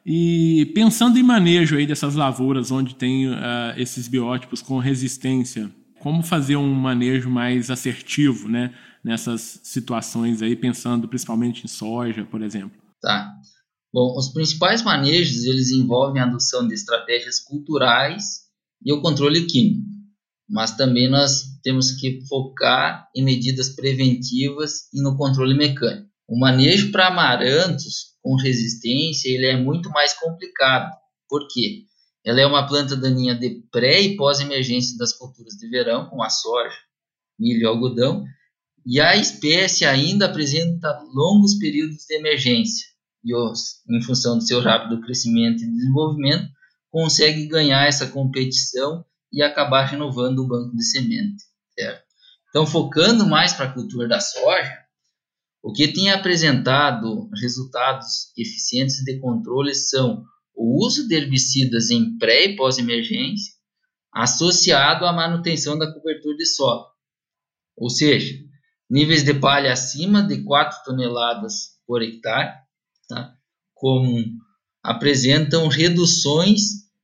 e 0.10 0.68
pensando 0.68 1.20
em 1.20 1.24
manejo 1.24 1.76
aí 1.76 1.86
dessas 1.86 2.16
lavouras 2.16 2.72
onde 2.72 2.96
tem 2.96 3.28
uh, 3.28 3.36
esses 3.76 4.08
biótipos 4.08 4.62
com 4.62 4.80
resistência, 4.80 5.70
como 6.00 6.24
fazer 6.24 6.56
um 6.56 6.74
manejo 6.74 7.30
mais 7.30 7.70
assertivo, 7.70 8.48
né? 8.48 8.74
Nessas 9.04 9.60
situações 9.64 10.42
aí, 10.42 10.56
pensando 10.56 11.10
principalmente 11.10 11.66
em 11.66 11.68
soja, 11.68 12.24
por 12.24 12.42
exemplo. 12.42 12.82
Tá. 13.02 13.34
Bom, 13.94 14.16
os 14.18 14.30
principais 14.30 14.82
manejos 14.82 15.44
eles 15.44 15.72
envolvem 15.72 16.22
a 16.22 16.26
adoção 16.26 16.66
de 16.66 16.74
estratégias 16.74 17.40
culturais 17.40 18.44
e 18.86 18.94
o 18.94 19.02
controle 19.02 19.46
químico, 19.46 19.86
mas 20.50 20.72
também 20.78 21.10
nós 21.10 21.44
temos 21.62 21.92
que 21.92 22.26
focar 22.30 23.10
em 23.14 23.26
medidas 23.26 23.76
preventivas 23.76 24.88
e 24.94 25.02
no 25.02 25.18
controle 25.18 25.54
mecânico. 25.54 26.08
O 26.30 26.40
manejo 26.40 26.92
para 26.92 27.08
amarantos 27.08 28.17
com 28.28 28.36
resistência 28.36 29.30
ele 29.30 29.46
é 29.46 29.56
muito 29.56 29.90
mais 29.90 30.14
complicado, 30.20 30.92
porque 31.30 31.86
ela 32.26 32.42
é 32.42 32.46
uma 32.46 32.68
planta 32.68 32.94
daninha 32.94 33.34
de 33.34 33.62
pré 33.72 34.02
e 34.02 34.18
pós-emergência 34.18 34.98
das 34.98 35.14
culturas 35.14 35.54
de 35.54 35.70
verão, 35.70 36.10
como 36.10 36.22
a 36.22 36.30
soja, 36.30 36.76
milho 37.40 37.62
e 37.62 37.66
algodão, 37.66 38.26
e 38.86 39.00
a 39.00 39.16
espécie 39.16 39.86
ainda 39.86 40.26
apresenta 40.26 41.00
longos 41.14 41.54
períodos 41.58 42.04
de 42.06 42.16
emergência, 42.16 42.86
e 43.24 43.34
os, 43.34 43.82
em 43.90 44.02
função 44.02 44.38
do 44.38 44.46
seu 44.46 44.60
rápido 44.60 45.00
crescimento 45.00 45.64
e 45.64 45.72
desenvolvimento, 45.72 46.50
consegue 46.90 47.48
ganhar 47.48 47.88
essa 47.88 48.08
competição 48.08 49.06
e 49.32 49.42
acabar 49.42 49.86
renovando 49.86 50.40
o 50.40 50.48
banco 50.48 50.76
de 50.76 50.84
semente. 50.84 51.46
Certo? 51.80 52.04
Então, 52.50 52.66
focando 52.66 53.26
mais 53.26 53.54
para 53.54 53.68
a 53.68 53.74
cultura 53.74 54.06
da 54.06 54.20
soja, 54.20 54.87
o 55.68 55.74
que 55.74 55.86
tem 55.90 56.10
apresentado 56.10 57.30
resultados 57.42 58.32
eficientes 58.38 59.04
de 59.04 59.20
controle 59.20 59.76
são 59.76 60.24
o 60.56 60.82
uso 60.82 61.06
de 61.10 61.14
herbicidas 61.14 61.90
em 61.90 62.18
pré 62.18 62.46
e 62.46 62.56
pós-emergência, 62.56 63.54
associado 64.14 65.06
à 65.06 65.12
manutenção 65.12 65.78
da 65.78 65.92
cobertura 65.92 66.38
de 66.38 66.46
solo. 66.46 66.86
Ou 67.76 67.90
seja, 67.90 68.34
níveis 68.90 69.24
de 69.26 69.34
palha 69.34 69.74
acima 69.74 70.24
de 70.24 70.42
4 70.42 70.86
toneladas 70.86 71.78
por 71.86 72.02
hectare 72.02 72.54
tá? 73.10 73.36
como 73.74 74.24
apresentam 74.82 75.68
reduções 75.68 76.62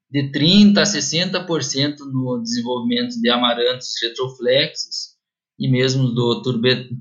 de 0.10 0.32
30% 0.32 0.78
a 0.78 0.84
60% 0.84 1.98
no 2.14 2.42
desenvolvimento 2.42 3.20
de 3.20 3.30
amarantos 3.30 3.90
retroflexos 4.02 5.13
e 5.58 5.70
mesmo 5.70 6.10
do 6.10 6.42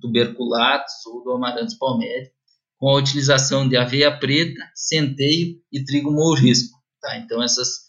tuberculatus 0.01 1.07
ou 1.07 1.25
do 1.25 1.33
amarantos 1.33 1.75
palmério, 1.75 2.31
com 2.77 2.89
a 2.91 2.99
utilização 2.99 3.69
de 3.69 3.77
aveia 3.77 4.17
preta, 4.19 4.61
centeio 4.75 5.61
e 5.71 5.85
trigo 5.85 6.13
mourisco. 6.13 6.79
Tá? 7.01 7.17
Então, 7.19 7.43
essas 7.43 7.87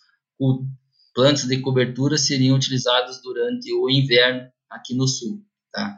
plantas 1.13 1.45
de 1.45 1.59
cobertura 1.59 2.17
seriam 2.17 2.55
utilizadas 2.55 3.21
durante 3.21 3.73
o 3.73 3.89
inverno 3.89 4.49
aqui 4.69 4.95
no 4.95 5.07
sul. 5.07 5.43
Tá? 5.71 5.97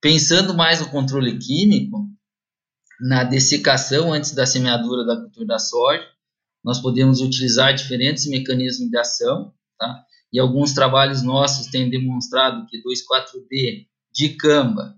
Pensando 0.00 0.54
mais 0.54 0.80
no 0.80 0.90
controle 0.90 1.38
químico, 1.38 2.08
na 3.00 3.22
dessecação 3.22 4.12
antes 4.12 4.32
da 4.32 4.46
semeadura 4.46 5.04
da 5.04 5.16
cultura 5.16 5.46
da 5.46 5.58
soja. 5.58 6.04
Nós 6.64 6.80
podemos 6.80 7.20
utilizar 7.20 7.74
diferentes 7.74 8.26
mecanismos 8.26 8.90
de 8.90 8.98
ação, 8.98 9.54
tá? 9.78 10.04
E 10.32 10.38
alguns 10.38 10.74
trabalhos 10.74 11.22
nossos 11.22 11.68
têm 11.68 11.88
demonstrado 11.88 12.66
que 12.66 12.78
2,4-D, 12.78 13.86
dicamba, 14.12 14.94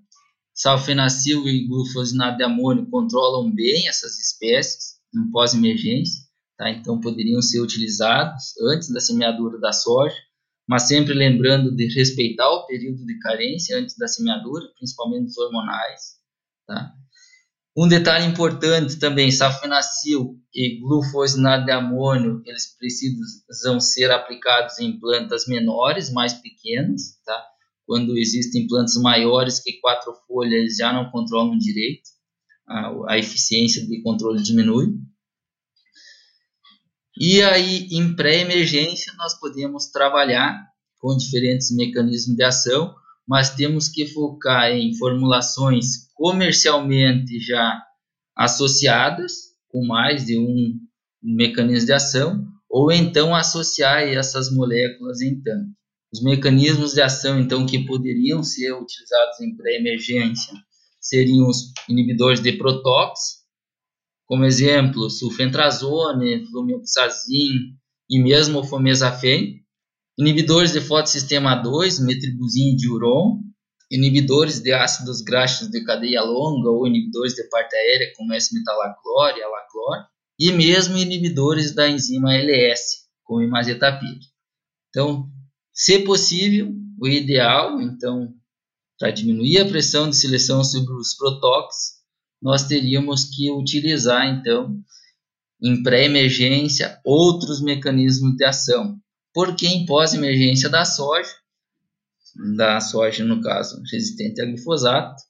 salfenacil 0.53 1.47
e 1.49 1.67
glufosinato 1.67 2.39
de 2.39 2.45
amônio 2.45 2.89
controlam 2.91 3.51
bem 3.51 3.89
essas 3.89 4.19
espécies 4.19 4.99
em 5.15 5.31
pós-emergência, 5.31 6.25
tá? 6.57 6.71
Então 6.71 7.01
poderiam 7.01 7.41
ser 7.41 7.61
utilizados 7.61 8.55
antes 8.61 8.93
da 8.93 9.01
semeadura 9.01 9.59
da 9.59 9.73
soja, 9.73 10.17
mas 10.69 10.87
sempre 10.87 11.15
lembrando 11.15 11.75
de 11.75 11.87
respeitar 11.95 12.49
o 12.49 12.67
período 12.67 13.05
de 13.05 13.19
carência 13.19 13.79
antes 13.79 13.97
da 13.97 14.07
semeadura, 14.07 14.67
principalmente 14.77 15.27
dos 15.27 15.39
hormonais, 15.39 16.19
tá? 16.67 16.93
Um 17.77 17.87
detalhe 17.87 18.27
importante 18.27 18.99
também, 18.99 19.31
safenacil 19.31 20.37
e 20.53 20.81
glufosinato 20.81 21.65
de 21.65 21.71
amônio, 21.71 22.43
eles 22.45 22.77
precisam 22.77 23.79
ser 23.79 24.11
aplicados 24.11 24.79
em 24.81 24.99
plantas 24.99 25.47
menores, 25.47 26.11
mais 26.11 26.35
pequenas, 26.35 27.21
tá? 27.25 27.47
Quando 27.87 28.19
existem 28.19 28.67
plantas 28.67 28.97
maiores 28.97 29.61
que 29.61 29.81
quatro 29.81 30.13
folhas, 30.27 30.77
já 30.77 30.93
não 30.93 31.11
controlam 31.11 31.57
direito, 31.59 32.11
a, 32.67 33.13
a 33.13 33.19
eficiência 33.19 33.87
de 33.87 34.03
controle 34.03 34.43
diminui. 34.43 34.99
E 37.19 37.43
aí, 37.43 37.87
em 37.91 38.17
pré-emergência, 38.17 39.13
nós 39.17 39.39
podemos 39.39 39.87
trabalhar 39.91 40.71
com 40.99 41.17
diferentes 41.17 41.75
mecanismos 41.75 42.37
de 42.37 42.43
ação, 42.43 42.95
mas 43.27 43.51
temos 43.51 43.89
que 43.89 44.07
focar 44.07 44.71
em 44.71 44.97
formulações 44.97 46.09
comercialmente 46.15 47.39
já 47.41 47.83
associadas 48.37 49.51
com 49.69 49.87
mais 49.87 50.25
de 50.25 50.39
um 50.39 50.79
mecanismo 51.23 51.87
de 51.87 51.93
ação, 51.93 52.47
ou 52.69 52.91
então 52.91 53.35
associar 53.35 54.03
essas 54.03 54.51
moléculas 54.51 55.21
em 55.21 55.41
tanque. 55.41 55.71
Os 56.13 56.23
mecanismos 56.23 56.93
de 56.93 57.03
ação, 57.03 57.39
então, 57.39 57.65
que 57.65 57.85
poderiam 57.87 58.43
ser 58.43 58.73
utilizados 58.73 59.41
em 59.41 59.57
pré-emergência 59.57 60.53
seriam 61.01 61.49
os 61.49 61.73
inibidores 61.89 62.41
de 62.41 62.53
protox, 62.53 63.41
como 64.27 64.45
exemplo, 64.45 65.09
sulfentrazone, 65.09 66.47
flumioxazin 66.47 67.75
e 68.09 68.23
mesmo 68.23 68.61
o 68.61 68.65
fomesafen, 68.65 69.61
inibidores 70.21 70.73
de 70.73 70.83
fotossistema 70.83 71.55
2, 71.55 72.01
metribuzin 72.01 72.75
e 72.75 72.77
diuron, 72.77 73.41
inibidores 73.91 74.61
de 74.61 74.71
ácidos 74.71 75.23
graxos 75.23 75.71
de 75.71 75.83
cadeia 75.83 76.21
longa 76.21 76.69
ou 76.69 76.87
inibidores 76.87 77.33
de 77.33 77.43
parte 77.45 77.75
aérea, 77.75 78.13
como 78.15 78.35
S-metalaclor 78.35 79.39
e 79.39 79.43
alaclor, 79.43 80.05
e 80.39 80.53
mesmo 80.53 80.99
inibidores 80.99 81.75
da 81.75 81.89
enzima 81.89 82.35
LS, 82.35 83.07
como 83.25 83.41
imazetapir. 83.41 84.19
Então, 84.91 85.27
se 85.73 86.01
possível, 86.01 86.71
o 87.01 87.09
ideal, 87.09 87.81
então, 87.81 88.29
para 88.99 89.11
diminuir 89.11 89.59
a 89.61 89.67
pressão 89.67 90.11
de 90.11 90.17
seleção 90.17 90.63
sobre 90.63 90.93
os 90.93 91.15
protóxicos, 91.15 91.99
nós 92.43 92.65
teríamos 92.65 93.25
que 93.25 93.51
utilizar, 93.51 94.27
então, 94.27 94.79
em 95.63 95.83
pré-emergência, 95.83 97.01
outros 97.05 97.63
mecanismos 97.63 98.37
de 98.37 98.45
ação. 98.45 98.99
Porque 99.33 99.67
em 99.67 99.87
pós-emergência 99.87 100.69
da 100.69 100.85
soja, 100.85 101.31
da 102.57 102.81
soja, 102.81 103.25
no 103.25 103.41
caso, 103.41 103.81
resistente 103.91 104.41
a 104.41 104.45
glifosato, 104.45 105.23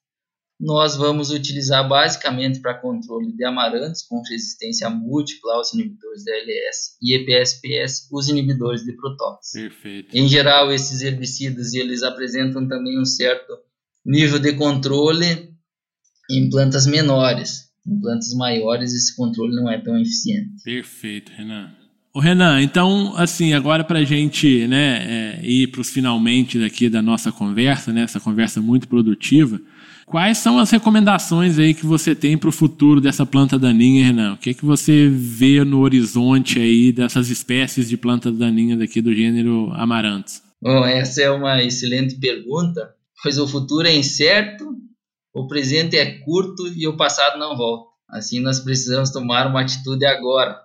nós 0.61 0.95
vamos 0.95 1.31
utilizar 1.31 1.89
basicamente 1.89 2.61
para 2.61 2.79
controle 2.79 3.33
de 3.35 3.45
amarantos 3.45 4.03
com 4.03 4.21
resistência 4.29 4.91
múltipla 4.91 5.55
aos 5.55 5.73
inibidores 5.73 6.23
da 6.25 6.33
LS 6.33 6.97
e 7.01 7.15
EPSPS, 7.15 8.09
os 8.13 8.29
inibidores 8.29 8.85
de 8.85 8.93
protóxicos. 8.93 9.53
Perfeito. 9.53 10.15
Em 10.15 10.29
geral, 10.29 10.71
esses 10.71 11.01
herbicidas 11.01 11.73
eles 11.73 12.03
apresentam 12.03 12.69
também 12.69 13.01
um 13.01 13.07
certo 13.07 13.59
nível 14.05 14.39
de 14.39 14.53
controle 14.53 15.51
em 16.31 16.51
plantas 16.51 16.87
menores. 16.87 17.71
Em 17.87 17.99
plantas 17.99 18.35
maiores, 18.35 18.93
esse 18.93 19.17
controle 19.17 19.57
não 19.57 19.71
é 19.71 19.81
tão 19.81 19.99
eficiente. 19.99 20.63
Perfeito, 20.63 21.33
Renan. 21.33 21.80
Ô 22.13 22.19
Renan, 22.19 22.61
então, 22.61 23.15
assim, 23.17 23.53
agora 23.53 23.85
para 23.85 24.01
a 24.01 24.05
gente 24.05 24.67
né, 24.67 25.39
é, 25.39 25.47
ir 25.47 25.69
para 25.69 25.81
os 25.81 25.91
finalmente 25.91 26.63
aqui 26.65 26.89
da 26.89 27.01
nossa 27.01 27.31
conversa, 27.31 27.93
né, 27.93 28.03
essa 28.03 28.19
conversa 28.19 28.61
muito 28.61 28.89
produtiva, 28.89 29.61
quais 30.07 30.39
são 30.39 30.59
as 30.59 30.73
recomendações 30.73 31.57
aí 31.57 31.73
que 31.73 31.87
você 31.87 32.13
tem 32.13 32.37
para 32.37 32.49
o 32.49 32.53
futuro 32.53 33.01
dessa 33.01 33.25
planta 33.25 33.57
daninha, 33.57 34.07
Renan? 34.07 34.35
O 34.35 34.39
que, 34.39 34.51
é 34.51 34.55
que 34.55 34.65
você 34.65 35.09
vê 35.09 35.63
no 35.63 35.83
horizonte 35.83 36.59
aí 36.59 36.91
dessas 36.91 37.31
espécies 37.31 37.89
de 37.89 37.97
plantas 37.97 38.37
daninhas 38.37 38.81
aqui 38.81 39.01
do 39.01 39.15
gênero 39.15 39.71
Amarantos? 39.75 40.43
Bom, 40.61 40.85
essa 40.85 41.23
é 41.23 41.31
uma 41.31 41.63
excelente 41.63 42.19
pergunta, 42.19 42.93
pois 43.23 43.39
o 43.39 43.47
futuro 43.47 43.87
é 43.87 43.95
incerto, 43.95 44.65
o 45.33 45.47
presente 45.47 45.97
é 45.97 46.19
curto 46.25 46.67
e 46.77 46.89
o 46.89 46.97
passado 46.97 47.39
não 47.39 47.57
volta. 47.57 47.89
Assim, 48.09 48.41
nós 48.41 48.59
precisamos 48.59 49.11
tomar 49.11 49.47
uma 49.47 49.61
atitude 49.61 50.05
agora 50.05 50.59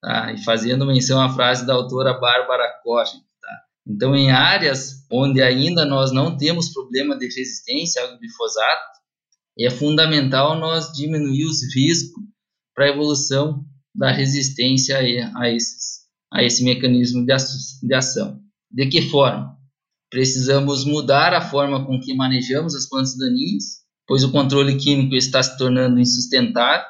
Tá? 0.00 0.32
E 0.32 0.44
fazendo 0.44 0.86
menção 0.86 1.20
à 1.20 1.28
frase 1.28 1.66
da 1.66 1.74
autora 1.74 2.18
Bárbara 2.18 2.80
Koch. 2.82 3.10
Tá? 3.40 3.62
Então, 3.86 4.14
em 4.14 4.30
áreas 4.30 5.04
onde 5.10 5.42
ainda 5.42 5.84
nós 5.84 6.12
não 6.12 6.36
temos 6.36 6.72
problema 6.72 7.16
de 7.18 7.26
resistência 7.26 8.02
ao 8.02 8.18
glifosato, 8.18 8.98
é 9.58 9.70
fundamental 9.70 10.56
nós 10.56 10.92
diminuir 10.92 11.44
os 11.44 11.62
riscos 11.74 12.22
para 12.74 12.86
a 12.86 12.90
evolução 12.90 13.64
da 13.92 14.12
resistência 14.12 14.98
a, 14.98 15.50
esses, 15.50 16.04
a 16.32 16.44
esse 16.44 16.62
mecanismo 16.62 17.26
de 17.26 17.94
ação. 17.94 18.40
De 18.70 18.86
que 18.86 19.02
forma? 19.02 19.58
Precisamos 20.08 20.84
mudar 20.84 21.34
a 21.34 21.40
forma 21.40 21.84
com 21.84 22.00
que 22.00 22.14
manejamos 22.14 22.76
as 22.76 22.88
plantas 22.88 23.16
daninhas, 23.16 23.82
pois 24.06 24.22
o 24.22 24.30
controle 24.30 24.76
químico 24.76 25.16
está 25.16 25.42
se 25.42 25.58
tornando 25.58 25.98
insustentável 25.98 26.86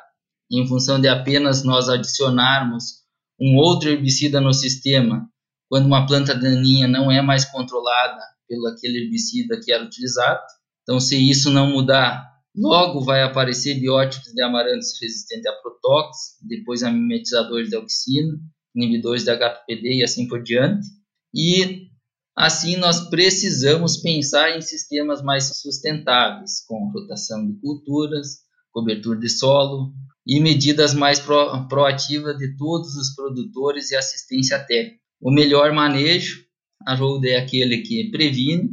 em 0.50 0.66
função 0.66 1.00
de 1.00 1.08
apenas 1.08 1.62
nós 1.62 1.88
adicionarmos 1.88 2.97
um 3.40 3.56
outro 3.56 3.88
herbicida 3.88 4.40
no 4.40 4.52
sistema, 4.52 5.28
quando 5.68 5.86
uma 5.86 6.06
planta 6.06 6.34
daninha 6.34 6.88
não 6.88 7.10
é 7.10 7.22
mais 7.22 7.44
controlada 7.44 8.20
pelo 8.48 8.66
aquele 8.66 9.04
herbicida 9.04 9.60
que 9.62 9.72
era 9.72 9.84
utilizado. 9.84 10.40
Então, 10.82 10.98
se 10.98 11.16
isso 11.16 11.50
não 11.50 11.70
mudar, 11.70 12.26
logo 12.56 13.00
vai 13.00 13.22
aparecer 13.22 13.78
biótipos 13.78 14.32
de 14.32 14.42
amarantos 14.42 14.98
resistentes 15.00 15.46
a 15.46 15.52
protox, 15.52 16.38
depois 16.42 16.82
a 16.82 16.90
mimetizadores 16.90 17.68
de 17.68 17.76
auxina, 17.76 18.32
inibidores 18.74 19.24
de 19.24 19.30
HPD 19.30 19.98
e 19.98 20.02
assim 20.02 20.26
por 20.26 20.42
diante. 20.42 20.86
E 21.34 21.88
assim 22.34 22.76
nós 22.76 23.08
precisamos 23.10 23.98
pensar 23.98 24.56
em 24.56 24.62
sistemas 24.62 25.22
mais 25.22 25.58
sustentáveis, 25.58 26.64
com 26.66 26.90
rotação 26.90 27.46
de 27.46 27.60
culturas, 27.60 28.38
cobertura 28.72 29.18
de 29.18 29.28
solo, 29.28 29.92
e 30.28 30.40
medidas 30.40 30.92
mais 30.92 31.18
pro, 31.18 31.66
proativas 31.68 32.36
de 32.36 32.54
todos 32.58 32.94
os 32.96 33.14
produtores 33.14 33.90
e 33.90 33.96
assistência 33.96 34.58
técnica. 34.58 35.00
O 35.18 35.32
melhor 35.32 35.72
manejo, 35.72 36.44
a 36.86 36.94
Road 36.94 37.26
é 37.26 37.38
aquele 37.38 37.78
que 37.78 38.10
previne 38.10 38.70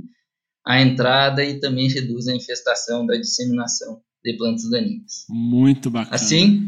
a 0.68 0.82
entrada 0.82 1.46
e 1.46 1.60
também 1.60 1.88
reduz 1.88 2.28
a 2.28 2.36
infestação 2.36 3.06
da 3.06 3.16
disseminação 3.16 4.02
de 4.22 4.36
plantas 4.36 4.70
daninhas. 4.70 5.26
Muito 5.30 5.90
bacana. 5.90 6.16
Assim, 6.16 6.60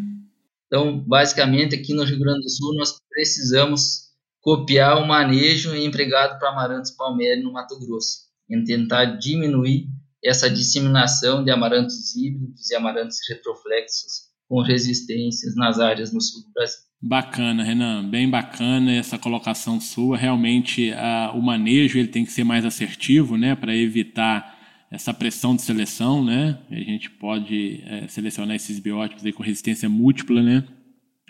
então, 0.67 0.99
basicamente, 0.99 1.75
aqui 1.75 1.93
no 1.93 2.05
Rio 2.05 2.19
Grande 2.19 2.43
do 2.43 2.49
Sul, 2.49 2.73
nós 2.75 2.93
precisamos 3.09 4.07
copiar 4.39 5.01
o 5.03 5.07
manejo 5.07 5.75
empregado 5.75 6.39
para 6.39 6.49
amarantos 6.49 6.91
palmeira 6.91 7.41
no 7.41 7.51
Mato 7.51 7.77
Grosso, 7.79 8.27
em 8.49 8.63
tentar 8.63 9.17
diminuir 9.17 9.87
essa 10.23 10.49
disseminação 10.49 11.43
de 11.43 11.51
amarantos 11.51 12.15
híbridos 12.15 12.69
e 12.69 12.75
amarantos 12.75 13.17
retroflexos 13.29 14.26
com 14.47 14.61
resistências 14.61 15.55
nas 15.55 15.79
áreas 15.79 16.13
no 16.13 16.21
sul 16.21 16.43
do 16.43 16.51
Brasil. 16.53 16.79
Bacana, 17.01 17.63
Renan, 17.63 18.09
bem 18.09 18.29
bacana 18.29 18.91
essa 18.91 19.17
colocação 19.17 19.79
sua. 19.79 20.17
Realmente, 20.17 20.91
a, 20.93 21.31
o 21.35 21.41
manejo 21.41 21.99
ele 21.99 22.07
tem 22.07 22.25
que 22.25 22.31
ser 22.31 22.43
mais 22.43 22.65
assertivo, 22.65 23.37
né, 23.37 23.55
para 23.55 23.75
evitar 23.75 24.57
essa 24.89 25.13
pressão 25.13 25.55
de 25.55 25.61
seleção, 25.61 26.23
né? 26.23 26.57
A 26.71 26.75
gente 26.75 27.09
pode 27.09 27.83
é, 27.85 28.07
selecionar 28.07 28.55
esses 28.55 28.79
biótipos 28.79 29.25
aí 29.25 29.33
com 29.33 29.43
resistência 29.43 29.89
múltipla, 29.89 30.41
né? 30.41 30.63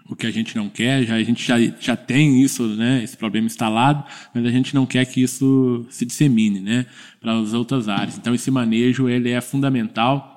O 0.10 0.16
que 0.16 0.28
a 0.28 0.32
gente 0.32 0.56
não 0.56 0.70
quer, 0.70 1.04
já, 1.04 1.16
a 1.16 1.24
gente 1.24 1.46
já, 1.46 1.58
já 1.80 1.96
tem 1.98 2.42
isso, 2.42 2.64
né? 2.76 3.04
Esse 3.04 3.18
problema 3.18 3.48
instalado, 3.48 4.06
mas 4.34 4.46
a 4.46 4.52
gente 4.52 4.76
não 4.76 4.86
quer 4.86 5.04
que 5.06 5.22
isso 5.22 5.86
se 5.90 6.06
dissemine, 6.06 6.62
né? 6.62 6.86
Para 7.20 7.38
as 7.38 7.54
outras 7.54 7.90
áreas. 7.90 8.18
Então, 8.18 8.34
esse 8.34 8.52
manejo 8.52 9.10
ele 9.10 9.32
é 9.32 9.42
fundamental 9.42 10.37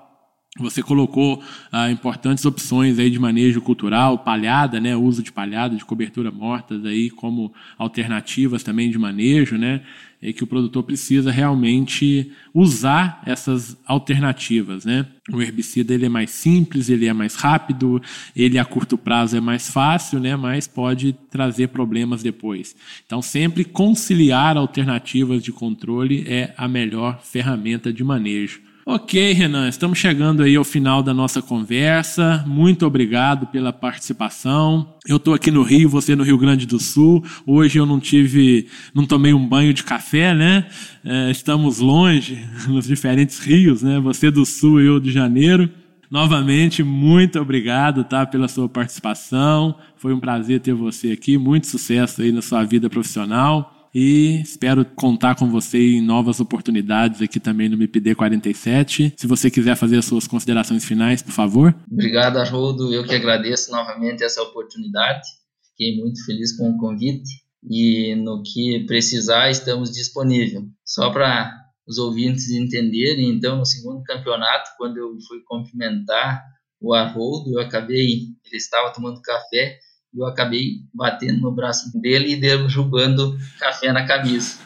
você 0.58 0.82
colocou 0.82 1.40
ah, 1.70 1.90
importantes 1.90 2.44
opções 2.44 2.98
aí 2.98 3.08
de 3.08 3.20
manejo 3.20 3.60
cultural, 3.60 4.18
palhada, 4.18 4.80
né, 4.80 4.96
uso 4.96 5.22
de 5.22 5.30
palhada, 5.30 5.76
de 5.76 5.84
cobertura 5.84 6.32
mortas 6.32 6.84
aí 6.84 7.08
como 7.08 7.52
alternativas 7.78 8.64
também 8.64 8.90
de 8.90 8.98
manejo, 8.98 9.56
né, 9.56 9.82
e 10.20 10.32
que 10.32 10.42
o 10.42 10.48
produtor 10.48 10.82
precisa 10.82 11.30
realmente 11.30 12.32
usar 12.52 13.22
essas 13.24 13.76
alternativas, 13.86 14.84
né. 14.84 15.06
O 15.32 15.40
herbicida 15.40 15.94
ele 15.94 16.06
é 16.06 16.08
mais 16.08 16.30
simples, 16.30 16.88
ele 16.88 17.06
é 17.06 17.12
mais 17.12 17.36
rápido, 17.36 18.02
ele 18.34 18.58
a 18.58 18.64
curto 18.64 18.98
prazo 18.98 19.36
é 19.36 19.40
mais 19.40 19.70
fácil, 19.70 20.18
né, 20.18 20.34
mas 20.34 20.66
pode 20.66 21.12
trazer 21.30 21.68
problemas 21.68 22.24
depois. 22.24 22.74
Então 23.06 23.22
sempre 23.22 23.64
conciliar 23.64 24.56
alternativas 24.56 25.44
de 25.44 25.52
controle 25.52 26.24
é 26.26 26.52
a 26.56 26.66
melhor 26.66 27.20
ferramenta 27.22 27.92
de 27.92 28.02
manejo. 28.02 28.68
Ok, 28.86 29.32
Renan, 29.32 29.68
estamos 29.68 29.98
chegando 29.98 30.42
aí 30.42 30.56
ao 30.56 30.64
final 30.64 31.02
da 31.02 31.12
nossa 31.12 31.42
conversa. 31.42 32.42
Muito 32.46 32.86
obrigado 32.86 33.46
pela 33.46 33.74
participação. 33.74 34.94
Eu 35.06 35.18
estou 35.18 35.34
aqui 35.34 35.50
no 35.50 35.62
Rio, 35.62 35.86
você 35.86 36.16
no 36.16 36.24
Rio 36.24 36.38
Grande 36.38 36.66
do 36.66 36.78
Sul. 36.78 37.22
Hoje 37.46 37.78
eu 37.78 37.84
não 37.84 38.00
tive, 38.00 38.68
não 38.94 39.04
tomei 39.04 39.34
um 39.34 39.46
banho 39.46 39.74
de 39.74 39.84
café, 39.84 40.34
né? 40.34 40.66
É, 41.04 41.30
estamos 41.30 41.78
longe, 41.78 42.42
nos 42.66 42.86
diferentes 42.86 43.38
rios, 43.38 43.82
né? 43.82 44.00
Você 44.00 44.30
do 44.30 44.46
Sul 44.46 44.80
e 44.80 44.86
eu 44.86 44.98
de 44.98 45.12
Janeiro. 45.12 45.68
Novamente, 46.10 46.82
muito 46.82 47.38
obrigado, 47.38 48.02
tá, 48.02 48.24
pela 48.24 48.48
sua 48.48 48.68
participação. 48.68 49.76
Foi 49.96 50.14
um 50.14 50.18
prazer 50.18 50.58
ter 50.60 50.72
você 50.72 51.12
aqui. 51.12 51.36
Muito 51.36 51.66
sucesso 51.66 52.22
aí 52.22 52.32
na 52.32 52.40
sua 52.40 52.64
vida 52.64 52.88
profissional 52.88 53.79
e 53.94 54.40
espero 54.40 54.84
contar 54.84 55.34
com 55.34 55.50
você 55.50 55.78
em 55.78 56.02
novas 56.02 56.40
oportunidades 56.40 57.20
aqui 57.20 57.40
também 57.40 57.68
no 57.68 57.76
MIPD 57.76 58.14
47. 58.14 59.14
Se 59.16 59.26
você 59.26 59.50
quiser 59.50 59.76
fazer 59.76 59.98
as 59.98 60.04
suas 60.04 60.26
considerações 60.26 60.84
finais, 60.84 61.22
por 61.22 61.32
favor. 61.32 61.74
Obrigado, 61.90 62.38
Haroldo. 62.38 62.92
Eu 62.92 63.04
que 63.04 63.14
agradeço 63.14 63.70
novamente 63.70 64.22
essa 64.22 64.42
oportunidade. 64.42 65.28
Fiquei 65.70 65.96
muito 65.96 66.24
feliz 66.24 66.56
com 66.56 66.70
o 66.70 66.78
convite 66.78 67.42
e 67.68 68.14
no 68.14 68.42
que 68.42 68.84
precisar 68.86 69.50
estamos 69.50 69.90
disponíveis. 69.90 70.64
Só 70.84 71.10
para 71.10 71.52
os 71.86 71.98
ouvintes 71.98 72.50
entenderem, 72.50 73.30
então, 73.30 73.58
no 73.58 73.66
segundo 73.66 74.02
campeonato, 74.04 74.70
quando 74.78 74.96
eu 74.98 75.16
fui 75.26 75.40
cumprimentar 75.46 76.42
o 76.80 76.94
Haroldo, 76.94 77.52
eu 77.52 77.60
acabei, 77.60 78.06
ele 78.44 78.56
estava 78.56 78.92
tomando 78.92 79.20
café 79.20 79.78
eu 80.14 80.26
acabei 80.26 80.80
batendo 80.92 81.40
no 81.40 81.52
braço 81.52 81.90
dele 82.00 82.32
e 82.32 82.36
derrubando 82.36 83.38
café 83.58 83.92
na 83.92 84.06
camisa. 84.06 84.58